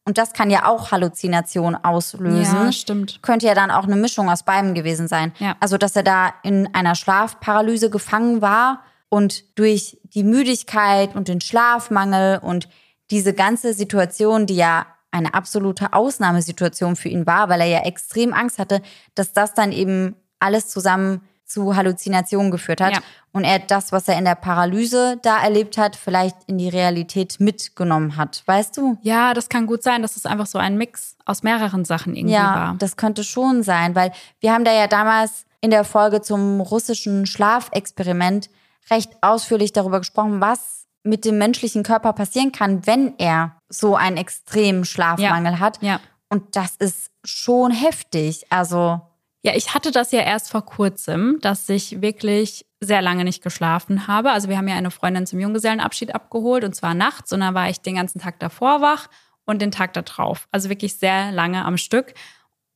Und 0.04 0.18
das 0.18 0.32
kann 0.32 0.50
ja 0.50 0.66
auch 0.66 0.90
Halluzinationen 0.90 1.82
auslösen 1.84 2.58
Mhm. 2.58 2.64
Ja, 2.66 2.72
stimmt. 2.72 3.22
könnte 3.22 3.46
ja 3.46 3.54
dann 3.54 3.70
auch 3.70 3.84
eine 3.84 3.94
Mischung 3.94 4.28
aus 4.30 4.42
beidem 4.42 4.74
gewesen 4.74 5.06
sein. 5.06 5.32
Ja. 5.38 5.54
Also, 5.60 5.78
dass 5.78 5.94
er 5.94 6.02
da 6.02 6.32
in 6.42 6.74
einer 6.74 6.96
Schlafparalyse 6.96 7.88
gefangen 7.88 8.42
war 8.42 8.80
und 9.08 9.44
durch 9.58 10.00
die 10.14 10.24
Müdigkeit 10.24 11.14
und 11.14 11.28
den 11.28 11.40
Schlafmangel 11.40 12.38
und 12.38 12.68
diese 13.12 13.32
ganze 13.32 13.74
Situation, 13.74 14.46
die 14.46 14.56
ja 14.56 14.86
eine 15.12 15.34
absolute 15.34 15.92
Ausnahmesituation 15.92 16.96
für 16.96 17.08
ihn 17.08 17.26
war, 17.26 17.48
weil 17.48 17.60
er 17.60 17.66
ja 17.68 17.80
extrem 17.84 18.32
Angst 18.34 18.58
hatte, 18.58 18.82
dass 19.14 19.32
das 19.32 19.54
dann 19.54 19.70
eben 19.72 20.16
alles 20.40 20.68
zusammen 20.68 21.20
zu 21.44 21.76
Halluzinationen 21.76 22.50
geführt 22.50 22.80
hat 22.80 22.94
Ja. 22.94 23.00
und 23.32 23.44
er 23.44 23.58
das, 23.58 23.92
was 23.92 24.08
er 24.08 24.16
in 24.16 24.24
der 24.24 24.36
Paralyse 24.36 25.18
da 25.22 25.42
erlebt 25.42 25.76
hat, 25.76 25.96
vielleicht 25.96 26.36
in 26.46 26.56
die 26.56 26.70
Realität 26.70 27.40
mitgenommen 27.40 28.16
hat. 28.16 28.42
Weißt 28.46 28.74
du? 28.78 28.96
Ja, 29.02 29.34
das 29.34 29.50
kann 29.50 29.66
gut 29.66 29.82
sein, 29.82 30.00
dass 30.00 30.16
es 30.16 30.24
einfach 30.24 30.46
so 30.46 30.56
ein 30.58 30.78
Mix 30.78 31.14
aus 31.26 31.42
mehreren 31.42 31.84
Sachen 31.84 32.16
irgendwie 32.16 32.34
Ja, 32.34 32.54
war. 32.54 32.74
das 32.78 32.96
könnte 32.96 33.22
schon 33.22 33.62
sein, 33.62 33.94
weil 33.94 34.12
wir 34.40 34.52
haben 34.54 34.64
da 34.64 34.72
ja 34.72 34.86
damals 34.86 35.44
in 35.60 35.70
der 35.70 35.84
Folge 35.84 36.22
zum 36.22 36.62
russischen 36.62 37.26
Schlafexperiment 37.26 38.48
recht 38.90 39.10
ausführlich 39.20 39.72
darüber 39.72 39.98
gesprochen, 39.98 40.40
was 40.40 40.86
mit 41.04 41.24
dem 41.24 41.36
menschlichen 41.36 41.82
Körper 41.82 42.12
passieren 42.12 42.52
kann, 42.52 42.86
wenn 42.86 43.14
er 43.18 43.56
so 43.72 43.96
einen 43.96 44.16
extremen 44.16 44.84
Schlafmangel 44.84 45.58
hat. 45.58 45.82
Ja. 45.82 46.00
Und 46.28 46.56
das 46.56 46.76
ist 46.76 47.10
schon 47.24 47.72
heftig. 47.72 48.46
Also, 48.50 49.00
Ja, 49.44 49.54
ich 49.54 49.74
hatte 49.74 49.90
das 49.90 50.12
ja 50.12 50.20
erst 50.20 50.50
vor 50.50 50.64
kurzem, 50.64 51.38
dass 51.40 51.68
ich 51.68 52.00
wirklich 52.00 52.64
sehr 52.80 53.02
lange 53.02 53.24
nicht 53.24 53.42
geschlafen 53.42 54.06
habe. 54.06 54.30
Also 54.30 54.48
wir 54.48 54.56
haben 54.56 54.68
ja 54.68 54.76
eine 54.76 54.90
Freundin 54.90 55.26
zum 55.26 55.40
Junggesellenabschied 55.40 56.14
abgeholt 56.14 56.64
und 56.64 56.74
zwar 56.74 56.94
nachts 56.94 57.32
und 57.32 57.40
dann 57.40 57.54
war 57.54 57.68
ich 57.68 57.80
den 57.80 57.96
ganzen 57.96 58.20
Tag 58.20 58.38
davor 58.40 58.80
wach 58.80 59.08
und 59.44 59.60
den 59.60 59.70
Tag 59.70 59.92
da 59.94 60.02
drauf. 60.02 60.48
Also 60.52 60.68
wirklich 60.68 60.96
sehr 60.98 61.32
lange 61.32 61.64
am 61.64 61.76
Stück. 61.76 62.14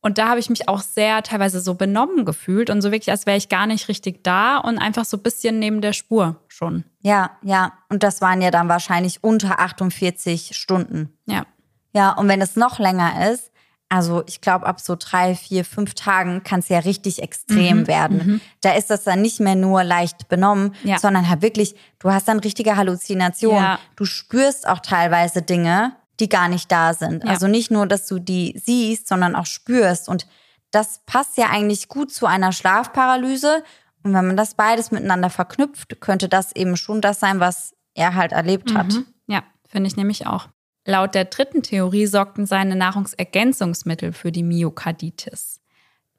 Und 0.01 0.17
da 0.19 0.29
habe 0.29 0.39
ich 0.39 0.49
mich 0.49 0.69
auch 0.69 0.81
sehr 0.81 1.23
teilweise 1.23 1.59
so 1.59 1.73
benommen 1.73 2.23
gefühlt 2.23 2.69
und 2.69 2.81
so 2.81 2.91
wirklich, 2.91 3.09
als 3.11 3.25
wäre 3.25 3.37
ich 3.37 3.49
gar 3.49 3.65
nicht 3.67 3.87
richtig 3.89 4.23
da 4.23 4.57
und 4.57 4.77
einfach 4.77 5.05
so 5.05 5.17
ein 5.17 5.23
bisschen 5.23 5.59
neben 5.59 5.81
der 5.81 5.93
Spur 5.93 6.39
schon. 6.47 6.83
ja, 7.01 7.31
ja. 7.41 7.73
Und 7.89 8.03
das 8.03 8.21
waren 8.21 8.41
ja 8.41 8.51
dann 8.51 8.69
wahrscheinlich 8.69 9.23
unter 9.23 9.59
48 9.59 10.55
Stunden. 10.55 11.09
Ja. 11.25 11.45
Ja, 11.93 12.11
und 12.11 12.27
wenn 12.27 12.41
es 12.41 12.55
noch 12.55 12.77
länger 12.79 13.31
ist, 13.31 13.51
also 13.89 14.21
ich 14.27 14.41
glaube, 14.41 14.65
ab 14.67 14.79
so 14.81 14.95
drei, 14.99 15.33
vier, 15.33 15.63
fünf 15.65 15.93
Tagen 15.93 16.43
kann 16.43 16.59
es 16.59 16.67
ja 16.69 16.79
richtig 16.79 17.21
extrem 17.23 17.79
Mhm, 17.79 17.87
werden. 17.87 18.41
Da 18.61 18.73
ist 18.73 18.89
das 18.89 19.03
dann 19.05 19.21
nicht 19.21 19.39
mehr 19.39 19.55
nur 19.55 19.83
leicht 19.85 20.27
benommen, 20.27 20.75
Ja. 20.83 20.99
sondern 20.99 21.27
halt 21.29 21.41
wirklich, 21.41 21.73
du 21.99 22.11
hast 22.11 22.27
dann 22.27 22.39
richtige 22.39 22.75
Halluzinationen. 22.75 23.63
Ja. 23.63 23.79
Du 23.95 24.03
spürst 24.05 24.67
auch 24.67 24.79
teilweise 24.79 25.41
Dinge, 25.41 25.93
die 26.19 26.29
gar 26.29 26.49
nicht 26.49 26.71
da 26.71 26.93
sind. 26.93 27.23
Ja. 27.23 27.29
Also 27.31 27.47
nicht 27.47 27.71
nur, 27.71 27.87
dass 27.87 28.07
du 28.07 28.19
die 28.19 28.59
siehst, 28.63 29.07
sondern 29.07 29.35
auch 29.35 29.45
spürst. 29.45 30.09
Und 30.09 30.27
das 30.71 31.01
passt 31.05 31.37
ja 31.37 31.49
eigentlich 31.49 31.87
gut 31.87 32.11
zu 32.11 32.25
einer 32.25 32.51
Schlafparalyse. 32.51 33.63
Und 34.03 34.13
wenn 34.13 34.27
man 34.27 34.37
das 34.37 34.55
beides 34.55 34.91
miteinander 34.91 35.29
verknüpft, 35.29 35.99
könnte 36.01 36.29
das 36.29 36.55
eben 36.55 36.77
schon 36.77 37.01
das 37.01 37.19
sein, 37.19 37.39
was 37.39 37.73
er 37.93 38.15
halt 38.15 38.31
erlebt 38.31 38.73
hat. 38.73 38.93
Mhm. 38.93 39.05
Ja, 39.27 39.43
finde 39.67 39.87
ich 39.87 39.97
nämlich 39.97 40.27
auch. 40.27 40.47
Laut 40.85 41.15
der 41.15 41.25
dritten 41.25 41.63
Theorie 41.63 42.05
sorgten 42.07 42.45
seine 42.45 42.75
Nahrungsergänzungsmittel 42.75 44.13
für 44.13 44.31
die 44.31 44.43
Myokarditis. 44.43 45.59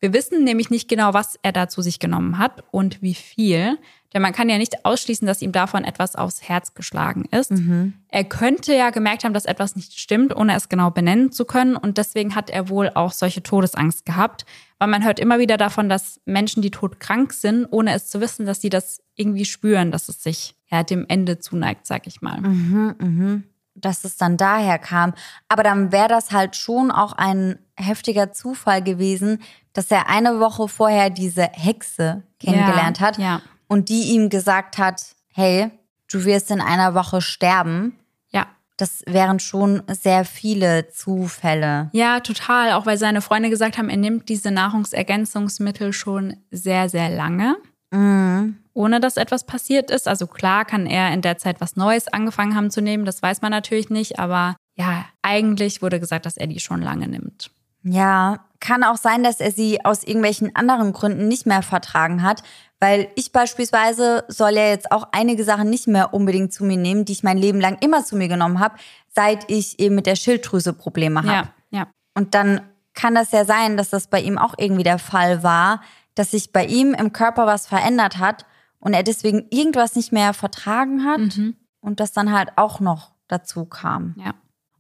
Wir 0.01 0.12
wissen 0.12 0.44
nämlich 0.44 0.70
nicht 0.70 0.88
genau, 0.88 1.14
was 1.14 1.38
er 1.42 1.53
da 1.53 1.68
zu 1.68 1.82
sich 1.82 1.99
genommen 1.99 2.38
hat 2.38 2.62
und 2.70 3.03
wie 3.03 3.14
viel. 3.14 3.78
Denn 4.14 4.22
man 4.22 4.32
kann 4.32 4.49
ja 4.49 4.57
nicht 4.57 4.86
ausschließen, 4.86 5.26
dass 5.26 5.42
ihm 5.42 5.53
davon 5.53 5.84
etwas 5.84 6.16
aufs 6.16 6.42
Herz 6.42 6.72
geschlagen 6.74 7.26
ist. 7.30 7.51
Mhm. 7.51 7.94
Er 8.09 8.24
könnte 8.24 8.74
ja 8.74 8.90
gemerkt 8.90 9.24
haben, 9.24 9.34
dass 9.34 9.44
etwas 9.44 9.76
nicht 9.76 9.99
stimmt, 9.99 10.34
ohne 10.34 10.55
es 10.55 10.68
genau 10.68 10.90
benennen 10.90 11.30
zu 11.30 11.44
können. 11.44 11.76
Und 11.76 11.99
deswegen 11.99 12.34
hat 12.34 12.49
er 12.49 12.68
wohl 12.70 12.90
auch 12.94 13.12
solche 13.12 13.42
Todesangst 13.42 14.07
gehabt. 14.07 14.46
Weil 14.78 14.88
man 14.88 15.05
hört 15.05 15.18
immer 15.18 15.38
wieder 15.38 15.57
davon, 15.57 15.88
dass 15.88 16.20
Menschen, 16.24 16.62
die 16.62 16.70
todkrank 16.70 17.32
sind, 17.32 17.66
ohne 17.70 17.92
es 17.92 18.07
zu 18.09 18.20
wissen, 18.20 18.46
dass 18.46 18.61
sie 18.61 18.70
das 18.70 19.03
irgendwie 19.14 19.44
spüren, 19.44 19.90
dass 19.90 20.09
es 20.09 20.22
sich 20.22 20.55
ja, 20.70 20.84
dem 20.84 21.05
Ende 21.09 21.38
zuneigt, 21.38 21.86
sag 21.86 22.07
ich 22.07 22.22
mal. 22.22 22.40
Mhm, 22.40 22.94
mhm. 22.99 23.44
Dass 23.81 24.05
es 24.05 24.16
dann 24.16 24.37
daher 24.37 24.79
kam. 24.79 25.14
Aber 25.49 25.62
dann 25.62 25.93
wäre 25.93 26.09
das 26.09 26.33
halt 26.33 26.57
schon 26.57 26.91
auch 26.91 27.12
ein 27.12 27.59
heftiger 27.76 28.33
Zufall 28.33 28.83
gewesen, 28.83 29.43
dass 29.72 29.91
er 29.91 30.09
eine 30.09 30.41
Woche 30.41 30.68
vorher 30.68 31.11
diese 31.11 31.45
Hexe 31.53 32.22
kennengelernt 32.41 32.99
ja, 32.99 33.07
hat 33.07 33.18
Ja. 33.18 33.41
und 33.68 33.89
die 33.89 34.12
ihm 34.14 34.29
gesagt 34.29 34.79
hat, 34.79 35.14
hey, 35.33 35.70
du 36.11 36.24
wirst 36.24 36.51
in 36.51 36.61
einer 36.61 36.95
Woche 36.95 37.20
sterben. 37.20 37.97
Ja. 38.31 38.47
Das 38.76 39.03
wären 39.07 39.39
schon 39.39 39.83
sehr 39.89 40.24
viele 40.24 40.89
Zufälle. 40.91 41.91
Ja, 41.93 42.20
total. 42.20 42.72
Auch 42.72 42.87
weil 42.87 42.99
seine 42.99 43.20
Freunde 43.20 43.51
gesagt 43.51 43.79
haben, 43.79 43.89
er 43.89 43.97
nimmt 43.97 44.29
diese 44.29 44.51
Nahrungsergänzungsmittel 44.51 45.93
schon 45.93 46.37
sehr, 46.51 46.89
sehr 46.89 47.11
lange, 47.11 47.57
Mhm. 47.91 48.59
ohne 48.74 49.01
dass 49.01 49.16
etwas 49.16 49.45
passiert 49.45 49.91
ist. 49.91 50.07
Also 50.07 50.26
klar 50.26 50.64
kann 50.64 50.86
er 50.86 51.12
in 51.12 51.22
der 51.22 51.39
Zeit 51.39 51.61
was 51.61 51.76
Neues 51.76 52.09
angefangen 52.09 52.55
haben 52.55 52.70
zu 52.70 52.80
nehmen, 52.80 53.05
das 53.05 53.22
weiß 53.22 53.43
man 53.43 53.51
natürlich 53.51 53.91
nicht, 53.91 54.18
aber 54.18 54.57
ja, 54.74 55.07
eigentlich 55.22 55.82
wurde 55.82 55.99
gesagt, 55.99 56.26
dass 56.26 56.36
er 56.36 56.47
die 56.47 56.61
schon 56.61 56.82
lange 56.82 57.09
nimmt. 57.09 57.51
Ja, 57.82 58.45
kann 58.61 58.84
auch 58.84 58.97
sein, 58.97 59.22
dass 59.22 59.41
er 59.41 59.53
sie 59.53 59.84
aus 59.84 60.05
irgendwelchen 60.05 60.55
anderen 60.55 60.93
Gründen 60.93 61.28
nicht 61.28 61.47
mehr 61.47 61.62
vertragen 61.62 62.22
hat, 62.22 62.43
weil 62.80 63.09
ich 63.14 63.32
beispielsweise 63.32 64.24
soll 64.28 64.53
ja 64.53 64.68
jetzt 64.68 64.93
auch 64.93 65.09
einige 65.12 65.45
Sachen 65.45 65.70
nicht 65.70 65.86
mehr 65.86 66.12
unbedingt 66.12 66.53
zu 66.53 66.64
mir 66.64 66.76
nehmen, 66.76 67.05
die 67.05 67.12
ich 67.12 67.22
mein 67.22 67.39
Leben 67.39 67.61
lang 67.61 67.78
immer 67.80 68.05
zu 68.05 68.16
mir 68.16 68.28
genommen 68.28 68.61
habe, 68.61 68.76
seit 69.14 69.51
ich 69.51 69.78
eben 69.80 69.95
mit 69.95 70.07
der 70.07 70.16
Schilddrüse 70.16 70.72
Probleme 70.72 71.20
habe. 71.20 71.49
Ja, 71.70 71.78
ja. 71.78 71.86
Und 72.14 72.34
dann 72.34 72.61
kann 72.95 73.14
das 73.14 73.30
ja 73.30 73.45
sein, 73.45 73.76
dass 73.76 73.91
das 73.91 74.09
bei 74.09 74.20
ihm 74.20 74.39
auch 74.39 74.55
irgendwie 74.59 74.82
der 74.82 74.99
Fall 74.99 75.43
war, 75.43 75.80
dass 76.19 76.33
sich 76.33 76.53
bei 76.53 76.64
ihm 76.66 76.95
im 76.95 77.12
Körper 77.12 77.47
was 77.47 77.66
verändert 77.66 78.19
hat 78.19 78.45
und 78.81 78.95
er 78.95 79.03
deswegen 79.03 79.47
irgendwas 79.51 79.97
nicht 79.97 80.12
mehr 80.12 80.35
vertragen 80.35 81.05
hat 81.05 81.37
Mhm. 81.37 81.57
und 81.81 82.01
das 82.01 82.12
dann 82.12 82.33
halt 82.33 82.51
auch 82.57 82.81
noch 82.81 83.12
dazu 83.29 83.64
kam. 83.64 84.14
Ja. 84.19 84.35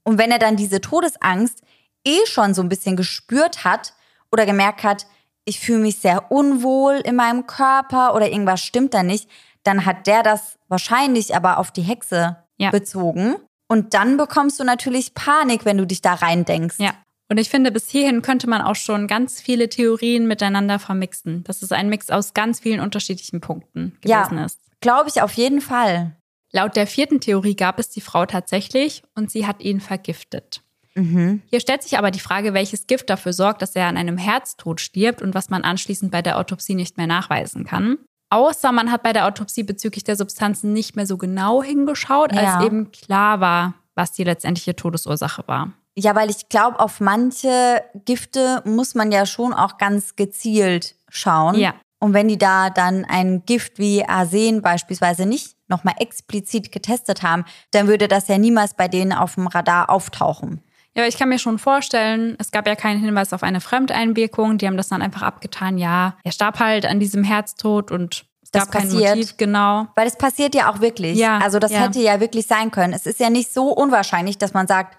Und 0.04 0.18
wenn 0.18 0.30
er 0.30 0.38
dann 0.38 0.56
diese 0.56 0.80
Todesangst 0.80 1.62
eh 2.06 2.24
schon 2.26 2.54
so 2.54 2.62
ein 2.62 2.68
bisschen 2.68 2.96
gespürt 2.96 3.64
hat 3.64 3.92
oder 4.32 4.46
gemerkt 4.46 4.82
hat, 4.82 5.06
ich 5.44 5.60
fühle 5.60 5.78
mich 5.80 5.98
sehr 5.98 6.30
unwohl 6.30 6.94
in 6.96 7.16
meinem 7.16 7.46
Körper 7.46 8.14
oder 8.14 8.30
irgendwas 8.30 8.60
stimmt 8.60 8.94
da 8.94 9.02
nicht, 9.02 9.28
dann 9.64 9.84
hat 9.84 10.06
der 10.06 10.22
das 10.22 10.58
wahrscheinlich 10.68 11.34
aber 11.36 11.58
auf 11.58 11.70
die 11.70 11.82
Hexe 11.82 12.36
Ja. 12.58 12.70
bezogen. 12.70 13.36
Und 13.68 13.92
dann 13.94 14.16
bekommst 14.16 14.58
du 14.60 14.64
natürlich 14.64 15.14
Panik, 15.14 15.64
wenn 15.64 15.76
du 15.76 15.86
dich 15.86 16.00
da 16.00 16.14
reindenkst. 16.14 16.78
Ja. 16.80 16.92
Und 17.30 17.38
ich 17.38 17.50
finde, 17.50 17.70
bis 17.70 17.88
hierhin 17.90 18.22
könnte 18.22 18.48
man 18.48 18.62
auch 18.62 18.76
schon 18.76 19.06
ganz 19.06 19.40
viele 19.40 19.68
Theorien 19.68 20.26
miteinander 20.26 20.78
vermixen. 20.78 21.44
Dass 21.44 21.62
es 21.62 21.72
ein 21.72 21.88
Mix 21.90 22.08
aus 22.10 22.32
ganz 22.34 22.60
vielen 22.60 22.80
unterschiedlichen 22.80 23.40
Punkten 23.40 23.98
Ja. 24.04 24.22
gewesen 24.24 24.42
ist. 24.44 24.58
Glaube 24.80 25.08
ich 25.10 25.20
auf 25.22 25.32
jeden 25.34 25.60
Fall. 25.60 26.16
Laut 26.52 26.76
der 26.76 26.86
vierten 26.86 27.20
Theorie 27.20 27.56
gab 27.56 27.78
es 27.78 27.90
die 27.90 28.00
Frau 28.00 28.24
tatsächlich 28.24 29.02
und 29.14 29.30
sie 29.30 29.46
hat 29.46 29.60
ihn 29.60 29.80
vergiftet. 29.80 30.62
Mhm. 30.94 31.42
Hier 31.46 31.60
stellt 31.60 31.82
sich 31.82 31.98
aber 31.98 32.10
die 32.10 32.18
Frage, 32.20 32.54
welches 32.54 32.86
Gift 32.86 33.10
dafür 33.10 33.32
sorgt, 33.34 33.60
dass 33.60 33.76
er 33.76 33.86
an 33.86 33.98
einem 33.98 34.16
Herztod 34.16 34.80
stirbt 34.80 35.20
und 35.20 35.34
was 35.34 35.50
man 35.50 35.62
anschließend 35.62 36.10
bei 36.10 36.22
der 36.22 36.38
Autopsie 36.38 36.74
nicht 36.74 36.96
mehr 36.96 37.06
nachweisen 37.06 37.64
kann. 37.64 37.98
Außer 38.30 38.72
man 38.72 38.90
hat 38.90 39.02
bei 39.02 39.12
der 39.12 39.26
Autopsie 39.26 39.62
bezüglich 39.62 40.04
der 40.04 40.16
Substanzen 40.16 40.72
nicht 40.72 40.96
mehr 40.96 41.06
so 41.06 41.18
genau 41.18 41.62
hingeschaut, 41.62 42.32
Ja. 42.34 42.56
als 42.56 42.64
eben 42.66 42.90
klar 42.92 43.40
war, 43.40 43.74
was 43.94 44.12
die 44.12 44.24
letztendliche 44.24 44.74
Todesursache 44.76 45.44
war. 45.46 45.72
Ja, 46.00 46.14
weil 46.14 46.30
ich 46.30 46.48
glaube, 46.48 46.78
auf 46.78 47.00
manche 47.00 47.82
Gifte 48.04 48.62
muss 48.64 48.94
man 48.94 49.10
ja 49.10 49.26
schon 49.26 49.52
auch 49.52 49.78
ganz 49.78 50.14
gezielt 50.14 50.94
schauen. 51.08 51.56
Ja. 51.56 51.74
Und 51.98 52.14
wenn 52.14 52.28
die 52.28 52.38
da 52.38 52.70
dann 52.70 53.04
ein 53.04 53.42
Gift 53.44 53.80
wie 53.80 54.04
Arsen 54.04 54.62
beispielsweise 54.62 55.26
nicht 55.26 55.56
nochmal 55.66 55.96
explizit 55.98 56.70
getestet 56.70 57.24
haben, 57.24 57.44
dann 57.72 57.88
würde 57.88 58.06
das 58.06 58.28
ja 58.28 58.38
niemals 58.38 58.74
bei 58.74 58.86
denen 58.86 59.12
auf 59.12 59.34
dem 59.34 59.48
Radar 59.48 59.90
auftauchen. 59.90 60.62
Ja, 60.94 61.02
aber 61.02 61.08
ich 61.08 61.18
kann 61.18 61.30
mir 61.30 61.40
schon 61.40 61.58
vorstellen, 61.58 62.36
es 62.38 62.52
gab 62.52 62.68
ja 62.68 62.76
keinen 62.76 63.00
Hinweis 63.00 63.32
auf 63.32 63.42
eine 63.42 63.60
Fremdeinwirkung. 63.60 64.58
Die 64.58 64.68
haben 64.68 64.76
das 64.76 64.88
dann 64.88 65.02
einfach 65.02 65.22
abgetan. 65.22 65.78
Ja, 65.78 66.16
er 66.22 66.30
starb 66.30 66.60
halt 66.60 66.86
an 66.86 67.00
diesem 67.00 67.24
Herztod 67.24 67.90
und 67.90 68.24
es 68.40 68.52
Das 68.52 68.64
gab 68.66 68.72
kein 68.72 68.88
passiert. 68.88 69.16
Motiv, 69.16 69.36
genau. 69.36 69.88
Weil 69.96 70.06
es 70.06 70.16
passiert 70.16 70.54
ja 70.54 70.70
auch 70.70 70.80
wirklich. 70.80 71.18
Ja, 71.18 71.38
also 71.38 71.58
das 71.58 71.72
ja. 71.72 71.80
hätte 71.80 71.98
ja 71.98 72.20
wirklich 72.20 72.46
sein 72.46 72.70
können. 72.70 72.92
Es 72.92 73.04
ist 73.04 73.18
ja 73.18 73.30
nicht 73.30 73.52
so 73.52 73.72
unwahrscheinlich, 73.72 74.38
dass 74.38 74.54
man 74.54 74.68
sagt, 74.68 74.96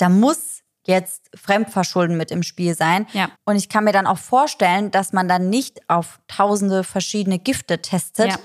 da 0.00 0.08
muss 0.08 0.60
jetzt 0.86 1.30
Fremdverschulden 1.34 2.16
mit 2.16 2.30
im 2.30 2.42
Spiel 2.42 2.74
sein. 2.74 3.06
Ja. 3.12 3.28
Und 3.44 3.56
ich 3.56 3.68
kann 3.68 3.84
mir 3.84 3.92
dann 3.92 4.06
auch 4.06 4.18
vorstellen, 4.18 4.90
dass 4.90 5.12
man 5.12 5.28
dann 5.28 5.50
nicht 5.50 5.80
auf 5.88 6.20
tausende 6.26 6.84
verschiedene 6.84 7.38
Gifte 7.38 7.82
testet, 7.82 8.28
Ja. 8.30 8.38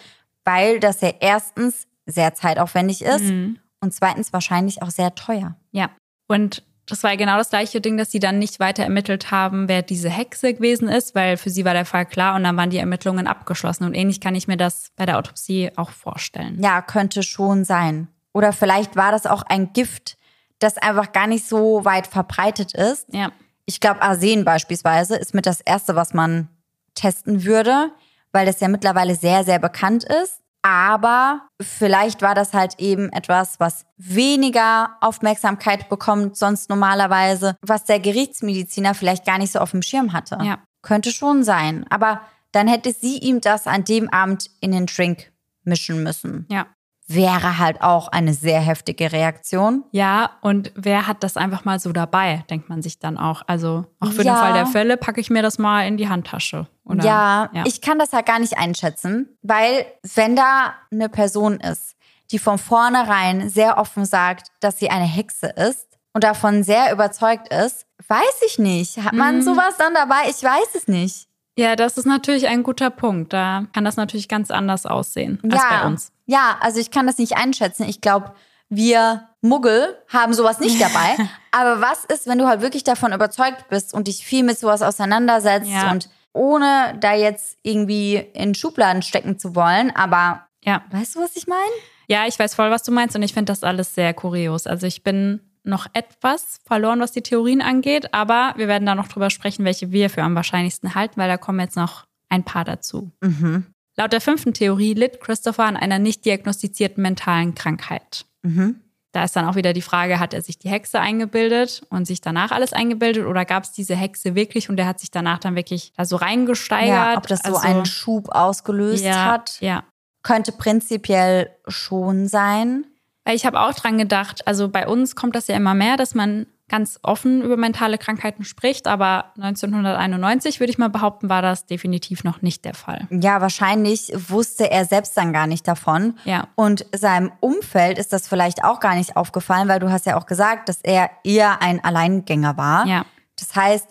weil 0.43 0.80
das 0.80 1.01
ja 1.01 1.12
erstens 1.20 1.88
sehr 2.06 2.34
zeitaufwendig 2.36 3.01
ist 3.03 3.24
Mhm. 3.24 3.60
und 3.80 3.93
zweitens 3.93 4.34
wahrscheinlich 4.34 4.82
auch 4.82 4.89
sehr 4.91 5.16
teuer. 5.16 5.56
Ja. 5.72 5.89
Und 6.28 6.64
das 6.88 7.01
war 7.03 7.18
genau 7.18 7.38
das 7.38 7.49
gleiche 7.49 7.82
Ding, 7.82 7.97
dass 7.97 8.12
sie 8.12 8.20
dann 8.20 8.38
nicht 8.38 8.60
weiter 8.60 8.84
ermittelt 8.84 9.32
haben, 9.32 9.68
wer 9.68 9.82
diese 9.82 10.10
Hexe 10.10 10.53
gewesen 10.53 10.88
ist, 10.88 11.16
weil 11.16 11.38
für 11.38 11.49
sie 11.49 11.66
war 11.66 11.74
der 11.74 11.86
Fall 11.86 12.06
klar 12.06 12.36
und 12.36 12.43
dann 12.43 12.58
waren 12.58 12.70
die 12.70 12.78
Ermittlungen 12.78 13.26
abgeschlossen. 13.26 13.86
Und 13.86 13.95
ähnlich 13.95 14.20
kann 14.22 14.36
ich 14.36 14.47
mir 14.47 14.58
das 14.58 14.91
bei 14.95 15.08
der 15.08 15.18
Autopsie 15.18 15.72
auch 15.78 15.89
vorstellen. 15.89 16.62
Ja, 16.62 16.82
könnte 16.84 17.24
schon 17.24 17.64
sein. 17.64 18.08
Oder 18.34 18.53
vielleicht 18.53 18.95
war 18.95 19.12
das 19.12 19.26
auch 19.26 19.41
ein 19.43 19.74
Gift, 19.74 20.18
das 20.60 20.78
einfach 20.78 21.12
gar 21.12 21.28
nicht 21.28 21.47
so 21.47 21.86
weit 21.86 22.08
verbreitet 22.08 22.74
ist. 22.74 23.08
Ja. 23.12 23.32
Ich 23.66 23.80
glaube, 23.80 24.01
Arsen 24.01 24.45
beispielsweise 24.45 25.16
ist 25.16 25.34
mit 25.34 25.45
das 25.45 25.62
Erste, 25.62 25.95
was 25.95 26.14
man 26.14 26.49
testen 26.93 27.43
würde, 27.43 27.91
weil 28.32 28.45
das 28.45 28.60
ja 28.60 28.68
mittlerweile 28.68 29.16
sehr, 29.16 29.43
sehr 29.43 29.60
bekannt 29.60 30.03
ist. 30.03 30.41
Aber 30.62 31.47
vielleicht 31.62 32.24
war 32.24 32.34
das 32.34 32.53
halt 32.53 32.80
eben 32.80 33.12
etwas, 33.12 33.60
was 33.60 33.86
weniger 33.97 34.97
Aufmerksamkeit 34.99 35.89
bekommt, 35.89 36.38
sonst 36.38 36.70
normalerweise, 36.70 37.56
was 37.62 37.86
der 37.86 37.99
Gerichtsmediziner 37.99 38.95
vielleicht 38.95 39.26
gar 39.26 39.38
nicht 39.38 39.51
so 39.51 39.60
auf 39.60 39.72
dem 39.72 39.84
Schirm 39.84 40.12
hatte. 40.12 40.39
Ja. 40.41 40.58
Könnte 40.82 41.12
schon 41.12 41.43
sein. 41.43 41.86
Aber 41.91 42.22
dann 42.51 42.68
hätte 42.68 42.91
sie 42.93 43.20
ihm 43.20 43.41
das 43.41 43.68
an 43.68 43.84
dem 43.84 44.10
Abend 44.10 44.49
in 44.60 44.72
den 44.72 44.88
Drink 44.88 45.32
mischen 45.64 46.01
müssen. 46.01 46.47
Ja. 46.49 46.66
Wäre 47.08 47.60
halt 47.60 47.82
auch 47.82 48.08
eine 48.08 48.34
sehr 48.34 48.60
heftige 48.60 49.12
Reaktion. 49.12 49.84
Ja, 49.91 50.32
und 50.41 50.72
wer 50.76 51.06
hat 51.08 51.22
das 51.24 51.38
einfach 51.38 51.64
mal 51.64 51.80
so 51.80 51.91
dabei, 51.91 52.43
denkt 52.49 52.68
man 52.68 52.82
sich 52.82 52.97
dann 52.97 53.18
auch. 53.18 53.43
Also 53.45 53.86
auch 53.99 54.12
für 54.12 54.24
Ja. 54.24 54.34
den 54.34 54.39
Fall 54.39 54.53
der 54.53 54.66
Fälle 54.66 54.97
packe 54.97 55.22
ich 55.22 55.30
mir 55.30 55.43
das 55.43 55.60
mal 55.60 55.86
in 55.88 55.97
die 55.97 56.10
Handtasche. 56.10 56.68
Oder? 56.84 57.03
ja, 57.03 57.49
ja. 57.53 57.64
ich 57.66 57.82
kann 57.82 57.99
das 57.99 58.12
halt 58.12 58.26
gar 58.26 58.39
nicht 58.39 58.58
einschätzen, 58.58 59.38
weil 59.43 59.86
wenn 60.16 60.36
da 60.36 60.74
eine 60.91 61.10
Person 61.10 61.60
ist, 61.60 61.95
die 62.32 62.39
von 62.39 62.58
vornherein 62.58 63.49
sehr 63.49 63.78
offen 63.78 64.06
sagt, 64.06 64.47
dass 64.60 64.80
sie 64.80 64.89
eine 64.89 65.06
Hexe 65.06 65.47
ist 65.47 65.88
und 66.14 66.24
davon 66.24 66.64
sehr 66.64 66.91
überzeugt 66.91 67.53
ist, 67.53 67.86
weiß 68.08 68.41
ich 68.47 68.58
nicht. 68.58 68.97
Hat 69.03 69.14
man 69.14 69.38
Mhm. 69.38 69.41
sowas 69.43 69.76
dann 69.78 69.93
dabei? 69.93 70.24
Ich 70.30 70.41
weiß 70.43 70.74
es 70.74 70.88
nicht. 70.88 71.28
Ja, 71.58 71.76
das 71.76 71.97
ist 71.97 72.06
natürlich 72.06 72.47
ein 72.47 72.64
guter 72.64 72.89
Punkt. 72.89 73.32
Da 73.34 73.66
kann 73.74 73.86
das 73.86 73.95
natürlich 73.95 74.28
ganz 74.28 74.51
anders 74.51 74.86
aussehen 74.86 75.39
als 75.43 75.53
ja, 75.62 75.70
bei 75.82 75.88
uns. 75.88 76.12
ja, 76.26 76.58
also 76.60 76.80
ich 76.80 76.91
kann 76.91 77.08
das 77.08 77.18
nicht 77.18 77.38
einschätzen. 77.38 77.84
Ich 77.88 78.01
glaube, 78.01 78.34
wir 78.70 79.30
Muggel 79.41 79.95
haben 80.10 80.34
sowas 80.34 80.60
nicht 80.60 80.82
dabei. 80.82 81.16
Aber 81.51 81.80
was 81.82 82.03
ist, 82.06 82.28
wenn 82.28 82.39
du 82.39 82.47
halt 82.47 82.62
wirklich 82.62 82.84
davon 82.84 83.14
überzeugt 83.14 83.70
bist 83.70 83.93
und 83.93 84.08
dich 84.08 84.26
viel 84.26 84.43
mit 84.43 84.60
sowas 84.60 84.82
auseinandersetzt 84.82 85.70
Ja. 85.70 85.91
und 85.91 86.10
ohne 86.34 86.97
da 86.99 87.14
jetzt 87.14 87.58
irgendwie 87.64 88.16
in 88.34 88.56
Schubladen 88.56 89.01
stecken 89.01 89.39
zu 89.39 89.56
wollen, 89.56 89.95
aber 89.95 90.47
Ja. 90.66 90.84
weißt 90.91 91.16
du, 91.16 91.22
was 91.22 91.36
ich 91.38 91.47
meine? 91.47 91.62
Ja, 92.08 92.26
ich 92.28 92.38
weiß 92.38 92.53
voll, 92.56 92.70
was 92.72 92.84
du 92.84 92.91
meinst 92.91 93.16
und 93.16 93.24
ich 93.24 93.34
finde 93.34 93.51
das 93.53 93.64
alles 93.64 93.95
sehr 93.95 94.14
kurios. 94.14 94.68
Also 94.68 94.86
ich 94.88 95.03
bin 95.03 95.39
noch 95.68 95.88
etwas 95.93 96.59
verloren, 96.66 96.99
was 96.99 97.11
die 97.11 97.22
Theorien 97.22 97.61
angeht, 97.61 98.13
aber 98.13 98.53
wir 98.57 98.68
werden 98.68 98.86
da 98.86 98.95
noch 98.95 99.07
drüber 99.07 99.30
sprechen, 99.30 99.66
welche 99.66 99.91
wir 99.91 100.09
für 100.09 100.24
am 100.24 100.36
wahrscheinlichsten 100.36 100.95
halten, 100.95 101.18
weil 101.18 101.30
da 101.30 101.38
kommen 101.38 101.59
jetzt 101.59 101.76
noch 101.76 102.05
ein 102.30 102.43
paar 102.43 102.66
dazu. 102.66 103.11
Mhm. 103.22 103.66
Laut 103.97 104.11
der 104.11 104.22
fünften 104.22 104.53
Theorie 104.53 104.93
litt 104.93 105.22
Christopher 105.22 105.66
an 105.66 105.78
einer 105.78 105.99
nicht 105.99 106.26
diagnostizierten 106.26 107.01
mentalen 107.01 107.55
Krankheit. 107.55 108.26
Mhm. 108.43 108.82
Da 109.13 109.24
ist 109.24 109.34
dann 109.34 109.45
auch 109.45 109.55
wieder 109.55 109.72
die 109.72 109.82
Frage, 109.82 110.20
hat 110.20 110.34
er 110.34 110.41
sich 110.41 110.59
die 110.59 110.68
Hexe 110.68 110.99
eingebildet 110.99 111.84
und 111.89 112.05
sich 112.05 112.20
danach 112.20 112.51
alles 112.51 112.74
eingebildet 112.74 113.26
oder 113.26 113.45
gab 113.45 113.63
es 113.63 113.72
diese 113.72 113.95
Hexe 113.95 114.36
wirklich 114.36 114.70
und 114.70 114.78
er 114.78 114.88
hat 114.88 114.99
sich 114.99 115.09
danach 115.09 115.39
dann 115.39 115.55
wirklich 115.55 115.93
da 115.95 116.03
so 116.03 116.18
reingesteigert? 116.18 116.89
Ja, 116.89 117.18
ob 117.18 117.26
das 117.28 117.39
so 117.39 117.55
Also, 117.55 117.66
einen 117.66 117.86
Schub 117.86 118.28
ausgelöst 118.28 119.05
ja, 119.05 119.24
hat, 119.24 119.57
Ja, 119.61 119.86
könnte 120.22 120.51
prinzipiell 120.51 121.49
schon 121.68 122.28
sein. 122.28 122.86
Weil 123.26 123.36
ich 123.36 123.45
habe 123.45 123.59
auch 123.59 123.73
dran 123.73 123.97
gedacht, 123.97 124.47
also 124.47 124.69
bei 124.69 124.88
uns 124.88 125.15
kommt 125.15 125.36
das 125.36 125.47
ja 125.47 125.55
immer 125.55 125.73
mehr, 125.73 125.97
dass 125.97 126.15
man 126.15 126.45
ganz 126.67 126.99
offen 127.03 127.43
über 127.43 127.57
mentale 127.57 127.97
Krankheiten 127.97 128.43
spricht, 128.43 128.88
aber 128.88 129.32
1991 129.36 130.59
würde 130.59 130.71
ich 130.71 130.78
mal 130.78 130.89
behaupten, 130.89 131.30
war 131.30 131.41
das 131.41 131.65
definitiv 131.65 132.23
noch 132.23 132.41
nicht 132.41 132.65
der 132.65 132.73
Fall. 132.73 133.07
Ja, 133.11 133.39
wahrscheinlich 133.41 134.11
wusste 134.30 134.71
er 134.71 134.86
selbst 134.86 135.15
dann 135.15 135.32
gar 135.32 135.45
nicht 135.45 135.67
davon. 135.67 136.17
Ja. 136.23 136.47
Und 136.55 136.86
seinem 136.95 137.32
Umfeld 137.39 137.99
ist 137.99 138.13
das 138.13 138.28
vielleicht 138.28 138.63
auch 138.63 138.80
gar 138.80 138.95
nicht 138.95 139.15
aufgefallen, 139.15 139.67
weil 139.67 139.80
du 139.80 139.91
hast 139.91 140.07
ja 140.07 140.17
auch 140.17 140.26
gesagt, 140.26 140.69
dass 140.69 140.80
er 140.82 141.11
eher 141.23 141.61
ein 141.61 141.84
Alleingänger 141.84 142.57
war. 142.57 142.88
Ja. 142.88 143.05
Das 143.38 143.55
heißt, 143.55 143.88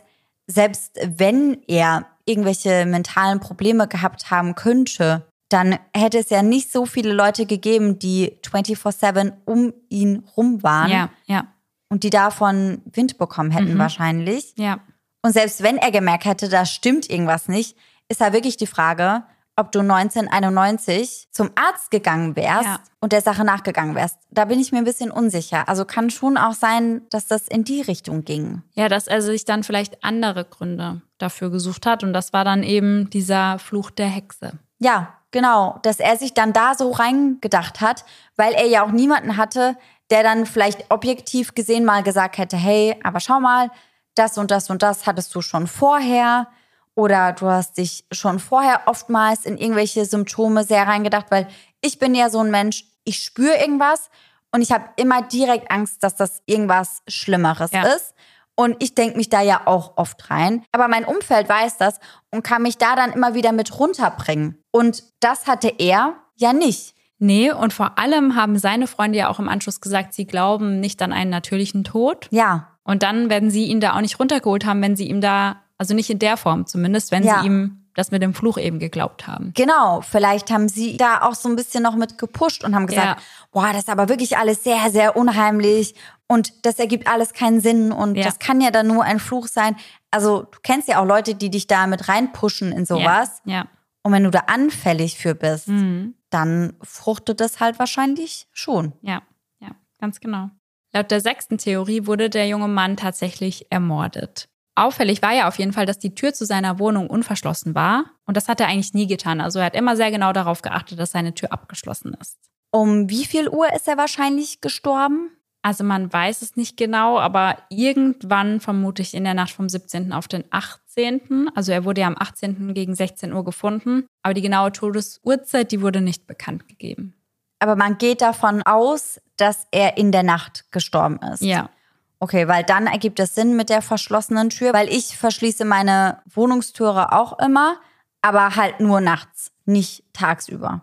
selbst 0.47 0.99
wenn 1.05 1.59
er 1.68 2.07
irgendwelche 2.24 2.87
mentalen 2.87 3.39
Probleme 3.41 3.87
gehabt 3.87 4.30
haben 4.30 4.55
könnte, 4.55 5.26
dann 5.55 5.79
hätte 5.97 6.19
es 6.19 6.29
ja 6.31 6.43
nicht 6.43 6.71
so 6.71 6.85
viele 6.85 7.13
Leute 7.15 7.47
gegeben, 7.47 7.99
die 7.99 8.39
24-7 8.45 9.33
um 9.47 9.73
ihn 9.89 10.25
rum 10.37 10.63
waren. 10.63 10.91
Ja, 10.91 11.09
ja. 11.27 11.47
Und 11.89 12.03
die 12.03 12.11
davon 12.11 12.83
Wind 12.93 13.17
bekommen 13.19 13.51
hätten 13.53 13.75
Mhm. 13.75 13.79
wahrscheinlich. 13.79 14.53
Ja. 14.57 14.81
Und 15.23 15.33
selbst 15.33 15.63
wenn 15.63 15.79
er 15.79 15.91
gemerkt 15.91 16.25
hätte, 16.27 16.49
da 16.51 16.67
stimmt 16.67 17.09
irgendwas 17.09 17.49
nicht, 17.49 17.77
ist 18.09 18.21
da 18.21 18.33
wirklich 18.35 18.57
die 18.59 18.67
Frage, 18.67 19.23
ob 19.57 19.71
du 19.73 19.83
1991 19.83 21.29
zum 21.31 21.51
Arzt 21.55 21.91
gegangen 21.91 22.37
wärst 22.37 22.65
Ja. 22.67 22.81
und 23.01 23.13
der 23.13 23.21
Sache 23.21 23.45
nachgegangen 23.45 23.95
wärst. 23.95 24.19
Da 24.31 24.47
bin 24.47 24.59
ich 24.59 24.73
mir 24.73 24.79
ein 24.79 24.85
bisschen 24.85 25.11
unsicher. 25.11 25.69
Also 25.69 25.85
kann 25.85 26.11
schon 26.11 26.37
auch 26.37 26.55
sein, 26.55 27.03
dass 27.11 27.27
das 27.27 27.47
in 27.49 27.65
die 27.65 27.81
Richtung 27.81 28.25
ging. 28.25 28.63
Ja, 28.75 28.89
dass 28.89 29.07
er 29.07 29.23
sich 29.23 29.45
dann 29.45 29.63
vielleicht 29.63 30.03
andere 30.05 30.45
Gründe 30.45 31.03
dafür 31.19 31.51
gesucht 31.51 31.87
hat. 31.87 32.03
Und 32.03 32.13
das 32.13 32.33
war 32.33 32.45
dann 32.45 32.63
eben 32.63 33.09
dieser 33.11 33.59
Fluch 33.59 33.91
der 33.91 34.09
Hexe. 34.09 34.59
Ja, 34.81 35.15
genau. 35.35 35.78
Dass 35.82 36.01
er 36.01 36.16
sich 36.16 36.32
dann 36.32 36.55
da 36.55 36.74
so 36.74 36.91
reingedacht 36.91 37.82
hat, 37.82 38.07
weil 38.37 38.55
er 38.55 38.66
ja 38.66 38.82
auch 38.85 38.93
niemanden 38.93 39.37
hatte, 39.37 39.76
der 40.09 40.22
dann 40.22 40.47
vielleicht 40.47 40.91
objektiv 40.91 41.55
gesehen 41.55 41.85
mal 41.85 42.03
gesagt 42.03 42.39
hätte, 42.39 42.57
hey, 42.57 42.97
aber 43.05 43.20
schau 43.20 43.41
mal, 43.41 43.70
das 44.14 44.39
und 44.39 44.51
das 44.51 44.70
und 44.70 44.82
das 44.82 45.07
hattest 45.07 45.35
du 45.35 45.43
schon 45.43 45.66
vorher. 45.66 46.47
Oder 46.95 47.32
du 47.32 47.49
hast 47.51 47.76
dich 47.78 48.07
schon 48.12 48.39
vorher 48.39 48.82
oftmals 48.87 49.45
in 49.45 49.59
irgendwelche 49.59 50.05
Symptome 50.05 50.62
sehr 50.62 50.87
reingedacht, 50.87 51.26
weil 51.30 51.49
ich 51.80 51.99
bin 51.99 52.14
ja 52.14 52.30
so 52.30 52.39
ein 52.39 52.53
Mensch, 52.53 52.85
ich 53.03 53.18
spüre 53.18 53.57
irgendwas 53.57 54.11
und 54.53 54.62
ich 54.62 54.70
habe 54.70 54.85
immer 54.97 55.22
direkt 55.22 55.70
Angst, 55.72 56.05
dass 56.05 56.14
das 56.14 56.43
irgendwas 56.47 57.03
Schlimmeres 57.09 57.72
Ja. 57.72 57.82
ist. 57.82 58.14
Und 58.55 58.80
ich 58.80 58.95
denke 58.95 59.16
mich 59.16 59.28
da 59.28 59.41
ja 59.41 59.62
auch 59.64 59.97
oft 59.97 60.30
rein. 60.30 60.64
Aber 60.70 60.87
mein 60.87 61.05
Umfeld 61.05 61.49
weiß 61.49 61.76
das 61.78 61.99
und 62.30 62.45
kann 62.45 62.62
mich 62.62 62.78
da 62.78 62.95
dann 62.95 63.12
immer 63.12 63.35
wieder 63.35 63.51
mit 63.51 63.76
runterbringen. 63.80 64.64
Und 64.75 65.05
das 65.20 65.47
hatte 65.47 65.72
er 65.79 66.14
ja 66.35 66.53
nicht. 66.53 66.95
Nee, 67.20 67.53
und 67.53 67.72
vor 67.72 67.97
allem 67.97 68.35
haben 68.35 68.59
seine 68.59 68.89
Freunde 68.89 69.16
ja 69.18 69.29
auch 69.29 69.39
im 69.39 69.49
Anschluss 69.49 69.81
gesagt, 69.81 70.12
sie 70.14 70.27
glauben 70.27 70.81
nicht 70.81 71.01
an 71.01 71.12
einen 71.12 71.31
natürlichen 71.31 71.85
Tod. 71.85 72.27
Ja, 72.33 72.70
Und 72.83 73.05
dann 73.05 73.31
werden 73.31 73.51
sie 73.51 73.66
ihn 73.66 73.81
da 73.81 73.95
auch 73.95 74.01
nicht 74.01 74.18
runtergeholt 74.18 74.66
haben, 74.66 74.83
wenn 74.83 74.97
sie 74.97 75.09
ihm 75.09 75.20
da, 75.20 75.62
also 75.79 75.95
nicht 75.95 76.11
in 76.11 76.18
der 76.18 76.37
Form 76.37 76.66
zumindest, 76.66 77.12
wenn 77.12 77.22
Ja. 77.22 77.41
sie 77.41 77.47
ihm 77.47 77.85
das 77.95 78.11
mit 78.11 78.20
dem 78.20 78.35
Fluch 78.35 78.59
eben 78.59 78.81
geglaubt 78.81 79.29
haben. 79.29 79.53
genau. 79.55 80.01
Vielleicht 80.01 80.51
haben 80.51 80.68
sie 80.68 80.97
da 80.97 81.22
auch 81.22 81.35
so 81.37 81.49
ein 81.49 81.55
bisschen 81.55 81.85
noch 81.85 81.95
mit 81.95 82.18
gepusht 82.18 82.64
und 82.64 82.75
haben 82.75 82.89
gesagt, 82.89 83.20
Ja. 83.20 83.25
boah, 83.53 83.68
das 83.68 83.83
ist 83.85 83.89
aber 83.89 84.09
wirklich 84.09 84.37
alles 84.37 84.64
sehr, 84.64 84.91
sehr 84.91 85.16
unheimlich 85.16 85.95
und 86.27 86.66
das 86.66 86.81
ergibt 86.81 87.07
alles 87.07 87.33
keinen 87.33 87.61
Sinn 87.61 87.93
und 87.93 88.16
Ja. 88.16 88.25
das 88.25 88.41
kann 88.41 88.61
ja 88.61 88.72
dann 88.72 88.89
nur 88.89 89.05
ein 89.05 89.20
Fluch 89.20 89.47
sein. 89.47 89.77
Also 90.11 90.43
du 90.51 90.59
kennst 90.64 90.89
ja 90.89 91.01
auch 91.01 91.07
Leute, 91.07 91.37
die 91.37 91.51
dich 91.51 91.68
da 91.68 91.87
mit 91.87 92.09
reinpushen 92.09 92.72
in 92.72 92.85
sowas. 92.85 93.41
Ja. 93.45 93.66
Und 94.05 94.13
wenn 94.13 94.23
du 94.25 94.31
da 94.31 94.41
anfällig 94.47 95.17
für 95.19 95.35
bist, 95.35 95.67
Mhm. 95.69 96.15
dann 96.31 96.77
fruchtet 96.83 97.41
das 97.41 97.59
halt 97.59 97.79
wahrscheinlich 97.79 98.47
schon. 98.53 98.93
Ja, 99.03 99.23
ja, 99.61 99.71
ganz 99.99 100.21
genau. 100.21 100.51
Laut 100.93 101.11
der 101.11 101.21
sechsten 101.21 101.59
Theorie 101.59 102.07
wurde 102.07 102.31
der 102.31 102.47
junge 102.47 102.69
Mann 102.69 102.97
tatsächlich 102.97 103.67
ermordet. 103.71 104.49
Auffällig 104.77 105.23
war 105.23 105.33
ja 105.33 105.49
auf 105.49 105.59
jeden 105.59 105.73
Fall, 105.73 105.87
dass 105.87 105.99
die 105.99 106.15
Tür 106.15 106.35
zu 106.35 106.45
seiner 106.45 106.79
Wohnung 106.79 107.09
unverschlossen 107.09 107.75
war. 107.75 108.05
Und 108.27 108.37
das 108.37 108.49
hat 108.49 108.61
er 108.61 108.67
eigentlich 108.69 108.93
nie 108.95 109.07
getan. 109.07 109.41
Also 109.41 109.59
er 109.61 109.67
hat 109.67 109.75
immer 109.77 109.97
sehr 109.97 110.11
genau 110.11 110.33
darauf 110.33 110.63
geachtet, 110.63 110.99
dass 110.99 111.13
seine 111.13 111.35
Tür 111.35 111.53
abgeschlossen 111.53 112.15
ist. 112.21 112.39
Um 112.71 113.09
wie 113.09 113.25
viel 113.25 113.49
Uhr 113.49 113.73
ist 113.73 113.87
er 113.89 113.97
wahrscheinlich 113.97 114.61
gestorben? 114.61 115.31
Also 115.65 115.83
man 115.83 116.12
weiß 116.12 116.43
es 116.43 116.57
nicht 116.57 116.77
genau, 116.77 117.19
aber 117.19 117.57
irgendwann 117.71 118.61
vermutlich 118.61 119.15
in 119.15 119.25
der 119.25 119.33
Nacht 119.33 119.51
vom 119.51 119.71
17. 119.71 120.12
auf 120.12 120.29
den 120.29 120.45
18. 120.51 121.49
Also 121.55 121.73
er 121.73 121.87
wurde 121.87 122.03
ja 122.03 122.07
am 122.07 122.17
18. 122.19 122.75
gegen 122.75 122.95
16 122.95 123.33
Uhr 123.33 123.47
gefunden. 123.47 124.05
Aber 124.23 124.35
die 124.35 124.43
genaue 124.43 124.73
Todesurzeit, 124.73 125.73
die 125.73 125.81
wurde 125.81 126.03
nicht 126.03 126.27
bekannt 126.27 126.69
gegeben. 126.69 127.15
Aber 127.61 127.77
man 127.77 127.97
geht 127.97 128.21
davon 128.21 128.61
aus, 128.61 129.23
dass 129.39 129.67
er 129.71 129.97
in 129.97 130.12
der 130.12 130.23
Nacht 130.23 130.71
gestorben 130.71 131.19
ist. 131.33 131.41
Ja. 131.41 131.71
Okay, 132.19 132.47
weil 132.47 132.65
dann 132.65 132.87
ergibt 132.87 133.19
es 133.19 133.35
Sinn 133.35 133.57
mit 133.57 133.71
der 133.71 133.81
verschlossenen 133.81 134.51
Tür, 134.51 134.75
weil 134.75 134.91
ich 134.91 135.17
verschließe 135.17 135.65
meine 135.65 136.19
Wohnungstüre 136.27 137.12
auch 137.12 137.39
immer, 137.39 137.77
aber 138.21 138.55
halt 138.57 138.81
nur 138.81 139.01
nachts, 139.01 139.51
nicht 139.65 140.05
tagsüber. 140.12 140.83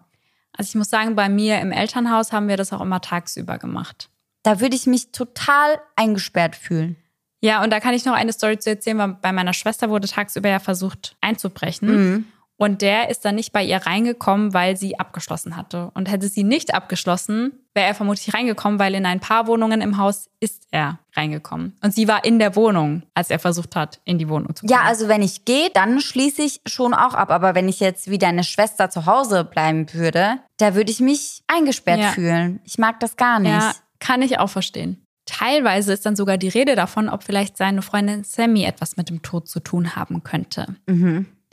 Also 0.54 0.70
ich 0.70 0.76
muss 0.76 0.90
sagen, 0.90 1.16
bei 1.16 1.30
mir 1.30 1.60
im 1.60 1.72
Elternhaus 1.72 2.34
haben 2.34 2.48
wir 2.48 2.58
das 2.58 2.74
auch 2.74 2.82
immer 2.82 3.00
tagsüber 3.00 3.60
gemacht. 3.60 4.11
Da 4.44 4.60
würde 4.60 4.76
ich 4.76 4.88
mich 4.88 5.12
total 5.12 5.80
eingesperrt 5.96 6.56
fühlen. 6.56 6.96
Ja, 7.44 7.64
und 7.64 7.72
da 7.72 7.80
kann 7.80 7.94
ich 7.94 8.06
noch 8.06 8.14
eine 8.14 8.34
Story 8.34 8.60
zu 8.60 8.70
erzählen, 8.70 8.98
weil 9.00 9.18
bei 9.22 9.32
meiner 9.32 9.54
Schwester 9.54 9.90
wurde 9.90 10.08
tagsüber 10.08 10.50
ja 10.50 10.60
versucht 10.60 11.16
einzubrechen. 11.22 12.26
Und 12.58 12.84
der 12.84 13.10
ist 13.10 13.26
dann 13.26 13.34
nicht 13.34 13.54
bei 13.54 13.64
ihr 13.64 13.78
reingekommen, 13.78 14.54
weil 14.54 14.78
sie 14.78 15.00
abgeschlossen 15.00 15.58
hatte. 15.58 15.90
Und 15.96 16.12
hätte 16.12 16.28
sie 16.28 16.44
nicht 16.44 16.76
abgeschlossen, 16.76 17.54
wäre 17.74 17.88
er 17.88 17.96
vermutlich 17.96 18.32
reingekommen, 18.36 18.78
weil 18.78 18.94
in 18.94 19.08
ein 19.08 19.20
paar 19.20 19.48
Wohnungen 19.48 19.82
im 19.82 19.98
Haus 19.98 20.30
ist 20.40 20.68
er 20.70 21.00
reingekommen. 21.16 21.76
Und 21.82 21.96
sie 21.96 22.08
war 22.08 22.24
in 22.24 22.38
der 22.38 22.56
Wohnung, 22.56 23.02
als 23.16 23.32
er 23.32 23.40
versucht 23.40 23.76
hat, 23.76 24.00
in 24.06 24.20
die 24.20 24.30
Wohnung 24.30 24.56
zu 24.56 24.68
kommen. 24.68 24.72
Ja, 24.80 24.86
also 24.88 25.08
wenn 25.08 25.24
ich 25.24 25.44
gehe, 25.46 25.72
dann 25.74 26.00
schließe 26.02 26.44
ich 26.44 26.62
schon 26.68 26.94
auch 26.94 27.16
ab. 27.16 27.32
Aber 27.32 27.56
wenn 27.56 27.68
ich 27.68 27.80
jetzt 27.80 28.12
wie 28.12 28.20
deine 28.20 28.44
Schwester 28.44 28.92
zu 28.92 29.08
Hause 29.08 29.44
bleiben 29.44 29.92
würde, 29.96 30.38
da 30.58 30.76
würde 30.76 30.92
ich 30.92 31.00
mich 31.00 31.42
eingesperrt 31.48 32.00
Ja. 32.02 32.10
fühlen. 32.10 32.60
Ich 32.64 32.78
mag 32.78 33.00
das 33.00 33.18
gar 33.18 33.40
nicht. 33.40 33.50
Ja, 33.52 33.74
kann 34.02 34.22
ich 34.22 34.40
auch 34.40 34.50
verstehen. 34.50 35.06
Teilweise 35.26 35.94
ist 35.94 36.06
dann 36.06 36.18
sogar 36.18 36.38
die 36.38 36.50
Rede 36.50 36.76
davon, 36.76 37.08
ob 37.08 37.24
vielleicht 37.24 37.56
seine 37.56 37.82
Freundin 37.82 38.26
Sammy 38.26 38.66
etwas 38.66 38.98
mit 38.98 39.10
dem 39.10 39.22
Tod 39.22 39.48
zu 39.48 39.62
tun 39.62 39.96
haben 39.96 40.24
könnte. 40.24 40.76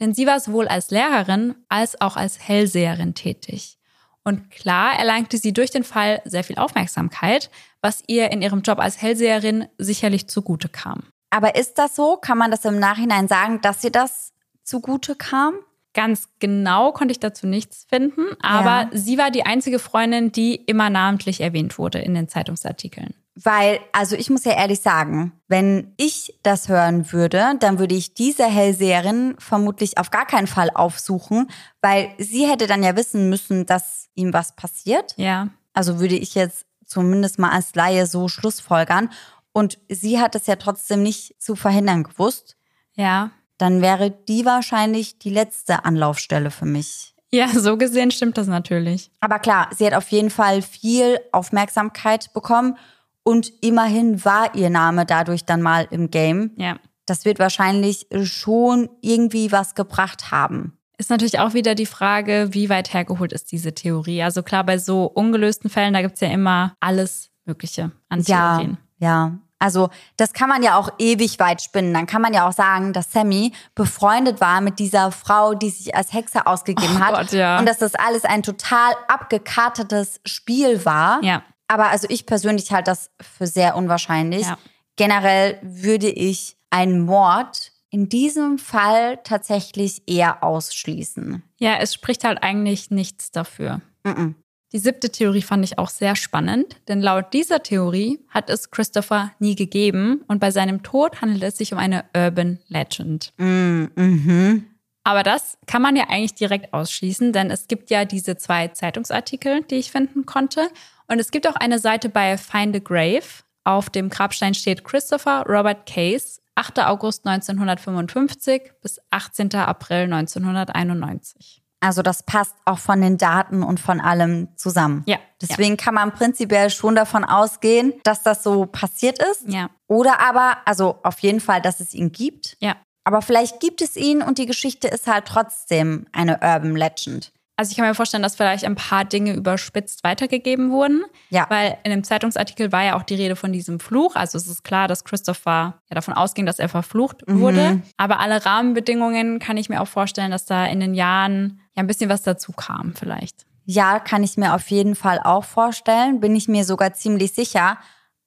Denn 0.01 0.15
sie 0.15 0.27
war 0.27 0.41
sowohl 0.41 0.67
als 0.67 0.91
Lehrerin 0.91 1.55
als 1.69 2.01
auch 2.01 2.17
als 2.17 2.41
Hellseherin 2.41 3.15
tätig. 3.15 3.79
Und 4.25 4.51
klar 4.51 4.99
erlangte 4.99 5.39
sie 5.39 5.53
durch 5.53 5.71
den 5.71 5.85
Fall 5.85 6.21
sehr 6.25 6.45
viel 6.45 6.59
Aufmerksamkeit, 6.59 7.51
was 7.81 8.03
ihr 8.09 8.31
in 8.31 8.43
ihrem 8.43 8.63
Job 8.63 8.79
als 8.79 9.01
Hellseherin 9.01 9.67
sicherlich 9.79 10.29
zugute 10.29 10.69
kam. 10.69 11.05
Aber 11.31 11.57
ist 11.57 11.79
das 11.79 11.95
so? 11.95 12.17
Kann 12.17 12.39
man 12.39 12.51
das 12.51 12.65
im 12.65 12.79
Nachhinein 12.79 13.29
sagen, 13.29 13.61
dass 13.61 13.85
ihr 13.85 13.91
das 13.91 14.33
zugute 14.65 15.15
kam? 15.15 15.55
Ganz 15.99 16.29
genau 16.39 16.93
konnte 16.93 17.11
ich 17.13 17.19
dazu 17.19 17.47
nichts 17.49 17.85
finden, 17.89 18.23
aber 18.41 18.89
Ja. 18.89 18.91
sie 18.93 19.19
war 19.19 19.31
die 19.33 19.45
einzige 19.45 19.79
Freundin, 19.81 20.31
die 20.31 20.55
immer 20.55 20.91
namentlich 20.91 21.41
erwähnt 21.41 21.77
wurde 21.77 21.99
in 21.99 22.15
den 22.15 22.29
Zeitungsartikeln. 22.29 23.15
Weil, 23.35 23.81
also 23.93 24.15
ich 24.17 24.31
muss 24.31 24.45
ja 24.45 24.53
ehrlich 24.53 24.81
sagen, 24.81 25.33
wenn 25.49 25.95
ich 25.97 26.39
das 26.43 26.69
hören 26.69 27.13
würde, 27.13 27.55
dann 27.61 27.79
würde 27.79 27.95
ich 27.97 28.15
diese 28.15 28.45
Hellseherin 28.45 29.35
vermutlich 29.39 29.99
auf 29.99 30.11
gar 30.11 30.27
keinen 30.27 30.47
Fall 30.47 30.71
aufsuchen, 30.75 31.49
weil 31.81 32.11
sie 32.19 32.47
hätte 32.49 32.67
dann 32.69 32.83
ja 32.83 32.95
wissen 32.97 33.29
müssen, 33.29 33.67
dass 33.67 34.09
ihm 34.15 34.33
was 34.33 34.55
passiert. 34.57 35.15
Ja, 35.17 35.49
Also 35.73 36.01
würde 36.01 36.17
ich 36.17 36.35
jetzt 36.35 36.67
zumindest 36.85 37.39
mal 37.39 37.51
als 37.51 37.75
Laie 37.75 38.07
so 38.07 38.29
schlussfolgern. 38.29 39.11
Und 39.53 39.79
sie 39.89 40.21
hat 40.21 40.35
es 40.37 40.47
ja 40.47 40.57
trotzdem 40.57 41.03
nicht 41.03 41.41
zu 41.43 41.57
verhindern 41.57 42.03
gewusst. 42.05 42.57
ja. 42.95 43.31
Dann 43.59 43.83
wäre 43.83 44.11
die 44.11 44.45
wahrscheinlich 44.45 45.19
die 45.19 45.31
letzte 45.31 45.85
Anlaufstelle 45.85 46.51
für 46.51 46.65
mich. 46.67 47.15
Ja, 47.31 47.49
so 47.49 47.77
gesehen 47.77 48.11
stimmt 48.11 48.39
das 48.39 48.47
natürlich. 48.47 49.11
Aber 49.21 49.39
klar, 49.39 49.69
sie 49.77 49.85
hat 49.87 49.95
auf 49.95 50.09
jeden 50.09 50.31
Fall 50.31 50.63
viel 50.63 51.19
Aufmerksamkeit 51.33 52.33
bekommen 52.33 52.77
und 53.23 53.53
immerhin 53.61 54.25
war 54.25 54.55
ihr 54.55 54.71
Name 54.71 55.05
dadurch 55.05 55.45
dann 55.45 55.61
mal 55.61 55.87
im 55.91 56.11
Game. 56.11 56.53
Ja. 56.57 56.79
Das 57.05 57.25
wird 57.25 57.39
wahrscheinlich 57.39 58.07
schon 58.23 58.89
irgendwie 59.03 59.53
was 59.53 59.75
gebracht 59.75 60.31
haben. 60.31 60.79
Ist 60.97 61.11
natürlich 61.11 61.39
auch 61.39 61.55
wieder 61.55 61.75
die 61.75 61.87
Frage, 61.87 62.49
wie 62.53 62.69
weit 62.71 62.93
hergeholt 62.93 63.33
ist 63.33 63.53
diese 63.53 63.75
Theorie. 63.75 64.23
Also 64.23 64.43
klar, 64.43 64.65
bei 64.65 64.79
so 64.79 65.05
ungelösten 65.05 65.71
Fällen, 65.71 65.95
da 65.95 66.03
gibt's 66.03 66.21
ja 66.21 66.29
immer 66.29 66.75
alles 66.81 67.31
Mögliche 67.45 67.93
an 68.09 68.21
Ja, 68.23 68.57
Theorien. 68.57 68.79
ja. 68.99 69.39
Also 69.59 69.91
das 70.17 70.33
kann 70.33 70.49
man 70.49 70.63
ja 70.63 70.77
auch 70.77 70.91
ewig 70.99 71.39
weit 71.39 71.63
spinnen. 71.63 71.93
Dann 71.93 72.07
kann 72.07 72.23
man 72.23 72.33
ja 72.33 72.49
auch 72.49 72.53
sagen, 72.53 72.93
dass 72.93 73.13
Sammy 73.13 73.53
befreundet 73.75 74.41
war 74.41 74.61
mit 74.61 74.79
dieser 74.79 75.11
Frau, 75.11 75.55
die 75.55 75.71
sich 75.71 75.95
als 75.95 76.13
Hexe 76.13 76.47
ausgegeben 76.47 76.97
Oh 76.97 77.01
hat. 77.01 77.15
Gott, 77.15 77.33
ja. 77.33 77.59
Und 77.59 77.67
dass 77.67 77.79
das 77.79 77.95
alles 77.95 78.25
ein 78.25 78.43
total 78.43 78.93
abgekartetes 79.09 80.21
Spiel 80.25 80.85
war. 80.85 81.23
Ja. 81.23 81.43
Aber 81.67 81.89
also 81.89 82.07
ich 82.11 82.25
persönlich 82.27 82.73
halte 82.73 82.91
das 82.91 83.11
für 83.21 83.47
sehr 83.47 83.77
unwahrscheinlich. 83.77 84.47
Ja. 84.47 84.59
Generell 84.97 85.59
würde 85.63 86.09
ich 86.09 86.57
einen 86.71 87.05
Mord 87.05 87.73
in 87.91 88.09
diesem 88.09 88.59
Fall 88.59 89.19
tatsächlich 89.25 90.03
eher 90.07 90.43
ausschließen. 90.43 91.43
Ja, 91.59 91.77
es 91.79 91.95
spricht 91.95 92.25
halt 92.25 92.43
eigentlich 92.43 92.91
nichts 92.91 93.31
dafür. 93.31 93.81
Mhm. 94.05 94.37
Die 94.73 94.79
siebte 94.79 95.11
Theorie 95.11 95.41
fand 95.41 95.65
ich 95.65 95.79
auch 95.79 95.89
sehr 95.89 96.15
spannend, 96.15 96.77
denn 96.89 97.01
laut 97.01 97.33
dieser 97.33 97.63
Theorie 97.63 98.21
hat 98.29 98.51
es 98.51 98.71
Christopher 98.71 99.33
nie 99.39 99.55
gegeben 99.55 100.23
und 100.29 100.41
bei 100.41 100.51
seinem 100.51 100.83
Tod 100.83 101.23
handelt 101.23 101.43
es 101.43 101.57
sich 101.57 101.73
um 101.73 101.79
eine 101.79 102.05
Urban 102.15 102.59
Legend. 102.69 103.33
Mm, 103.39 103.85
mhm. 103.97 104.67
Aber 105.05 105.23
das 105.23 105.57
kann 105.67 105.81
man 105.81 105.97
ja 105.97 106.05
eigentlich 106.11 106.35
direkt 106.35 106.75
ausschließen, 106.75 107.33
denn 107.33 107.51
es 107.51 107.67
gibt 107.67 107.89
ja 107.89 108.05
diese 108.05 108.37
zwei 108.37 108.69
Zeitungsartikel, 108.69 109.63
die 109.63 109.77
ich 109.77 109.91
finden 109.91 110.27
konnte. 110.27 110.69
Und 111.07 111.19
es 111.19 111.31
gibt 111.31 111.49
auch 111.49 111.57
eine 111.57 111.79
Seite 111.79 112.11
bei 112.11 112.37
Find 112.37 112.77
a 112.77 112.79
Grave. 112.79 113.25
Auf 113.65 113.89
dem 113.89 114.11
Grabstein 114.11 114.53
steht 114.53 114.85
Christopher 114.85 115.45
Robert 115.49 115.87
Case, 115.87 116.41
8. 116.57 116.81
August 116.81 117.27
1955 117.27 118.73
bis 118.83 119.01
18. 119.11 119.55
April 119.55 120.13
1991. 120.13 121.63
Also 121.81 122.03
das 122.03 122.23
passt 122.25 122.57
auch 122.65 122.79
von 122.79 123.01
den 123.01 123.19
Daten 123.19 123.63
und 123.63 123.79
von 123.79 124.01
allem 124.01 124.49
zusammen. 124.57 125.05
Ja. 125.07 125.19
Deswegen 125.41 125.77
kann 125.77 125.95
man 125.95 126.13
prinzipiell 126.13 126.71
schon 126.71 126.97
davon 126.97 127.25
ausgehen, 127.25 127.93
dass 128.03 128.23
das 128.23 128.43
so 128.43 128.67
passiert 128.67 129.19
ist. 129.23 129.45
Ja. 129.49 129.71
Oder 129.87 130.21
aber, 130.21 130.57
also 130.65 130.99
auf 131.05 131.21
jeden 131.21 131.41
Fall, 131.41 131.63
dass 131.63 131.79
es 131.81 131.95
ihn 131.95 132.11
gibt. 132.11 132.57
Ja. 132.61 132.77
Aber 133.05 133.23
vielleicht 133.23 133.61
gibt 133.61 133.81
es 133.81 133.97
ihn 133.97 134.23
und 134.23 134.39
die 134.39 134.47
Geschichte 134.47 134.89
ist 134.89 135.07
halt 135.07 135.27
trotzdem 135.27 136.07
eine 136.13 136.41
Urban 136.43 136.75
Legend. 136.77 137.33
Also 137.57 137.73
ich 137.73 137.77
kann 137.77 137.89
mir 137.89 137.95
vorstellen, 137.95 138.23
dass 138.23 138.37
vielleicht 138.37 138.65
ein 138.65 138.77
paar 138.77 139.05
Dinge 139.05 139.33
überspitzt 139.35 140.05
weitergegeben 140.05 140.71
wurden. 140.71 141.03
Ja. 141.31 141.47
Weil 141.49 141.77
in 141.83 141.91
dem 141.91 142.05
Zeitungsartikel 142.05 142.71
war 142.71 142.85
ja 142.85 142.97
auch 142.97 143.03
die 143.03 143.17
Rede 143.17 143.35
von 143.35 143.53
diesem 143.53 143.81
Fluch. 143.81 144.15
Also 144.15 144.39
es 144.39 144.47
ist 144.47 144.63
klar, 144.63 144.87
dass 144.87 145.03
Christopher 145.03 145.81
ja 145.91 145.95
davon 145.95 146.15
ausging, 146.15 146.47
dass 146.47 146.61
er 146.61 146.69
verflucht 146.69 147.27
Mhm. 147.27 147.41
wurde. 147.41 147.83
Aber 147.97 148.21
alle 148.21 148.45
Rahmenbedingungen 148.47 149.41
kann 149.41 149.57
ich 149.57 149.69
mir 149.69 149.81
auch 149.81 149.89
vorstellen, 149.89 150.31
dass 150.31 150.45
da 150.45 150.67
in 150.67 150.79
den 150.79 150.95
Jahren 150.95 151.61
ja 151.79 151.83
ein 151.83 151.87
bisschen 151.87 152.11
was 152.11 152.23
dazu 152.23 152.53
kam 152.53 152.95
vielleicht. 152.95 153.47
Ja, 153.65 153.99
kann 154.01 154.23
ich 154.23 154.37
mir 154.37 154.55
auf 154.55 154.69
jeden 154.69 154.95
Fall 154.95 155.21
auch 155.23 155.45
vorstellen, 155.45 156.21
bin 156.21 156.35
ich 156.35 156.49
mir 156.49 156.65
sogar 156.65 156.95
ziemlich 156.95 157.33
sicher. 157.35 157.79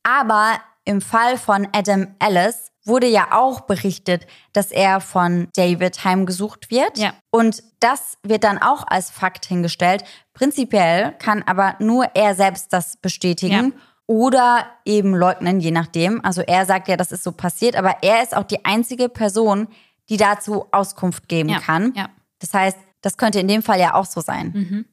Aber 0.03 0.59
im 0.85 1.01
Fall 1.01 1.37
von 1.37 1.67
Adam 1.73 2.07
Ellis 2.19 2.71
wurde 2.85 3.07
ja 3.07 3.27
auch 3.31 3.61
berichtet, 3.61 4.25
dass 4.53 4.71
er 4.71 4.99
von 5.01 5.47
David 5.55 6.03
heimgesucht 6.03 6.71
wird. 6.71 6.97
Ja. 6.97 7.13
Und 7.31 7.63
das 7.79 8.17
wird 8.23 8.43
dann 8.43 8.57
auch 8.59 8.85
als 8.87 9.09
Fakt 9.11 9.45
hingestellt. 9.45 10.03
Prinzipiell 10.33 11.13
kann 11.19 11.43
aber 11.45 11.75
nur 11.79 12.05
er 12.15 12.33
selbst 12.35 12.73
das 12.73 12.97
bestätigen. 12.97 13.73
Oder 14.07 14.65
eben 14.83 15.15
leugnen, 15.15 15.59
je 15.59 15.71
nachdem. 15.71 16.23
Also 16.25 16.41
er 16.41 16.65
sagt 16.65 16.87
ja, 16.87 16.97
das 16.97 17.11
ist 17.11 17.23
so 17.23 17.31
passiert, 17.31 17.75
aber 17.75 17.97
er 18.01 18.21
ist 18.23 18.35
auch 18.35 18.43
die 18.43 18.65
einzige 18.65 19.07
Person, 19.09 19.67
die 20.09 20.17
dazu 20.17 20.65
Auskunft 20.71 21.29
geben 21.29 21.49
Ja. 21.49 21.59
kann. 21.59 21.93
Ja. 21.95 22.09
Das 22.39 22.53
heißt, 22.53 22.77
das 23.01 23.17
könnte 23.17 23.39
in 23.39 23.47
dem 23.47 23.63
Fall 23.63 23.79
ja 23.79 23.93
auch 23.95 24.05
so 24.05 24.21
sein 24.21 24.51
Mhm. 24.53 24.85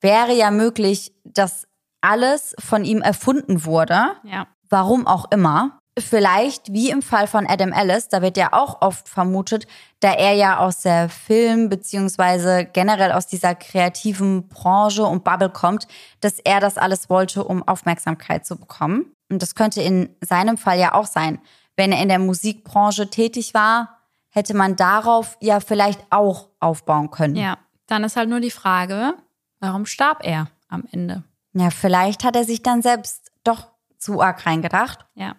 wäre 0.00 0.32
ja 0.34 0.50
möglich, 0.50 1.12
dass 1.24 1.66
alles 2.00 2.54
von 2.58 2.84
ihm 2.84 3.02
erfunden 3.02 3.64
wurde, 3.64 4.12
Ja. 4.24 4.46
warum 4.70 5.06
auch 5.06 5.30
immer. 5.30 5.76
Vielleicht 5.98 6.72
wie 6.72 6.88
im 6.88 7.02
Fall 7.02 7.26
von 7.26 7.46
Adam 7.46 7.72
Ellis, 7.72 8.08
da 8.08 8.22
wird 8.22 8.36
ja 8.38 8.52
auch 8.52 8.80
oft 8.80 9.08
vermutet, 9.08 9.66
da 9.98 10.12
er 10.12 10.32
ja 10.32 10.58
aus 10.58 10.80
der 10.80 11.08
Film- 11.10 11.68
beziehungsweise 11.68 12.64
generell 12.64 13.12
aus 13.12 13.26
dieser 13.26 13.54
kreativen 13.54 14.48
Branche 14.48 15.04
und 15.04 15.24
Bubble 15.24 15.50
kommt, 15.50 15.86
dass 16.20 16.38
er 16.38 16.60
das 16.60 16.78
alles 16.78 17.10
wollte, 17.10 17.44
um 17.44 17.66
Aufmerksamkeit 17.66 18.46
zu 18.46 18.56
bekommen. 18.56 19.12
Und 19.30 19.42
das 19.42 19.54
könnte 19.54 19.82
in 19.82 20.14
seinem 20.24 20.56
Fall 20.56 20.78
ja 20.78 20.94
auch 20.94 21.06
sein. 21.06 21.40
Wenn 21.76 21.92
er 21.92 22.00
in 22.02 22.08
der 22.08 22.18
Musikbranche 22.20 23.10
tätig 23.10 23.52
war, 23.52 23.99
hätte 24.30 24.54
man 24.54 24.76
darauf 24.76 25.36
ja 25.40 25.60
vielleicht 25.60 26.04
auch 26.10 26.48
aufbauen 26.60 27.10
können. 27.10 27.36
Ja. 27.36 27.58
Dann 27.86 28.04
ist 28.04 28.16
halt 28.16 28.28
nur 28.28 28.40
die 28.40 28.50
Frage, 28.50 29.14
warum 29.58 29.86
starb 29.86 30.24
er 30.24 30.48
am 30.68 30.84
Ende? 30.90 31.24
Ja, 31.52 31.70
vielleicht 31.70 32.24
hat 32.24 32.36
er 32.36 32.44
sich 32.44 32.62
dann 32.62 32.82
selbst 32.82 33.32
doch 33.44 33.72
zu 33.98 34.20
arg 34.20 34.46
reingedacht. 34.46 35.06
Ja. 35.14 35.34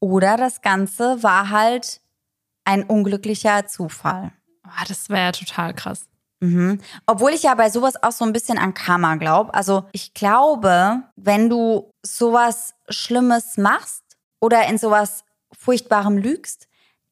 Oder 0.00 0.36
das 0.36 0.62
Ganze 0.62 1.22
war 1.22 1.50
halt 1.50 2.00
ein 2.64 2.84
unglücklicher 2.84 3.66
Zufall. 3.66 4.32
Oh, 4.64 4.84
das 4.86 5.08
wäre 5.08 5.26
ja 5.26 5.32
total 5.32 5.74
krass. 5.74 6.06
Mhm. 6.40 6.80
Obwohl 7.06 7.32
ich 7.32 7.42
ja 7.42 7.54
bei 7.54 7.68
sowas 7.70 8.00
auch 8.00 8.12
so 8.12 8.24
ein 8.24 8.32
bisschen 8.32 8.58
an 8.58 8.74
Karma 8.74 9.16
glaube. 9.16 9.52
Also 9.54 9.88
ich 9.92 10.14
glaube, 10.14 11.02
wenn 11.16 11.50
du 11.50 11.90
sowas 12.02 12.74
Schlimmes 12.88 13.56
machst 13.56 14.04
oder 14.40 14.68
in 14.68 14.78
sowas 14.78 15.24
Furchtbarem 15.52 16.16
lügst, 16.18 16.67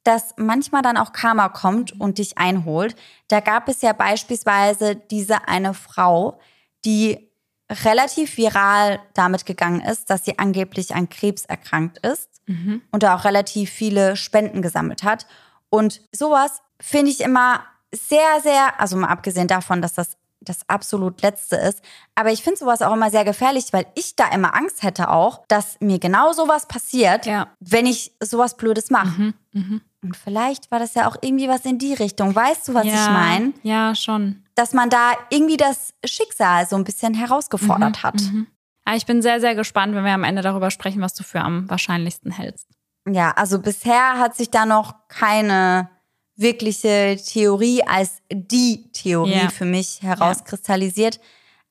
dass 0.06 0.34
manchmal 0.36 0.82
dann 0.82 0.96
auch 0.96 1.12
Karma 1.12 1.48
kommt 1.48 1.98
und 2.00 2.18
dich 2.18 2.38
einholt. 2.38 2.94
Da 3.28 3.40
gab 3.40 3.68
es 3.68 3.82
ja 3.82 3.92
beispielsweise 3.92 4.96
diese 4.96 5.48
eine 5.48 5.74
Frau, 5.74 6.38
die 6.84 7.28
relativ 7.70 8.36
viral 8.36 9.00
damit 9.14 9.44
gegangen 9.46 9.80
ist, 9.80 10.08
dass 10.10 10.24
sie 10.24 10.38
angeblich 10.38 10.94
an 10.94 11.08
Krebs 11.08 11.44
erkrankt 11.44 11.98
ist 12.06 12.30
Mhm. 12.46 12.82
und 12.92 13.02
da 13.02 13.16
auch 13.16 13.24
relativ 13.24 13.70
viele 13.70 14.14
Spenden 14.16 14.62
gesammelt 14.62 15.02
hat. 15.02 15.26
Und 15.68 16.00
sowas 16.12 16.62
finde 16.80 17.10
ich 17.10 17.20
immer 17.20 17.64
sehr, 17.92 18.40
sehr, 18.40 18.80
also 18.80 18.96
mal 18.96 19.08
abgesehen 19.08 19.48
davon, 19.48 19.82
dass 19.82 19.94
das 19.94 20.16
das 20.40 20.60
absolut 20.68 21.22
Letzte 21.22 21.56
ist. 21.56 21.80
Aber 22.14 22.30
ich 22.30 22.42
finde 22.42 22.58
sowas 22.58 22.82
auch 22.82 22.92
immer 22.92 23.10
sehr 23.10 23.24
gefährlich, 23.24 23.72
weil 23.72 23.86
ich 23.94 24.16
da 24.16 24.28
immer 24.28 24.54
Angst 24.54 24.82
hätte 24.82 25.10
auch, 25.10 25.44
dass 25.48 25.78
mir 25.80 25.98
genau 25.98 26.32
sowas 26.32 26.66
passiert, 26.66 27.26
Ja. 27.26 27.48
wenn 27.60 27.86
ich 27.86 28.12
sowas 28.22 28.56
Blödes 28.56 28.90
mache. 28.90 29.20
Mhm. 29.20 29.34
Mhm. 29.52 29.80
Und 30.02 30.16
vielleicht 30.16 30.70
war 30.70 30.78
das 30.78 30.94
ja 30.94 31.08
auch 31.08 31.16
irgendwie 31.20 31.48
was 31.48 31.64
in 31.64 31.78
die 31.78 31.94
Richtung. 31.94 32.34
Weißt 32.34 32.68
du, 32.68 32.74
was 32.74 32.86
ja. 32.86 32.92
ich 32.94 33.10
meine? 33.10 33.52
Ja, 33.62 33.94
schon. 33.94 34.44
Dass 34.54 34.72
man 34.72 34.88
da 34.90 35.12
irgendwie 35.30 35.56
das 35.56 35.94
Schicksal 36.04 36.66
so 36.66 36.76
ein 36.76 36.84
bisschen 36.84 37.14
herausgefordert 37.14 38.02
hat. 38.02 38.20
Mhm. 38.20 38.46
Ja, 38.86 38.94
ich 38.94 39.06
bin 39.06 39.20
sehr, 39.20 39.40
sehr 39.40 39.54
gespannt, 39.56 39.94
wenn 39.94 40.04
wir 40.04 40.12
am 40.12 40.22
Ende 40.22 40.42
darüber 40.42 40.70
sprechen, 40.70 41.02
was 41.02 41.14
du 41.14 41.24
für 41.24 41.40
am 41.40 41.68
wahrscheinlichsten 41.68 42.30
hältst. 42.30 42.68
Ja, 43.08 43.32
also 43.32 43.58
bisher 43.60 44.18
hat 44.18 44.36
sich 44.36 44.50
da 44.50 44.64
noch 44.66 44.94
keine 45.08 45.88
wirkliche 46.36 47.16
Theorie 47.26 47.82
als 47.84 48.22
die 48.32 48.90
Theorie 48.92 49.32
Ja. 49.42 49.48
für 49.48 49.64
mich 49.64 50.02
herauskristallisiert. 50.02 51.20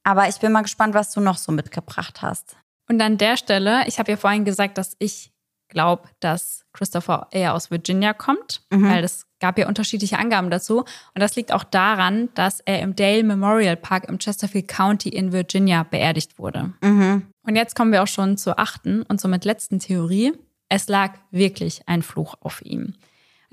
Aber 0.04 0.28
ich 0.28 0.38
bin 0.38 0.52
mal 0.52 0.62
gespannt, 0.62 0.94
was 0.94 1.12
du 1.12 1.22
noch 1.22 1.38
so 1.38 1.52
mitgebracht 1.52 2.22
hast. 2.22 2.56
Und 2.88 3.02
an 3.02 3.18
der 3.18 3.38
Stelle, 3.38 3.84
ich 3.88 3.98
habe 4.00 4.12
ja 4.12 4.18
vorhin 4.18 4.46
gesagt, 4.46 4.78
dass 4.78 4.96
ich 5.00 5.32
glaube, 5.68 6.04
dass 6.20 6.64
Christopher 6.74 7.28
eher 7.32 7.56
aus 7.56 7.72
Virginia 7.72 8.14
kommt, 8.14 8.62
Mhm. 8.72 8.88
weil 8.90 9.04
es 9.04 9.26
gab 9.40 9.58
ja 9.58 9.68
unterschiedliche 9.68 10.20
Angaben 10.20 10.52
dazu. 10.52 10.80
Und 10.82 10.88
das 11.20 11.36
liegt 11.36 11.52
auch 11.52 11.64
daran, 11.64 12.30
dass 12.36 12.60
er 12.60 12.82
im 12.82 12.96
Dale 12.96 13.24
Memorial 13.24 13.76
Park 13.76 14.08
im 14.08 14.20
Chesterfield 14.20 14.68
County 14.68 15.10
in 15.10 15.32
Virginia 15.32 15.84
beerdigt 15.84 16.38
wurde. 16.38 16.74
Mhm. 16.82 17.26
Und 17.44 17.56
jetzt 17.56 17.76
kommen 17.76 17.92
wir 17.92 18.04
auch 18.04 18.08
schon 18.08 18.38
zur 18.38 18.60
achten 18.60 19.02
und 19.04 19.20
somit 19.20 19.44
letzten 19.44 19.80
Theorie. 19.80 20.34
Es 20.70 20.88
lag 20.88 21.14
wirklich 21.32 21.82
ein 21.88 22.04
Fluch 22.04 22.36
auf 22.42 22.62
ihm. 22.64 22.94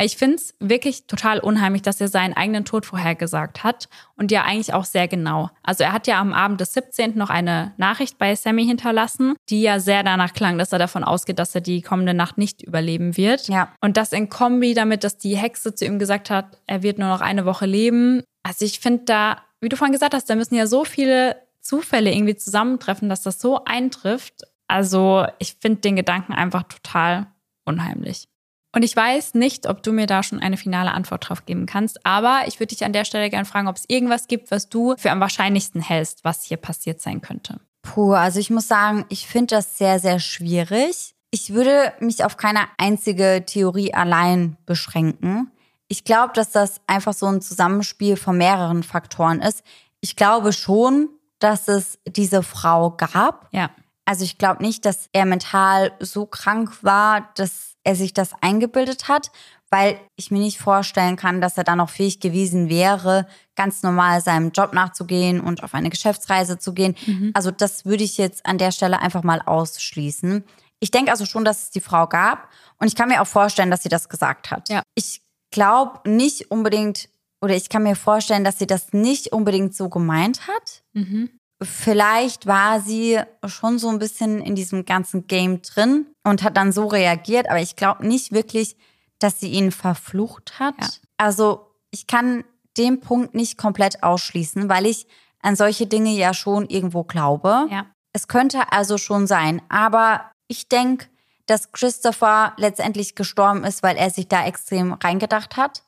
Ich 0.03 0.17
finde 0.17 0.37
es 0.37 0.55
wirklich 0.59 1.07
total 1.07 1.39
unheimlich, 1.39 1.83
dass 1.83 2.01
er 2.01 2.09
seinen 2.09 2.33
eigenen 2.33 2.65
Tod 2.65 2.87
vorhergesagt 2.87 3.63
hat 3.63 3.89
und 4.17 4.33
ja 4.33 4.43
eigentlich 4.43 4.75
auch 4.75 4.85
sehr 4.85 5.07
genau. 5.07 5.51
Also 5.63 5.85
er 5.85 5.93
hat 5.93 6.09
ja 6.09 6.21
am 6.21 6.33
Abend 6.33 6.61
des 6.61 6.73
17. 6.73 7.17
noch 7.17 7.31
eine 7.31 7.73
Nachricht 7.77 8.19
bei 8.19 8.35
Sammy 8.35 8.67
hinterlassen, 8.67 9.37
die 9.49 9.63
ja 9.63 9.79
sehr 9.79 10.03
danach 10.03 10.33
klang, 10.33 10.59
dass 10.59 10.73
er 10.73 10.81
davon 10.81 11.05
ausgeht, 11.05 11.39
dass 11.39 11.55
er 11.55 11.61
die 11.61 11.83
kommende 11.83 12.15
Nacht 12.15 12.37
nicht 12.37 12.63
überleben 12.63 13.17
wird. 13.17 13.47
Ja. 13.47 13.73
Und 13.81 13.97
das 13.97 14.13
in 14.13 14.29
Kombi 14.29 14.75
damit, 14.75 15.05
dass 15.05 15.19
die 15.19 15.37
Hexe 15.37 15.73
zu 15.73 15.85
ihm 15.85 16.01
gesagt 16.01 16.31
hat, 16.31 16.59
er 16.67 16.83
wird 16.83 16.99
nur 16.99 17.09
noch 17.09 17.21
eine 17.21 17.45
Woche 17.45 17.67
leben. 17.67 18.25
Also 18.43 18.65
ich 18.65 18.81
finde 18.81 19.05
da, 19.05 19.37
wie 19.61 19.69
du 19.69 19.77
vorhin 19.77 19.93
gesagt 19.93 20.15
hast, 20.15 20.29
da 20.29 20.35
müssen 20.35 20.57
ja 20.57 20.67
so 20.67 20.85
viele 20.85 21.37
Zufälle 21.61 22.13
irgendwie 22.13 22.35
zusammentreffen, 22.35 23.09
dass 23.09 23.23
das 23.23 23.41
so 23.41 23.63
eintrifft. 23.65 24.43
Also 24.67 25.27
ich 25.39 25.59
finde 25.61 25.83
den 25.83 25.95
Gedanken 25.95 26.33
einfach 26.33 26.65
total 26.65 27.29
unheimlich. 27.65 28.27
Und 28.75 28.83
ich 28.83 28.97
weiß 28.97 29.35
nicht, 29.35 29.69
ob 29.69 29.83
du 29.83 29.93
mir 29.93 30.07
da 30.07 30.23
schon 30.23 30.41
eine 30.41 30.57
finale 30.57 30.93
Antwort 30.93 31.29
drauf 31.29 31.45
geben 31.45 31.67
kannst, 31.67 32.05
aber 32.07 32.43
ich 32.47 32.59
würde 32.59 32.75
dich 32.75 32.85
an 32.85 32.95
der 32.95 33.05
Stelle 33.05 33.29
gerne 33.29 33.45
fragen, 33.45 33.69
ob 33.69 33.77
es 33.77 33.85
irgendwas 33.87 34.29
gibt, 34.29 34.51
was 34.51 34.69
du 34.69 34.95
für 34.97 35.11
am 35.11 35.21
wahrscheinlichsten 35.21 35.83
hältst, 35.83 36.25
was 36.25 36.43
hier 36.43 36.57
passiert 36.57 37.01
sein 37.01 37.21
könnte. 37.21 37.61
Puh, 37.83 38.15
also 38.15 38.39
ich 38.39 38.49
muss 38.49 38.69
sagen, 38.69 39.05
ich 39.09 39.27
finde 39.27 39.57
das 39.57 39.77
sehr, 39.77 39.99
sehr 39.99 40.21
schwierig. 40.21 41.15
Ich 41.31 41.53
würde 41.53 41.93
mich 42.01 42.25
auf 42.25 42.37
keine 42.37 42.61
einzige 42.79 43.45
Theorie 43.45 43.93
allein 43.93 44.57
beschränken. 44.65 45.51
Ich 45.89 46.05
glaube, 46.05 46.33
dass 46.35 46.51
das 46.51 46.81
einfach 46.87 47.13
so 47.13 47.27
ein 47.27 47.43
Zusammenspiel 47.43 48.17
von 48.17 48.39
mehreren 48.39 48.83
Faktoren 48.83 49.43
ist. 49.43 49.63
Ich 50.01 50.17
glaube 50.17 50.53
schon, 50.53 51.11
dass 51.39 51.69
es 51.69 51.99
diese 52.07 52.43
Frau 52.43 52.93
gab. 52.93 53.49
Ja. 53.53 53.71
Also 54.05 54.25
ich 54.25 54.39
glaube 54.39 54.63
nicht, 54.63 54.85
dass 54.85 55.09
er 55.13 55.27
mental 55.27 55.93
so 56.01 56.25
krank 56.27 56.83
war, 56.83 57.31
dass 57.35 57.72
er 57.85 57.97
sich 57.97 58.15
das 58.15 58.31
eingebildet 58.41 59.09
hat, 59.09 59.31
weil 59.71 59.99
ich 60.17 60.31
mir 60.31 60.39
nicht 60.39 60.59
vorstellen 60.59 61.17
kann, 61.17 61.41
dass 61.41 61.57
er 61.57 61.65
dann 61.65 61.79
noch 61.79 61.91
fähig 61.91 62.21
gewesen 62.21 62.69
wäre, 62.69 63.27
ganz 63.57 63.83
normal 63.83 64.21
seinem 64.21 64.51
Job 64.51 64.73
nachzugehen 64.75 65.41
und 65.41 65.65
auf 65.65 65.75
eine 65.75 65.91
Geschäftsreise 65.91 66.59
zu 66.59 66.75
gehen. 66.75 66.95
Also 67.35 67.51
das 67.51 67.85
würde 67.85 68.05
ich 68.05 68.19
jetzt 68.19 68.45
an 68.45 68.59
der 68.59 68.71
Stelle 68.71 69.01
einfach 69.01 69.23
mal 69.23 69.41
ausschließen. 69.41 70.45
Ich 70.81 70.91
denke 70.91 71.11
also 71.11 71.25
schon, 71.27 71.45
dass 71.45 71.65
es 71.65 71.71
die 71.71 71.81
Frau 71.81 72.07
gab 72.07 72.49
und 72.79 72.89
ich 72.89 72.95
kann 72.95 73.09
mir 73.09 73.23
auch 73.23 73.27
vorstellen, 73.27 73.71
dass 73.71 73.83
sie 73.83 73.89
das 73.89 74.09
gesagt 74.09 74.51
hat. 74.51 74.69
Ja. 74.69 74.83
Ich 74.95 75.23
glaube 75.51 76.09
nicht 76.09 76.51
unbedingt 76.51 77.09
oder 77.41 77.57
ich 77.57 77.69
kann 77.69 77.83
mir 77.83 77.97
vorstellen, 77.97 78.45
dass 78.45 78.59
sie 78.59 78.67
das 78.67 78.93
nicht 78.93 79.33
unbedingt 79.33 79.75
so 79.75 79.89
gemeint 79.89 80.47
hat 80.49 80.83
Mhm. 80.93 81.31
Vielleicht 81.65 82.47
war 82.47 82.81
sie 82.81 83.21
schon 83.47 83.79
so 83.79 83.89
ein 83.89 83.99
bisschen 83.99 84.41
in 84.41 84.55
diesem 84.55 84.85
ganzen 84.85 85.27
Game 85.27 85.63
drin 85.63 86.07
und 86.25 86.43
hat 86.43 86.57
dann 86.57 86.73
so 86.73 86.87
reagiert, 86.87 87.49
aber 87.49 87.61
ich 87.61 87.77
glaube 87.77 88.07
nicht 88.07 88.33
wirklich, 88.33 88.77
dass 89.19 89.41
sie 89.41 89.51
ihn 89.51 89.73
verflucht 89.73 90.59
hat. 90.59 90.81
Ja. 90.81 90.89
Also 91.17 91.71
ich 91.91 92.07
kann 92.07 92.45
den 92.77 93.01
Punkt 93.01 93.35
nicht 93.35 93.59
komplett 93.59 94.03
ausschließen, 94.03 94.69
weil 94.69 94.87
ich 94.87 95.07
an 95.41 95.57
solche 95.57 95.87
Dinge 95.87 96.11
ja 96.11 96.35
schon 96.35 96.67
irgendwo 96.69 97.05
glaube. 97.05 97.67
Ja. 97.71 97.87
Es 98.13 98.29
könnte 98.29 98.73
also 98.73 98.99
schon 98.99 99.27
sein, 99.27 99.63
aber 99.69 100.31
ich 100.49 100.69
denke, 100.69 101.07
dass 101.47 101.73
Christopher 101.73 102.55
letztendlich 102.57 103.15
gestorben 103.15 103.65
ist, 103.65 103.83
weil 103.83 103.97
er 103.97 104.11
sich 104.11 104.29
da 104.29 104.47
extrem 104.47 104.93
reingedacht 104.93 105.57
hat. 105.57 105.83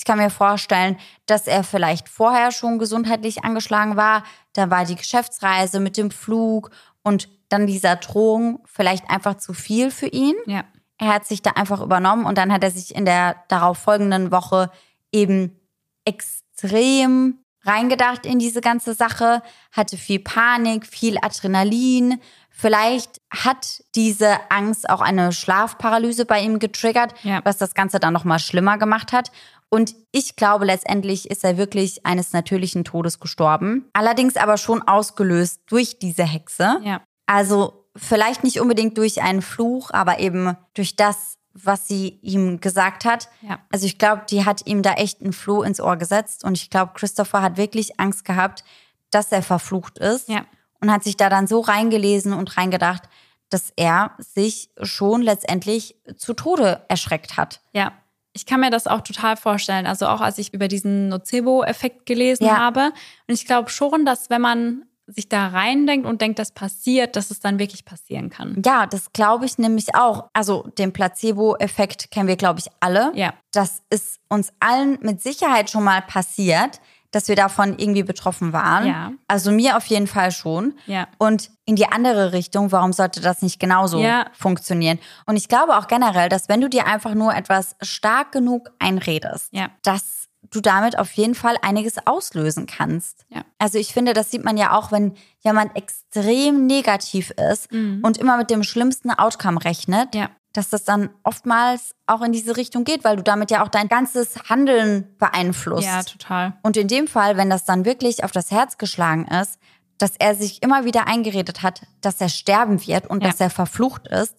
Ich 0.00 0.06
kann 0.06 0.16
mir 0.16 0.30
vorstellen, 0.30 0.96
dass 1.26 1.46
er 1.46 1.62
vielleicht 1.62 2.08
vorher 2.08 2.52
schon 2.52 2.78
gesundheitlich 2.78 3.44
angeschlagen 3.44 3.96
war. 3.96 4.22
Da 4.54 4.70
war 4.70 4.86
die 4.86 4.94
Geschäftsreise 4.94 5.78
mit 5.78 5.98
dem 5.98 6.10
Flug 6.10 6.70
und 7.02 7.28
dann 7.50 7.66
dieser 7.66 7.96
Drohung 7.96 8.60
vielleicht 8.64 9.10
einfach 9.10 9.34
zu 9.36 9.52
viel 9.52 9.90
für 9.90 10.06
ihn. 10.06 10.36
Ja. 10.46 10.64
Er 10.96 11.08
hat 11.12 11.26
sich 11.26 11.42
da 11.42 11.50
einfach 11.50 11.82
übernommen 11.82 12.24
und 12.24 12.38
dann 12.38 12.50
hat 12.50 12.64
er 12.64 12.70
sich 12.70 12.94
in 12.94 13.04
der 13.04 13.44
darauf 13.48 13.76
folgenden 13.76 14.32
Woche 14.32 14.70
eben 15.12 15.60
extrem 16.06 17.44
reingedacht 17.64 18.24
in 18.24 18.38
diese 18.38 18.62
ganze 18.62 18.94
Sache, 18.94 19.42
hatte 19.70 19.98
viel 19.98 20.20
Panik, 20.20 20.86
viel 20.86 21.18
Adrenalin. 21.20 22.18
Vielleicht 22.60 23.20
hat 23.30 23.82
diese 23.94 24.38
Angst 24.50 24.90
auch 24.90 25.00
eine 25.00 25.32
Schlafparalyse 25.32 26.26
bei 26.26 26.40
ihm 26.42 26.58
getriggert, 26.58 27.14
Ja. 27.22 27.40
was 27.44 27.56
das 27.56 27.72
Ganze 27.74 27.98
dann 28.00 28.12
nochmal 28.12 28.38
schlimmer 28.38 28.76
gemacht 28.76 29.12
hat. 29.12 29.30
Und 29.70 29.94
ich 30.12 30.36
glaube, 30.36 30.64
letztendlich 30.66 31.30
ist 31.30 31.42
er 31.44 31.56
wirklich 31.56 32.04
eines 32.04 32.32
natürlichen 32.32 32.84
Todes 32.84 33.18
gestorben. 33.20 33.88
Allerdings 33.94 34.36
aber 34.36 34.58
schon 34.58 34.82
ausgelöst 34.86 35.60
durch 35.66 35.98
diese 35.98 36.24
Hexe. 36.24 36.80
Ja. 36.82 37.00
Also 37.26 37.86
vielleicht 37.96 38.44
nicht 38.44 38.60
unbedingt 38.60 38.98
durch 38.98 39.22
einen 39.22 39.42
Fluch, 39.42 39.90
aber 39.92 40.18
eben 40.18 40.56
durch 40.74 40.96
das, 40.96 41.38
was 41.54 41.88
sie 41.88 42.18
ihm 42.20 42.60
gesagt 42.60 43.04
hat. 43.04 43.28
Ja. 43.40 43.60
Also 43.72 43.86
ich 43.86 43.98
glaube, 43.98 44.22
die 44.28 44.44
hat 44.44 44.66
ihm 44.66 44.82
da 44.82 44.94
echt 44.94 45.22
einen 45.22 45.32
Floh 45.32 45.62
ins 45.62 45.80
Ohr 45.80 45.96
gesetzt 45.96 46.44
und 46.44 46.58
ich 46.58 46.68
glaube, 46.68 46.92
Christopher 46.94 47.40
hat 47.40 47.56
wirklich 47.56 47.98
Angst 47.98 48.24
gehabt, 48.24 48.64
dass 49.10 49.32
er 49.32 49.42
verflucht 49.42 49.98
ist 49.98 50.28
Ja. 50.28 50.44
Und 50.80 50.90
hat 50.90 51.04
sich 51.04 51.16
da 51.16 51.28
dann 51.28 51.46
so 51.46 51.60
reingelesen 51.60 52.32
und 52.32 52.56
reingedacht, 52.56 53.02
dass 53.50 53.72
er 53.76 54.12
sich 54.18 54.70
schon 54.82 55.22
letztendlich 55.22 55.96
zu 56.16 56.34
Tode 56.34 56.84
erschreckt 56.88 57.36
hat. 57.36 57.60
Ja. 57.72 57.92
Ich 58.32 58.46
kann 58.46 58.60
mir 58.60 58.70
das 58.70 58.86
auch 58.86 59.00
total 59.00 59.36
vorstellen. 59.36 59.86
Also 59.86 60.06
auch 60.06 60.20
als 60.20 60.38
ich 60.38 60.54
über 60.54 60.68
diesen 60.68 61.08
Nocebo-Effekt 61.08 62.06
gelesen 62.06 62.44
Ja. 62.44 62.58
habe. 62.58 62.92
Und 63.26 63.34
ich 63.34 63.44
glaube 63.44 63.70
schon, 63.70 64.04
dass 64.06 64.30
wenn 64.30 64.40
man 64.40 64.84
sich 65.08 65.28
da 65.28 65.48
reindenkt 65.48 66.06
und 66.06 66.20
denkt, 66.20 66.38
das 66.38 66.52
passiert, 66.52 67.16
dass 67.16 67.32
es 67.32 67.40
dann 67.40 67.58
wirklich 67.58 67.84
passieren 67.84 68.30
kann. 68.30 68.62
Ja, 68.64 68.86
das 68.86 69.12
glaube 69.12 69.46
ich 69.46 69.58
nämlich 69.58 69.96
auch. 69.96 70.28
Also 70.32 70.68
den 70.78 70.92
Placebo-Effekt 70.92 72.12
kennen 72.12 72.28
wir, 72.28 72.36
glaube 72.36 72.60
ich, 72.60 72.66
alle. 72.78 73.10
Ja. 73.16 73.34
Das 73.50 73.82
ist 73.90 74.20
uns 74.28 74.52
allen 74.60 74.98
mit 75.00 75.20
Sicherheit 75.20 75.68
schon 75.68 75.82
mal 75.82 76.02
passiert, 76.02 76.80
dass 77.12 77.28
wir 77.28 77.36
davon 77.36 77.78
irgendwie 77.78 78.02
betroffen 78.02 78.52
waren. 78.52 78.86
Ja. 78.86 79.12
Also 79.28 79.50
mir 79.50 79.76
auf 79.76 79.86
jeden 79.86 80.06
Fall 80.06 80.30
schon. 80.32 80.74
Ja. 80.86 81.08
Und 81.18 81.50
in 81.64 81.76
die 81.76 81.86
andere 81.86 82.32
Richtung, 82.32 82.70
warum 82.72 82.92
sollte 82.92 83.20
das 83.20 83.42
nicht 83.42 83.58
genauso 83.58 83.98
Ja. 84.00 84.26
funktionieren? 84.32 84.98
Und 85.26 85.36
ich 85.36 85.48
glaube 85.48 85.76
auch 85.76 85.86
generell, 85.88 86.28
dass 86.28 86.48
wenn 86.48 86.60
du 86.60 86.68
dir 86.68 86.86
einfach 86.86 87.14
nur 87.14 87.34
etwas 87.34 87.76
stark 87.82 88.32
genug 88.32 88.70
einredest, 88.78 89.50
dass 89.82 90.28
du 90.50 90.60
damit 90.60 90.98
auf 90.98 91.12
jeden 91.12 91.34
Fall 91.34 91.56
einiges 91.62 92.06
auslösen 92.06 92.66
kannst. 92.66 93.26
Also 93.58 93.78
ich 93.78 93.92
finde, 93.92 94.14
das 94.14 94.30
sieht 94.30 94.42
man 94.44 94.56
ja 94.56 94.72
auch, 94.76 94.90
wenn 94.90 95.14
jemand 95.40 95.76
extrem 95.76 96.66
negativ 96.66 97.30
ist 97.30 97.70
und 97.72 98.16
immer 98.18 98.36
mit 98.36 98.50
dem 98.50 98.62
schlimmsten 98.62 99.10
Outcome 99.10 99.62
rechnet. 99.64 100.14
Dass 100.52 100.68
das 100.68 100.84
dann 100.84 101.10
oftmals 101.22 101.94
auch 102.06 102.22
in 102.22 102.32
diese 102.32 102.56
Richtung 102.56 102.84
geht, 102.84 103.04
weil 103.04 103.16
du 103.16 103.22
damit 103.22 103.50
ja 103.50 103.62
auch 103.62 103.68
dein 103.68 103.88
ganzes 103.88 104.34
Handeln 104.48 105.14
beeinflusst. 105.18 105.86
Ja, 105.86 106.02
total. 106.02 106.54
Und 106.62 106.76
in 106.76 106.88
dem 106.88 107.06
Fall, 107.06 107.36
wenn 107.36 107.50
das 107.50 107.64
dann 107.64 107.84
wirklich 107.84 108.24
auf 108.24 108.32
das 108.32 108.50
Herz 108.50 108.76
geschlagen 108.78 109.26
ist, 109.26 109.58
dass 109.98 110.12
er 110.18 110.34
sich 110.34 110.62
immer 110.62 110.84
wieder 110.84 111.06
eingeredet 111.06 111.62
hat, 111.62 111.82
dass 112.00 112.20
er 112.20 112.28
sterben 112.28 112.84
wird 112.86 113.06
und 113.06 113.22
Ja. 113.22 113.28
dass 113.28 113.40
er 113.40 113.50
verflucht 113.50 114.08
ist, 114.08 114.34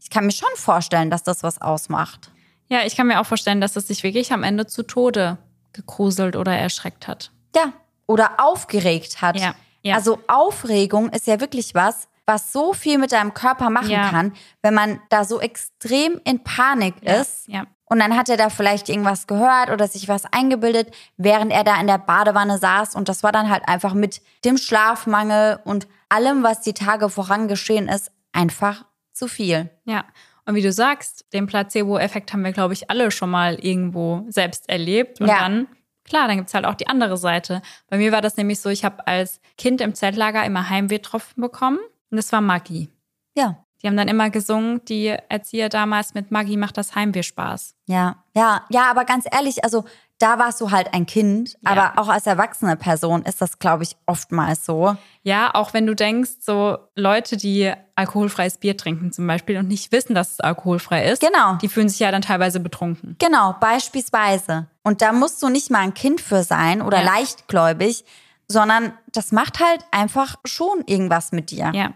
ich 0.00 0.10
kann 0.10 0.24
mir 0.26 0.32
schon 0.32 0.48
vorstellen, 0.56 1.10
dass 1.10 1.22
das 1.22 1.42
was 1.42 1.60
ausmacht. 1.60 2.30
Ja, 2.68 2.84
ich 2.86 2.96
kann 2.96 3.06
mir 3.06 3.20
auch 3.20 3.26
vorstellen, 3.26 3.60
dass 3.60 3.76
es 3.76 3.88
sich 3.88 4.02
wirklich 4.02 4.32
am 4.32 4.42
Ende 4.42 4.66
zu 4.66 4.82
Tode 4.82 5.38
gegruselt 5.72 6.36
oder 6.36 6.56
erschreckt 6.56 7.08
hat. 7.08 7.30
Ja. 7.54 7.72
Oder 8.06 8.32
aufgeregt 8.38 9.20
hat. 9.22 9.38
Ja, 9.38 9.54
ja. 9.82 9.94
Also 9.96 10.18
Aufregung 10.28 11.10
ist 11.10 11.26
ja 11.26 11.40
wirklich 11.40 11.74
was, 11.74 12.08
was 12.32 12.52
so 12.52 12.72
viel 12.72 12.98
mit 12.98 13.12
deinem 13.12 13.34
Körper 13.34 13.70
machen 13.70 13.90
Ja. 13.90 14.08
kann, 14.10 14.32
wenn 14.62 14.74
man 14.74 15.00
da 15.10 15.24
so 15.24 15.40
extrem 15.40 16.20
in 16.24 16.42
Panik 16.42 16.94
ist. 17.02 17.46
Ja. 17.48 17.66
Und 17.84 17.98
dann 17.98 18.16
hat 18.16 18.30
er 18.30 18.38
da 18.38 18.48
vielleicht 18.48 18.88
irgendwas 18.88 19.26
gehört 19.26 19.68
oder 19.70 19.86
sich 19.86 20.08
was 20.08 20.24
eingebildet, 20.32 20.94
während 21.18 21.52
er 21.52 21.62
da 21.62 21.78
in 21.78 21.86
der 21.86 21.98
Badewanne 21.98 22.56
saß. 22.56 22.94
Und 22.94 23.10
das 23.10 23.22
war 23.22 23.32
dann 23.32 23.50
halt 23.50 23.68
einfach 23.68 23.92
mit 23.92 24.22
dem 24.46 24.56
Schlafmangel 24.56 25.60
und 25.64 25.86
allem, 26.08 26.42
was 26.42 26.62
die 26.62 26.72
Tage 26.72 27.10
voran 27.10 27.48
geschehen 27.48 27.88
ist, 27.88 28.10
einfach 28.32 28.84
zu 29.12 29.28
viel. 29.28 29.68
Ja. 29.84 30.04
Und 30.46 30.54
wie 30.54 30.62
du 30.62 30.72
sagst, 30.72 31.26
den 31.34 31.46
Placebo-Effekt 31.46 32.32
haben 32.32 32.44
wir, 32.44 32.52
glaube 32.52 32.72
ich, 32.72 32.90
alle 32.90 33.10
schon 33.10 33.30
mal 33.30 33.54
irgendwo 33.56 34.24
selbst 34.28 34.68
erlebt. 34.68 35.20
Und 35.20 35.28
Ja. 35.28 35.38
dann, 35.40 35.68
klar, 36.04 36.26
dann 36.28 36.38
gibt's 36.38 36.54
halt 36.54 36.64
auch 36.64 36.74
die 36.74 36.88
andere 36.88 37.16
Seite. 37.18 37.60
Bei 37.88 37.98
mir 37.98 38.10
war 38.10 38.22
das 38.22 38.36
nämlich 38.38 38.60
so, 38.60 38.70
ich 38.70 38.84
habe 38.86 39.06
als 39.06 39.38
Kind 39.58 39.80
im 39.82 39.94
Zeltlager 39.94 40.44
immer 40.44 40.68
Heimwehtropfen 40.70 41.40
bekommen. 41.42 41.78
Und 42.12 42.16
das 42.18 42.30
war 42.30 42.40
Maggi. 42.40 42.88
Ja. 43.36 43.56
Die 43.82 43.88
haben 43.88 43.96
dann 43.96 44.06
immer 44.06 44.30
gesungen, 44.30 44.80
die 44.84 45.06
Erzieher 45.28 45.68
damals 45.68 46.14
mit 46.14 46.30
Maggi 46.30 46.56
macht 46.56 46.76
das 46.76 46.94
Heimweh 46.94 47.24
Spaß. 47.24 47.74
Ja, 47.86 48.22
ja, 48.32 48.62
ja, 48.68 48.88
aber 48.88 49.04
ganz 49.04 49.24
ehrlich, 49.28 49.64
also 49.64 49.84
da 50.18 50.38
warst 50.38 50.60
du 50.60 50.70
halt 50.70 50.94
ein 50.94 51.04
Kind, 51.04 51.58
aber 51.64 51.94
auch 51.96 52.08
als 52.08 52.28
erwachsene 52.28 52.76
Person 52.76 53.22
ist 53.24 53.40
das, 53.42 53.58
glaube 53.58 53.82
ich, 53.82 53.96
oftmals 54.06 54.64
so. 54.64 54.96
Ja, 55.24 55.52
auch 55.54 55.74
wenn 55.74 55.84
du 55.88 55.96
denkst, 55.96 56.30
so 56.42 56.78
Leute, 56.94 57.36
die 57.36 57.72
alkoholfreies 57.96 58.58
Bier 58.58 58.76
trinken 58.76 59.10
zum 59.10 59.26
Beispiel 59.26 59.58
und 59.58 59.66
nicht 59.66 59.90
wissen, 59.90 60.14
dass 60.14 60.34
es 60.34 60.40
alkoholfrei 60.40 61.04
ist, 61.06 61.20
Genau. 61.20 61.54
die 61.56 61.66
fühlen 61.68 61.88
sich 61.88 61.98
ja 61.98 62.12
dann 62.12 62.22
teilweise 62.22 62.60
betrunken. 62.60 63.16
Genau, 63.18 63.56
beispielsweise. 63.58 64.68
Und 64.84 65.02
da 65.02 65.12
musst 65.12 65.42
du 65.42 65.48
nicht 65.48 65.70
mal 65.72 65.80
ein 65.80 65.94
Kind 65.94 66.20
für 66.20 66.44
sein 66.44 66.82
oder 66.82 66.98
Ja. 66.98 67.04
leichtgläubig, 67.04 68.04
sondern 68.46 68.92
das 69.10 69.32
macht 69.32 69.58
halt 69.58 69.84
einfach 69.90 70.36
schon 70.44 70.84
irgendwas 70.86 71.32
mit 71.32 71.50
dir. 71.50 71.72
Ja, 71.72 71.72
ja. 71.72 71.90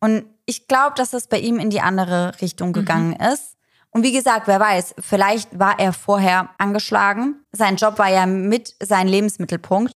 Und 0.00 0.24
ich 0.44 0.68
glaube, 0.68 0.94
dass 0.96 1.12
es 1.12 1.26
bei 1.26 1.38
ihm 1.38 1.58
in 1.58 1.70
die 1.70 1.80
andere 1.80 2.28
Mhm. 2.28 2.38
Richtung 2.40 2.72
gegangen 2.72 3.12
ist. 3.14 3.56
Und 3.90 4.02
wie 4.02 4.12
gesagt, 4.12 4.46
wer 4.46 4.60
weiß, 4.60 4.94
vielleicht 4.98 5.58
war 5.58 5.78
er 5.78 5.92
vorher 5.92 6.50
angeschlagen. 6.58 7.42
Sein 7.52 7.76
Job 7.76 7.98
war 7.98 8.08
ja 8.10 8.26
mit 8.26 8.74
sein 8.82 9.08
Lebensmittelpunkt. 9.08 9.92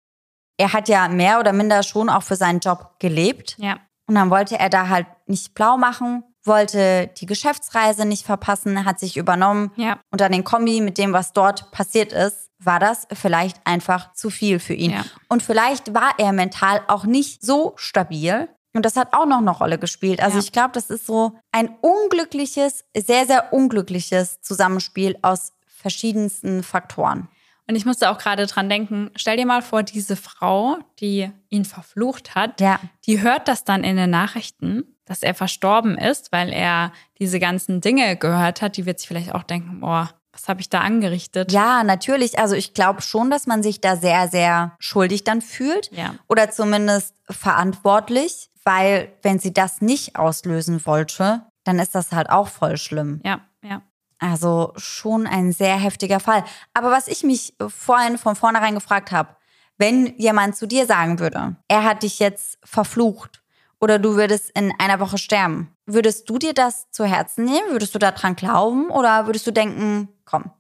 Er 0.58 0.74
hat 0.74 0.88
ja 0.88 1.08
mehr 1.08 1.40
oder 1.40 1.52
minder 1.54 1.82
schon 1.84 2.10
auch 2.10 2.24
für 2.24 2.36
seinen 2.36 2.60
Job 2.60 2.96
gelebt. 3.00 3.56
Ja, 3.58 3.78
Und 4.08 4.16
dann 4.16 4.30
wollte 4.30 4.58
er 4.60 4.70
da 4.70 4.88
halt 4.90 5.08
nicht 5.26 5.54
blau 5.56 5.78
machen, 5.78 6.24
wollte 6.46 7.08
die 7.18 7.26
Geschäftsreise 7.26 8.06
nicht 8.06 8.26
verpassen, 8.26 8.86
hat 8.86 9.00
sich 9.00 9.18
übernommen. 9.18 9.72
Ja. 9.76 10.00
Und 10.12 10.22
dann 10.22 10.32
den 10.32 10.44
Kombi 10.44 10.80
mit 10.82 10.98
dem, 10.98 11.12
was 11.14 11.34
dort 11.34 11.72
passiert 11.72 12.14
ist, 12.14 12.50
war 12.60 12.80
das 12.80 13.08
vielleicht 13.14 13.58
einfach 13.66 14.14
zu 14.14 14.30
viel 14.30 14.60
für 14.60 14.74
ihn. 14.74 14.92
Ja. 14.92 15.04
Und 15.28 15.44
vielleicht 15.44 15.94
war 15.94 16.12
er 16.18 16.34
mental 16.34 16.82
auch 16.88 17.04
nicht 17.06 17.44
so 17.44 17.74
stabil. 17.78 18.48
Und 18.78 18.86
das 18.86 18.96
hat 18.96 19.14
auch 19.14 19.26
noch 19.26 19.40
eine 19.40 19.52
Rolle 19.52 19.78
gespielt. 19.78 20.22
Also 20.22 20.38
Ja. 20.38 20.44
ich 20.44 20.52
glaube, 20.52 20.72
das 20.74 20.90
ist 20.90 21.06
so 21.06 21.34
ein 21.52 21.70
unglückliches, 21.82 22.86
sehr, 22.96 23.26
sehr 23.26 23.52
unglückliches 23.54 24.40
Zusammenspiel 24.42 25.18
aus 25.22 25.52
verschiedensten 25.66 26.64
Faktoren. 26.64 27.28
Und 27.68 27.76
ich 27.76 27.86
musste 27.86 28.10
auch 28.10 28.18
gerade 28.18 28.46
dran 28.48 28.70
denken, 28.70 29.12
stell 29.16 29.36
dir 29.36 29.46
mal 29.46 29.62
vor, 29.62 29.84
diese 29.84 30.16
Frau, 30.16 30.78
die 31.00 31.30
ihn 31.50 31.66
verflucht 31.66 32.34
hat, 32.36 32.62
Ja. 32.62 32.80
die 33.06 33.22
hört 33.22 33.48
das 33.50 33.66
dann 33.66 33.84
in 33.84 33.98
den 33.98 34.10
Nachrichten, 34.10 34.84
dass 35.06 35.22
er 35.24 35.34
verstorben 35.34 35.98
ist, 35.98 36.32
weil 36.32 36.54
er 36.54 36.92
diese 37.20 37.40
ganzen 37.40 37.82
Dinge 37.82 38.16
gehört 38.16 38.62
hat. 38.62 38.78
Die 38.78 38.86
wird 38.86 39.00
sich 39.00 39.08
vielleicht 39.08 39.34
auch 39.36 39.44
denken, 39.44 39.80
boah, 39.82 40.10
was 40.32 40.48
habe 40.48 40.62
ich 40.62 40.70
da 40.70 40.82
angerichtet? 40.82 41.52
Ja, 41.52 41.84
natürlich. 41.84 42.38
Also 42.40 42.56
ich 42.56 42.74
glaube 42.74 43.02
schon, 43.02 43.32
dass 43.32 43.48
man 43.48 43.64
sich 43.64 43.82
da 43.82 43.96
sehr, 43.96 44.28
sehr 44.30 44.76
schuldig 44.80 45.24
dann 45.24 45.42
fühlt. 45.42 45.90
Ja. 45.92 46.14
Oder 46.28 46.52
zumindest 46.52 47.16
verantwortlich, 47.30 48.50
weil 48.68 49.14
wenn 49.22 49.40
sie 49.40 49.54
das 49.54 49.80
nicht 49.80 50.18
auslösen 50.18 50.86
wollte, 50.86 51.46
dann 51.64 51.80
ist 51.80 51.96
das 51.96 52.12
halt 52.12 52.30
auch 52.30 52.50
voll 52.50 52.76
schlimm. 52.76 53.22
Ja, 53.24 53.40
ja. 53.64 53.82
Also 54.20 54.74
schon 54.76 55.26
ein 55.26 55.54
sehr 55.54 55.78
heftiger 55.78 56.20
Fall. 56.20 56.44
Aber 56.74 56.92
was 56.92 57.08
ich 57.08 57.24
mich 57.24 57.56
vorhin 57.70 58.18
von 58.18 58.36
vornherein 58.36 58.76
gefragt 58.76 59.14
habe, 59.14 59.38
wenn 59.78 60.18
jemand 60.18 60.58
zu 60.58 60.68
dir 60.68 60.86
sagen 60.86 61.20
würde, 61.20 61.56
er 61.70 61.86
hat 61.86 62.04
dich 62.04 62.20
jetzt 62.20 62.60
verflucht 62.62 63.42
oder 63.80 64.00
du 64.00 64.18
würdest 64.18 64.52
in 64.54 64.74
einer 64.80 65.00
Woche 65.00 65.18
sterben, 65.18 65.74
würdest 65.86 66.30
du 66.30 66.38
dir 66.38 66.54
das 66.54 66.92
zu 66.92 67.06
Herzen 67.06 67.46
nehmen? 67.46 67.72
Würdest 67.72 67.96
du 67.96 68.00
daran 68.00 68.36
glauben 68.36 68.90
oder 68.90 69.28
würdest 69.28 69.48
du 69.48 69.52
denken, 69.52 70.10
komm, 70.26 70.52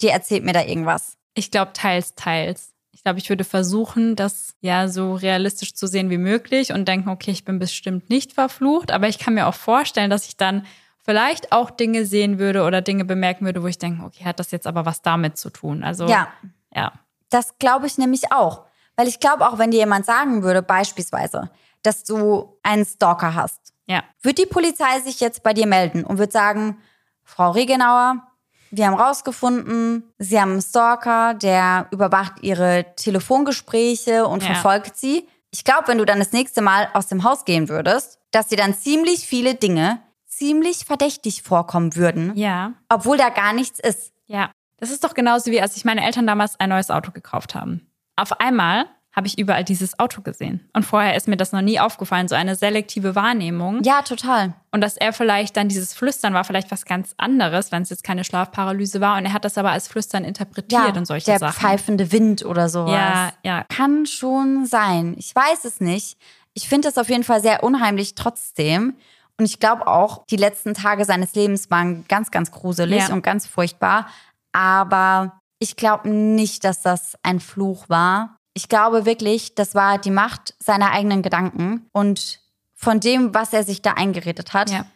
die 0.00 0.08
erzählt 0.08 0.44
mir 0.44 0.52
da 0.52 0.62
irgendwas? 0.62 1.16
Ich 1.34 1.50
glaube, 1.50 1.72
teils, 1.72 2.14
teils. 2.14 2.75
Ich 2.96 3.02
glaube, 3.02 3.18
ich 3.18 3.28
würde 3.28 3.44
versuchen, 3.44 4.16
das 4.16 4.54
ja 4.62 4.88
so 4.88 5.12
realistisch 5.14 5.74
zu 5.74 5.86
sehen 5.86 6.08
wie 6.08 6.16
möglich 6.16 6.72
und 6.72 6.88
denken, 6.88 7.10
okay, 7.10 7.30
ich 7.30 7.44
bin 7.44 7.58
bestimmt 7.58 8.08
nicht 8.08 8.32
verflucht. 8.32 8.90
Aber 8.90 9.06
ich 9.06 9.18
kann 9.18 9.34
mir 9.34 9.46
auch 9.48 9.54
vorstellen, 9.54 10.08
dass 10.08 10.26
ich 10.26 10.38
dann 10.38 10.64
vielleicht 11.04 11.52
auch 11.52 11.70
Dinge 11.70 12.06
sehen 12.06 12.38
würde 12.38 12.64
oder 12.64 12.80
Dinge 12.80 13.04
bemerken 13.04 13.44
würde, 13.44 13.62
wo 13.62 13.66
ich 13.66 13.76
denke, 13.76 14.02
okay, 14.02 14.24
hat 14.24 14.40
das 14.40 14.50
jetzt 14.50 14.66
aber 14.66 14.86
was 14.86 15.02
damit 15.02 15.36
zu 15.36 15.50
tun? 15.50 15.84
Also, 15.84 16.06
Ja. 16.08 16.28
ja. 16.74 16.90
Das 17.28 17.58
glaube 17.58 17.86
ich 17.86 17.98
nämlich 17.98 18.32
auch. 18.32 18.64
Weil 18.96 19.08
ich 19.08 19.20
glaube 19.20 19.46
auch, 19.46 19.58
wenn 19.58 19.70
dir 19.72 19.80
jemand 19.80 20.06
sagen 20.06 20.42
würde, 20.42 20.62
beispielsweise, 20.62 21.50
dass 21.82 22.02
du 22.02 22.58
einen 22.62 22.86
Stalker 22.86 23.34
hast, 23.34 23.74
Ja. 23.84 24.04
wird 24.22 24.38
die 24.38 24.46
Polizei 24.46 25.00
sich 25.00 25.20
jetzt 25.20 25.42
bei 25.42 25.52
dir 25.52 25.66
melden 25.66 26.02
und 26.02 26.16
wird 26.16 26.32
sagen, 26.32 26.78
Frau 27.24 27.50
Regenauer, 27.50 28.25
wir 28.70 28.86
haben 28.86 28.94
rausgefunden, 28.94 30.04
Sie 30.18 30.40
haben 30.40 30.52
einen 30.52 30.62
Stalker, 30.62 31.34
der 31.34 31.86
überwacht 31.90 32.42
Ihre 32.42 32.86
Telefongespräche 32.96 34.26
und 34.26 34.42
Ja. 34.42 34.54
verfolgt 34.54 34.96
Sie. 34.96 35.28
Ich 35.50 35.64
glaube, 35.64 35.88
wenn 35.88 35.98
du 35.98 36.04
dann 36.04 36.18
das 36.18 36.32
nächste 36.32 36.62
Mal 36.62 36.88
aus 36.94 37.06
dem 37.06 37.24
Haus 37.24 37.44
gehen 37.44 37.68
würdest, 37.68 38.18
dass 38.30 38.48
dir 38.48 38.56
dann 38.58 38.74
ziemlich 38.74 39.26
viele 39.26 39.54
Dinge 39.54 40.00
ziemlich 40.26 40.84
verdächtig 40.84 41.42
vorkommen 41.42 41.96
würden, 41.96 42.32
Ja. 42.36 42.72
obwohl 42.90 43.16
da 43.16 43.30
gar 43.30 43.52
nichts 43.52 43.78
ist. 43.78 44.12
Ja. 44.26 44.50
Das 44.78 44.90
ist 44.90 45.02
doch 45.04 45.14
genauso 45.14 45.50
wie 45.50 45.60
als 45.62 45.74
sich 45.74 45.84
meine 45.86 46.04
Eltern 46.04 46.26
damals 46.26 46.60
ein 46.60 46.68
neues 46.68 46.90
Auto 46.90 47.10
gekauft 47.12 47.54
haben. 47.54 47.90
Auf 48.16 48.38
einmal 48.40 48.84
habe 49.16 49.26
ich 49.26 49.38
überall 49.38 49.64
dieses 49.64 49.98
Auto 49.98 50.20
gesehen. 50.20 50.60
Und 50.74 50.84
vorher 50.84 51.16
ist 51.16 51.26
mir 51.26 51.38
das 51.38 51.50
noch 51.52 51.62
nie 51.62 51.80
aufgefallen, 51.80 52.28
so 52.28 52.34
eine 52.34 52.54
selektive 52.54 53.14
Wahrnehmung. 53.14 53.82
Ja, 53.82 54.02
total. 54.02 54.52
Und 54.72 54.82
dass 54.82 54.98
er 54.98 55.14
vielleicht 55.14 55.56
dann 55.56 55.68
dieses 55.70 55.94
Flüstern 55.94 56.34
war 56.34 56.44
vielleicht 56.44 56.70
was 56.70 56.84
ganz 56.84 57.14
anderes, 57.16 57.72
wenn 57.72 57.80
es 57.82 57.88
jetzt 57.88 58.04
keine 58.04 58.24
Schlafparalyse 58.24 59.00
war. 59.00 59.16
Und 59.16 59.24
er 59.24 59.32
hat 59.32 59.46
das 59.46 59.56
aber 59.56 59.70
als 59.70 59.88
Flüstern 59.88 60.22
interpretiert 60.22 60.82
Ja, 60.88 60.94
und 60.94 61.06
solche 61.06 61.24
der 61.26 61.38
Sachen. 61.38 61.58
pfeifende 61.58 62.12
Wind 62.12 62.44
oder 62.44 62.68
sowas. 62.68 62.92
Ja, 62.92 63.32
ja. 63.42 63.64
Kann 63.74 64.04
schon 64.04 64.66
sein. 64.66 65.14
Ich 65.18 65.34
weiß 65.34 65.64
es 65.64 65.80
nicht. 65.80 66.18
Ich 66.52 66.68
finde 66.68 66.88
das 66.88 66.98
auf 66.98 67.08
jeden 67.08 67.24
Fall 67.24 67.40
sehr 67.40 67.64
unheimlich 67.64 68.14
trotzdem. 68.16 68.96
Und 69.38 69.44
ich 69.46 69.60
glaube 69.60 69.86
auch, 69.86 70.24
die 70.30 70.36
letzten 70.36 70.74
Tage 70.74 71.06
seines 71.06 71.34
Lebens 71.34 71.70
waren 71.70 72.04
ganz, 72.08 72.30
ganz 72.30 72.50
gruselig 72.50 73.08
Ja. 73.08 73.14
und 73.14 73.22
ganz 73.22 73.46
furchtbar. 73.46 74.08
Aber 74.52 75.38
ich 75.58 75.76
glaube 75.76 76.08
nicht, 76.10 76.64
dass 76.64 76.82
das 76.82 77.16
ein 77.22 77.40
Fluch 77.40 77.88
war. 77.88 78.36
Ich 78.56 78.70
glaube 78.70 79.04
wirklich, 79.04 79.54
das 79.54 79.74
war 79.74 79.98
die 79.98 80.10
Macht 80.10 80.54
seiner 80.58 80.90
eigenen 80.90 81.20
Gedanken 81.20 81.84
und 81.92 82.40
von 82.74 83.00
dem, 83.00 83.34
was 83.34 83.52
er 83.52 83.64
sich 83.64 83.82
da 83.82 83.92
eingeredet 83.92 84.54
hat. 84.54 84.70
Ja. 84.70 84.86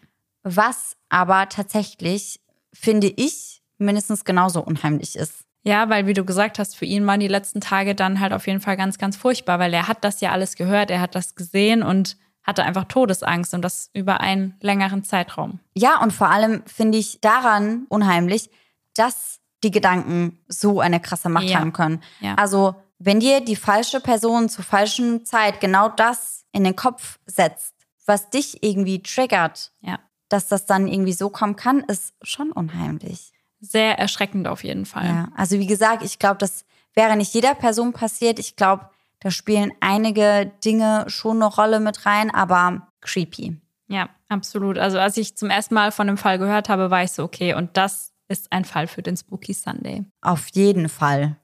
Was 0.42 0.96
aber 1.10 1.46
tatsächlich, 1.50 2.40
finde 2.72 3.08
ich, 3.08 3.60
mindestens 3.76 4.24
genauso 4.24 4.62
unheimlich 4.62 5.14
ist. 5.14 5.44
Ja, 5.62 5.90
weil 5.90 6.06
wie 6.06 6.14
du 6.14 6.24
gesagt 6.24 6.58
hast, 6.58 6.74
für 6.74 6.86
ihn 6.86 7.06
waren 7.06 7.20
die 7.20 7.28
letzten 7.28 7.60
Tage 7.60 7.94
dann 7.94 8.18
halt 8.20 8.32
auf 8.32 8.46
jeden 8.46 8.62
Fall 8.62 8.78
ganz, 8.78 8.96
ganz 8.96 9.18
furchtbar, 9.18 9.58
weil 9.58 9.74
er 9.74 9.88
hat 9.88 10.04
das 10.04 10.22
ja 10.22 10.30
alles 10.32 10.54
gehört, 10.56 10.90
er 10.90 11.02
hat 11.02 11.14
das 11.14 11.34
gesehen 11.34 11.82
und 11.82 12.16
hatte 12.42 12.64
einfach 12.64 12.84
Todesangst 12.84 13.52
und 13.52 13.60
das 13.60 13.90
über 13.92 14.20
einen 14.20 14.56
längeren 14.62 15.04
Zeitraum. 15.04 15.60
Ja, 15.74 16.00
und 16.00 16.14
vor 16.14 16.30
allem 16.30 16.62
finde 16.64 16.96
ich 16.96 17.20
daran 17.20 17.84
unheimlich, 17.90 18.48
dass 18.94 19.40
die 19.62 19.70
Gedanken 19.70 20.38
so 20.48 20.80
eine 20.80 20.98
krasse 20.98 21.28
Macht 21.28 21.44
Ja. 21.44 21.58
haben 21.58 21.74
können. 21.74 22.02
Ja. 22.20 22.36
Also, 22.36 22.74
wenn 23.02 23.18
dir 23.18 23.40
die 23.40 23.56
falsche 23.56 23.98
Person 24.00 24.48
zur 24.48 24.62
falschen 24.64 25.24
Zeit 25.24 25.60
genau 25.60 25.88
das 25.88 26.44
in 26.52 26.62
den 26.64 26.76
Kopf 26.76 27.18
setzt, 27.26 27.74
was 28.06 28.30
dich 28.30 28.62
irgendwie 28.62 29.02
triggert, 29.02 29.72
Ja. 29.80 29.98
dass 30.28 30.46
das 30.48 30.66
dann 30.66 30.86
irgendwie 30.86 31.12
so 31.14 31.30
kommen 31.30 31.56
kann, 31.56 31.80
ist 31.80 32.14
schon 32.22 32.52
unheimlich. 32.52 33.32
Sehr 33.60 33.98
erschreckend 33.98 34.46
auf 34.46 34.62
jeden 34.64 34.86
Fall. 34.86 35.06
Ja, 35.06 35.28
also 35.34 35.58
wie 35.58 35.66
gesagt, 35.66 36.02
ich 36.04 36.18
glaube, 36.18 36.38
das 36.38 36.64
wäre 36.94 37.16
nicht 37.16 37.34
jeder 37.34 37.54
Person 37.54 37.92
passiert. 37.92 38.38
Ich 38.38 38.56
glaube, 38.56 38.88
da 39.20 39.30
spielen 39.30 39.72
einige 39.80 40.50
Dinge 40.64 41.04
schon 41.08 41.36
eine 41.42 41.46
Rolle 41.46 41.80
mit 41.80 42.06
rein, 42.06 42.30
aber 42.34 42.88
creepy. 43.00 43.60
Ja, 43.88 44.08
absolut. 44.28 44.78
Also 44.78 44.98
als 44.98 45.16
ich 45.16 45.36
zum 45.36 45.50
ersten 45.50 45.74
Mal 45.74 45.90
von 45.92 46.06
dem 46.06 46.16
Fall 46.16 46.38
gehört 46.38 46.68
habe, 46.68 46.90
war 46.90 47.02
ich 47.02 47.12
so, 47.12 47.24
okay, 47.24 47.54
und 47.54 47.76
das 47.76 48.12
ist 48.28 48.52
ein 48.52 48.64
Fall 48.64 48.86
für 48.86 49.02
den 49.02 49.16
Spooky 49.16 49.52
Sunday. 49.52 50.04
Auf 50.20 50.48
jeden 50.52 50.88
Fall. 50.88 51.36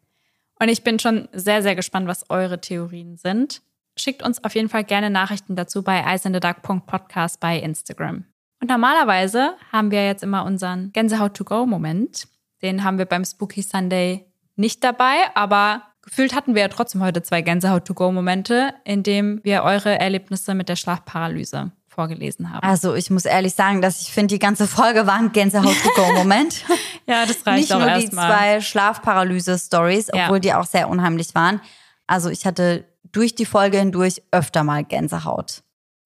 Und 0.59 0.68
ich 0.68 0.82
bin 0.82 0.98
schon 0.98 1.28
sehr, 1.32 1.62
sehr 1.62 1.76
gespannt, 1.76 2.09
was 2.09 2.30
eure 2.30 2.61
Theorien 2.61 3.16
sind. 3.16 3.62
Schickt 3.98 4.22
uns 4.22 4.42
auf 4.44 4.54
jeden 4.54 4.68
Fall 4.68 4.84
gerne 4.84 5.11
Nachrichten 5.11 5.57
dazu 5.57 5.82
bei 5.82 6.04
eisendedark.podcast 6.04 7.40
bei 7.40 7.59
Instagram. 7.59 8.24
Und 8.61 8.68
normalerweise 8.68 9.54
haben 9.72 9.90
wir 9.90 10.07
jetzt 10.07 10.22
immer 10.22 10.44
unseren 10.44 10.92
Gänsehaut-to-go-Moment. 10.92 12.28
Den 12.62 12.84
haben 12.84 12.98
wir 12.98 13.07
beim 13.07 13.24
Spooky 13.24 13.62
Sunday 13.62 14.26
nicht 14.57 14.82
dabei, 14.82 15.14
aber 15.34 15.82
gefühlt 16.02 16.34
hatten 16.34 16.54
wir 16.54 16.62
ja 16.62 16.68
trotzdem 16.68 17.02
heute 17.02 17.22
zwei 17.22 17.42
Gänsehaut-to-go-Momente, 17.42 18.74
in 18.84 19.02
dem 19.02 19.40
wir 19.44 19.62
eure 19.62 19.98
Erlebnisse 19.98 20.54
mit 20.54 20.68
der 20.68 20.76
Schlafparalyse 20.76 21.72
vorgelesen 21.97 22.53
haben. 22.53 22.62
Also 22.62 22.94
ich 22.94 23.11
muss 23.11 23.24
ehrlich 23.24 23.55
sagen, 23.55 23.82
dass 23.82 24.01
ich 24.03 24.12
finde, 24.12 24.34
die 24.34 24.38
ganze 24.38 24.68
Folge 24.68 25.09
war 25.09 25.14
ein 25.16 25.32
Gänsehaut-to-go-Moment. 25.32 26.64
ja, 27.07 27.26
das 27.26 27.44
reicht 27.44 27.62
Nicht 27.62 27.72
auch 27.72 27.80
nur 27.80 27.88
die 27.94 28.05
erstmal. 28.05 28.30
zwei 28.30 28.61
Schlafparalyse-Stories, 28.61 30.11
Ja. 30.14 30.24
obwohl 30.26 30.40
die 30.40 30.55
auch 30.55 30.66
sehr 30.66 30.88
unheimlich 30.88 31.34
waren. 31.34 31.61
Also 32.07 32.30
ich 32.30 32.47
hatte 32.47 32.84
durch 33.11 33.34
die 33.34 33.47
Folge 33.47 33.78
hindurch 33.78 34.22
öfter 34.30 34.62
mal 34.62 34.84
Gänsehaut. 34.84 35.62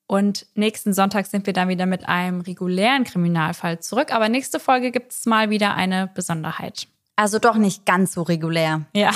Und 0.07 0.47
nächsten 0.55 0.93
Sonntag 0.93 1.27
sind 1.27 1.47
wir 1.47 1.53
dann 1.53 1.69
wieder 1.69 1.87
mit 1.87 2.09
einem 2.09 2.41
regulären 2.41 3.05
Kriminalfall 3.05 3.81
zurück. 3.81 4.13
Aber 4.13 4.29
nächste 4.29 4.59
Folge 4.59 4.91
gibt 4.91 5.13
es 5.13 5.27
mal 5.27 5.51
wieder 5.51 5.75
eine 5.75 6.09
Besonderheit. 6.09 6.89
Also 7.17 7.39
doch 7.39 7.57
nicht 7.57 7.85
ganz 7.87 8.15
so 8.15 8.23
regulär. 8.23 8.87
Ja. 8.95 9.11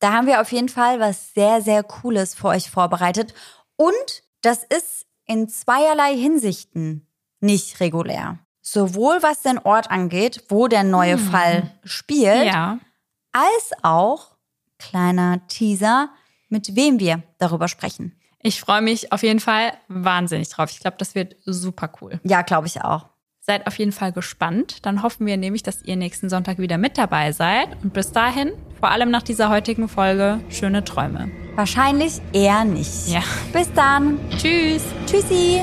Da 0.00 0.12
haben 0.12 0.26
wir 0.26 0.40
auf 0.40 0.52
jeden 0.52 0.68
Fall 0.68 1.00
was 1.00 1.34
sehr, 1.34 1.60
sehr 1.60 1.82
Cooles 1.82 2.34
für 2.34 2.48
euch 2.48 2.70
vorbereitet. 2.70 3.34
Und 3.76 4.22
das 4.42 4.62
ist 4.62 5.06
in 5.28 5.48
zweierlei 5.48 6.16
Hinsichten 6.16 7.06
nicht 7.40 7.78
regulär. 7.80 8.38
Sowohl 8.60 9.22
was 9.22 9.42
den 9.42 9.58
Ort 9.58 9.90
angeht, 9.90 10.44
wo 10.48 10.66
der 10.66 10.82
neue 10.82 11.16
Fall 11.18 11.70
spielt, 11.84 12.46
Ja. 12.46 12.78
als 13.32 13.70
auch, 13.82 14.36
kleiner 14.78 15.46
Teaser, 15.46 16.10
mit 16.48 16.74
wem 16.74 16.98
wir 16.98 17.22
darüber 17.38 17.68
sprechen. 17.68 18.14
Ich 18.40 18.60
freue 18.60 18.82
mich 18.82 19.12
auf 19.12 19.22
jeden 19.22 19.40
Fall 19.40 19.72
wahnsinnig 19.88 20.48
drauf. 20.48 20.70
Ich 20.70 20.80
glaube, 20.80 20.96
das 20.98 21.14
wird 21.14 21.36
super 21.44 21.90
cool. 22.00 22.20
Ja, 22.24 22.42
glaube 22.42 22.66
ich 22.66 22.82
auch. 22.82 23.06
Seid 23.48 23.66
auf 23.66 23.78
jeden 23.78 23.92
Fall 23.92 24.12
gespannt. 24.12 24.84
Dann 24.84 25.02
hoffen 25.02 25.26
wir 25.26 25.38
nämlich, 25.38 25.62
dass 25.62 25.82
ihr 25.82 25.96
nächsten 25.96 26.28
Sonntag 26.28 26.58
wieder 26.58 26.76
mit 26.76 26.98
dabei 26.98 27.32
seid. 27.32 27.82
Und 27.82 27.94
bis 27.94 28.12
dahin, 28.12 28.52
vor 28.78 28.90
allem 28.90 29.10
nach 29.10 29.22
dieser 29.22 29.48
heutigen 29.48 29.88
Folge, 29.88 30.40
schöne 30.50 30.84
Träume. 30.84 31.30
Wahrscheinlich 31.54 32.20
eher 32.34 32.66
nicht. 32.66 33.08
Ja. 33.08 33.22
Bis 33.54 33.72
dann. 33.72 34.20
Tschüss. 34.36 34.82
Tschüssi. 35.06 35.62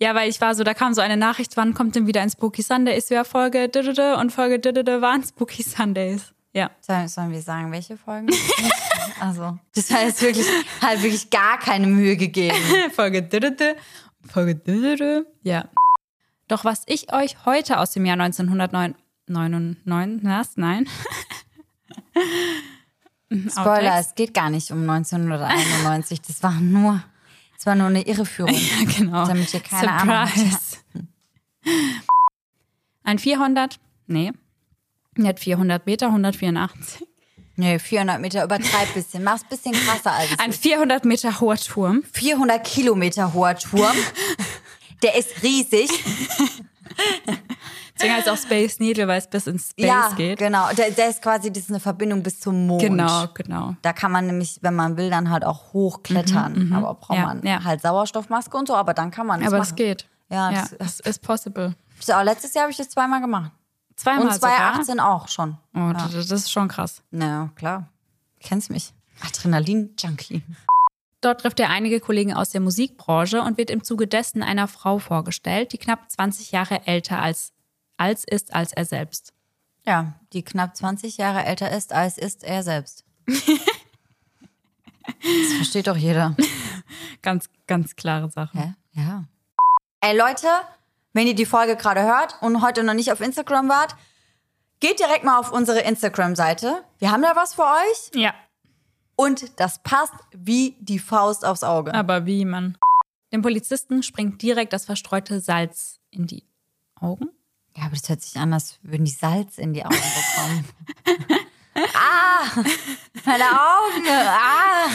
Ja, 0.00 0.14
weil 0.14 0.30
ich 0.30 0.40
war 0.40 0.54
so, 0.54 0.62
da 0.62 0.74
kam 0.74 0.94
so 0.94 1.00
eine 1.00 1.16
Nachricht, 1.16 1.56
wann 1.56 1.74
kommt 1.74 1.96
denn 1.96 2.06
wieder 2.06 2.20
ein 2.20 2.30
Spooky 2.30 2.62
Sunday? 2.62 2.96
Ist 2.96 3.10
ja 3.10 3.24
Folge 3.24 3.68
und 4.16 4.30
Folge 4.30 4.60
waren 5.02 5.24
Spooky 5.24 5.64
Sundays. 5.64 6.35
Ja. 6.56 6.70
Sollen, 6.80 7.32
wir 7.32 7.42
sagen, 7.42 7.70
welche 7.70 7.98
Folgen? 7.98 8.30
also, 9.20 9.58
das 9.74 9.90
jetzt 9.90 10.22
wirklich, 10.22 10.46
halt 10.80 11.02
wirklich 11.02 11.28
gar 11.28 11.58
keine 11.58 11.86
Mühe 11.86 12.16
gegeben. 12.16 12.56
Folge 12.94 13.22
didede, 13.22 13.76
Folge 14.26 14.54
didede. 14.54 15.26
Ja. 15.42 15.68
Doch 16.48 16.64
was 16.64 16.84
ich 16.86 17.12
euch 17.12 17.44
heute 17.44 17.78
aus 17.78 17.90
dem 17.90 18.06
Jahr 18.06 18.18
1999, 18.18 20.24
was? 20.24 20.56
Nein. 20.56 20.88
Spoiler, 23.50 23.72
Outtakes? 23.72 24.06
es 24.06 24.14
geht 24.14 24.32
gar 24.32 24.48
nicht 24.48 24.70
um 24.70 24.88
1991. 24.88 26.22
Das 26.22 26.42
war 26.42 26.52
nur, 26.52 27.02
das 27.54 27.66
war 27.66 27.74
nur 27.74 27.88
eine 27.88 28.00
Irreführung. 28.00 28.54
Ja, 28.54 28.84
genau. 28.96 29.26
Damit 29.26 29.52
ihr 29.52 29.60
keine 29.60 29.92
Ahnung 29.92 30.14
habt. 30.14 30.34
Surprise. 30.34 30.78
Ein 33.04 33.18
400? 33.18 33.78
Nee. 34.06 34.32
Nicht 35.16 35.40
400 35.40 35.86
Meter, 35.86 36.06
184. 36.08 37.06
Nee, 37.58 37.78
400 37.78 38.20
Meter, 38.20 38.44
übertreib 38.44 38.92
bisschen. 38.94 39.24
Mach's 39.24 39.42
ein 39.42 39.48
bisschen 39.48 39.72
krasser 39.72 40.12
als 40.12 40.30
es 40.32 40.38
Ein 40.38 40.50
ist. 40.50 40.62
400 40.62 41.04
Meter 41.06 41.40
hoher 41.40 41.56
Turm. 41.56 42.02
400 42.12 42.62
Kilometer 42.62 43.32
hoher 43.32 43.56
Turm. 43.56 43.96
Der 45.02 45.16
ist 45.16 45.42
riesig. 45.42 45.88
Deswegen 47.94 48.14
heißt 48.14 48.26
es 48.26 48.32
auch 48.32 48.36
Space 48.36 48.78
Needle, 48.78 49.08
weil 49.08 49.18
es 49.18 49.26
bis 49.26 49.46
ins 49.46 49.70
Space 49.70 49.86
ja, 49.86 50.10
geht. 50.16 50.38
genau. 50.38 50.68
Der, 50.76 50.90
der 50.90 51.08
ist 51.08 51.22
quasi, 51.22 51.50
das 51.50 51.62
ist 51.64 51.70
eine 51.70 51.80
Verbindung 51.80 52.22
bis 52.22 52.40
zum 52.40 52.66
Mond. 52.66 52.82
Genau, 52.82 53.24
genau. 53.32 53.74
Da 53.80 53.94
kann 53.94 54.12
man 54.12 54.26
nämlich, 54.26 54.58
wenn 54.60 54.74
man 54.74 54.98
will, 54.98 55.08
dann 55.08 55.30
halt 55.30 55.44
auch 55.44 55.72
hochklettern. 55.72 56.72
Aber 56.74 56.94
braucht 56.94 57.10
Mhm, 57.10 57.16
Ja, 57.16 57.26
man 57.26 57.42
ja. 57.46 57.64
halt 57.64 57.80
Sauerstoffmaske 57.80 58.54
und 58.56 58.68
so, 58.68 58.74
aber 58.76 58.92
dann 58.92 59.10
kann 59.10 59.26
man 59.26 59.40
es 59.40 59.46
Aber 59.48 59.58
machen. 59.58 59.68
es 59.70 59.74
geht. 59.76 60.06
Ja, 60.30 60.50
ja 60.50 60.66
das- 60.78 61.00
es 61.00 61.00
ist 61.00 61.22
possible. 61.22 61.74
So, 62.00 62.12
letztes 62.22 62.52
Jahr 62.52 62.64
habe 62.64 62.70
ich 62.72 62.76
das 62.76 62.90
zweimal 62.90 63.22
gemacht. 63.22 63.50
Zweimal 63.96 64.26
Und 64.26 64.34
sogar. 64.34 64.74
2018 64.74 65.00
auch 65.00 65.28
schon. 65.28 65.56
Oh, 65.74 65.92
das, 65.92 66.12
das 66.12 66.30
ist 66.30 66.52
schon 66.52 66.68
krass. 66.68 67.02
Na 67.10 67.50
klar. 67.56 67.88
Kennst 68.40 68.70
mich. 68.70 68.92
Adrenalin-Junkie. 69.22 70.42
Dort 71.22 71.40
trifft 71.40 71.58
er 71.60 71.70
einige 71.70 72.00
Kollegen 72.00 72.34
aus 72.34 72.50
der 72.50 72.60
Musikbranche 72.60 73.40
und 73.42 73.56
wird 73.56 73.70
im 73.70 73.82
Zuge 73.82 74.06
dessen 74.06 74.42
einer 74.42 74.68
Frau 74.68 74.98
vorgestellt, 74.98 75.72
die 75.72 75.78
knapp 75.78 76.10
20 76.10 76.52
Jahre 76.52 76.86
älter 76.86 77.20
als, 77.20 77.52
als 77.96 78.24
ist 78.24 78.54
als 78.54 78.72
er 78.72 78.84
selbst. 78.84 79.32
Ja, 79.86 80.14
die 80.32 80.42
knapp 80.42 80.76
20 80.76 81.16
Jahre 81.16 81.44
älter 81.44 81.70
ist, 81.70 81.92
als 81.92 82.18
ist 82.18 82.44
er 82.44 82.62
selbst. 82.62 83.04
das 83.26 83.42
versteht 85.56 85.86
doch 85.86 85.96
jeder. 85.96 86.36
Ganz, 87.22 87.48
ganz 87.66 87.96
klare 87.96 88.30
Sache. 88.30 88.56
Hä? 88.56 88.74
Ja. 88.92 89.24
Ey 90.00 90.16
Leute, 90.16 90.46
wenn 91.16 91.26
ihr 91.26 91.34
die 91.34 91.46
Folge 91.46 91.76
gerade 91.76 92.02
hört 92.02 92.36
und 92.42 92.62
heute 92.62 92.84
noch 92.84 92.94
nicht 92.94 93.10
auf 93.10 93.20
Instagram 93.20 93.68
wart, 93.68 93.96
geht 94.80 95.00
direkt 95.00 95.24
mal 95.24 95.38
auf 95.38 95.50
unsere 95.50 95.80
Instagram-Seite. 95.80 96.84
Wir 96.98 97.10
haben 97.10 97.22
da 97.22 97.34
was 97.34 97.54
für 97.54 97.64
euch 97.64 98.10
Ja, 98.14 98.34
und 99.16 99.58
das 99.58 99.82
passt 99.82 100.12
wie 100.32 100.76
die 100.78 100.98
Faust 100.98 101.44
aufs 101.44 101.64
Auge. 101.64 101.94
aber 101.94 102.26
wie 102.26 102.44
man. 102.44 102.76
Dem 103.32 103.42
Polizisten 103.42 104.02
springt 104.02 104.40
direkt 104.42 104.72
das 104.72 104.84
verstreute 104.84 105.40
Salz 105.40 105.98
in 106.10 106.26
die 106.26 106.44
Augen. 107.00 107.30
Ja, 107.76 107.84
aber 107.84 107.96
das 107.96 108.08
hört 108.08 108.22
sich 108.22 108.36
an, 108.36 108.52
als 108.52 108.78
würden 108.82 109.04
die 109.04 109.10
Salz 109.10 109.58
in 109.58 109.72
die 109.72 109.84
Augen 109.84 109.96
bekommen. 109.96 110.64
ah, 111.94 112.62
meine 113.24 113.44
Augen, 113.44 114.06
ah. 114.08 114.88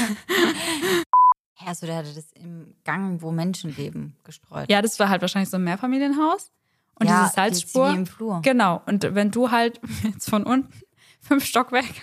Ja, 1.61 1.67
also 1.67 1.85
der 1.85 1.97
hatte 1.97 2.13
das 2.13 2.31
im 2.33 2.75
Gang, 2.83 3.21
wo 3.21 3.31
Menschen 3.31 3.75
leben, 3.75 4.15
gestreut. 4.23 4.69
Ja, 4.71 4.81
das 4.81 4.99
war 4.99 5.09
halt 5.09 5.21
wahrscheinlich 5.21 5.49
so 5.49 5.57
ein 5.57 5.63
Mehrfamilienhaus. 5.63 6.51
Und 6.95 7.07
Ja, 7.07 7.23
diese 7.23 7.33
Salzspur. 7.35 7.91
wie 7.91 7.95
im 7.95 8.05
Flur. 8.05 8.41
Genau. 8.43 8.81
Und 8.85 9.03
wenn 9.15 9.31
du 9.31 9.51
halt 9.51 9.79
jetzt 10.03 10.29
von 10.29 10.43
unten 10.43 10.71
fünf 11.21 11.45
Stockwerke. 11.45 12.01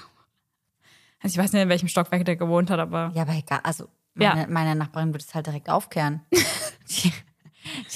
Also 1.20 1.34
ich 1.34 1.44
weiß 1.44 1.52
nicht, 1.52 1.62
in 1.62 1.68
welchem 1.68 1.88
Stockwerk 1.88 2.24
der 2.24 2.36
gewohnt 2.36 2.70
hat, 2.70 2.78
aber. 2.80 3.10
Ja, 3.14 3.22
aber 3.22 3.32
egal, 3.34 3.60
also 3.64 3.88
Ja. 4.16 4.34
meine, 4.34 4.48
meine 4.48 4.74
Nachbarin 4.76 5.08
würde 5.12 5.24
es 5.26 5.34
halt 5.34 5.46
direkt 5.46 5.68
aufkehren. 5.70 6.20
die, 6.32 7.12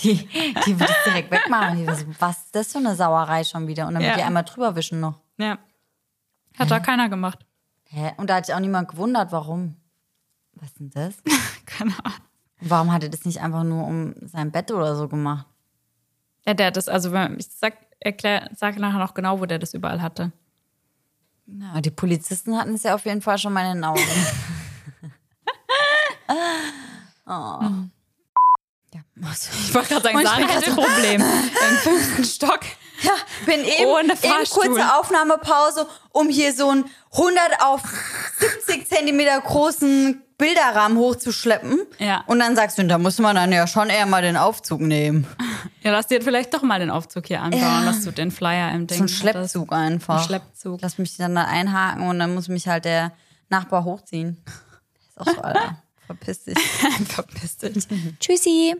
die, 0.02 0.28
die 0.66 0.80
würde 0.80 0.92
es 0.92 1.04
direkt 1.04 1.30
wegmachen. 1.30 1.78
Die 1.78 1.84
so, 1.86 2.04
was 2.18 2.38
ist 2.44 2.54
das 2.54 2.72
für 2.72 2.78
eine 2.78 2.94
Sauerei 2.96 3.44
schon 3.44 3.66
wieder? 3.68 3.86
Und 3.86 3.94
dann 3.94 4.02
Ja. 4.02 4.10
würde 4.10 4.18
die 4.20 4.24
einmal 4.26 4.44
drüber 4.44 4.74
wischen 4.76 5.00
noch. 5.00 5.20
Ja. 5.38 5.58
Hat 6.58 6.70
da 6.70 6.80
keiner 6.80 7.08
gemacht. 7.08 7.38
Hä? 7.84 8.12
Und 8.16 8.28
da 8.30 8.36
hat 8.36 8.46
sich 8.46 8.54
auch 8.54 8.60
niemand 8.60 8.88
gewundert, 8.88 9.32
warum. 9.32 9.76
Was 10.54 10.68
ist 10.68 10.80
denn 10.80 10.90
das? 10.90 11.14
Keine 11.66 11.92
Ahnung. 12.04 12.18
Warum 12.60 12.92
hat 12.92 13.02
er 13.02 13.08
das 13.08 13.24
nicht 13.24 13.40
einfach 13.40 13.64
nur 13.64 13.84
um 13.86 14.14
sein 14.20 14.52
Bett 14.52 14.70
oder 14.70 14.94
so 14.94 15.08
gemacht? 15.08 15.46
Ja, 16.46 16.54
der 16.54 16.68
hat 16.68 16.76
das, 16.76 16.88
also 16.88 17.12
ich 17.36 17.48
sag, 17.48 17.74
erklär, 17.98 18.48
sag 18.54 18.78
nachher 18.78 18.98
noch 18.98 19.14
genau, 19.14 19.40
wo 19.40 19.46
der 19.46 19.58
das 19.58 19.74
überall 19.74 20.00
hatte. 20.00 20.32
Ja, 21.46 21.80
die 21.80 21.90
Polizisten 21.90 22.56
hatten 22.56 22.74
es 22.74 22.84
ja 22.84 22.94
auf 22.94 23.04
jeden 23.04 23.20
Fall 23.20 23.38
schon 23.38 23.52
mal 23.52 23.66
in 23.66 23.78
den 23.78 23.84
Augen. 23.84 24.00
oh. 27.26 27.88
Ja, 28.94 29.00
also, 29.22 29.50
Ich 29.52 29.74
wollte 29.74 29.88
gerade 29.88 30.02
sagen, 30.02 30.22
Sarah 30.24 30.48
hat 30.48 30.68
ein 30.68 30.74
Problem. 30.74 31.20
Im 31.20 31.76
fünften 31.78 32.24
Stock. 32.24 32.60
Ja, 33.02 33.12
bin 33.46 33.64
eben, 33.64 33.86
Ohne 33.86 34.12
eben 34.12 34.50
kurze 34.50 34.94
Aufnahmepause, 34.98 35.86
um 36.12 36.28
hier 36.28 36.52
so 36.52 36.68
einen 36.70 36.84
100 37.12 37.62
auf 37.64 37.80
70 38.66 38.88
Zentimeter 38.88 39.40
großen 39.40 40.22
Bilderrahmen 40.38 40.98
hochzuschleppen. 40.98 41.80
Ja. 41.98 42.24
Und 42.26 42.40
dann 42.40 42.56
sagst 42.56 42.78
du, 42.78 42.84
da 42.84 42.98
muss 42.98 43.18
man 43.18 43.36
dann 43.36 43.52
ja 43.52 43.66
schon 43.66 43.90
eher 43.90 44.06
mal 44.06 44.22
den 44.22 44.36
Aufzug 44.36 44.80
nehmen. 44.80 45.26
Ja, 45.82 45.92
lass 45.92 46.08
dir 46.08 46.20
vielleicht 46.22 46.52
doch 46.52 46.62
mal 46.62 46.80
den 46.80 46.90
Aufzug 46.90 47.26
hier 47.26 47.40
anbauen, 47.42 47.60
Ja. 47.60 47.84
dass 47.84 48.02
du 48.02 48.10
den 48.10 48.30
Flyer 48.32 48.72
im 48.72 48.86
Ding 48.88 48.98
So 48.98 49.04
ein 49.04 49.08
Schleppzug 49.08 49.72
einfach. 49.72 50.18
Ein 50.20 50.24
Schleppzug. 50.26 50.80
Lass 50.82 50.98
mich 50.98 51.16
dann 51.16 51.34
da 51.36 51.44
einhaken 51.44 52.08
und 52.08 52.18
dann 52.18 52.34
muss 52.34 52.48
mich 52.48 52.66
halt 52.66 52.84
der 52.84 53.12
Nachbar 53.50 53.84
hochziehen. 53.84 54.42
Ist 55.08 55.20
auch 55.20 55.32
so, 55.32 55.40
Alter. 55.42 55.76
Verpiss 56.06 56.44
dich. 56.44 56.58
Verpiss 57.08 57.58
dich. 57.58 57.86
Tschüssi. 58.18 58.74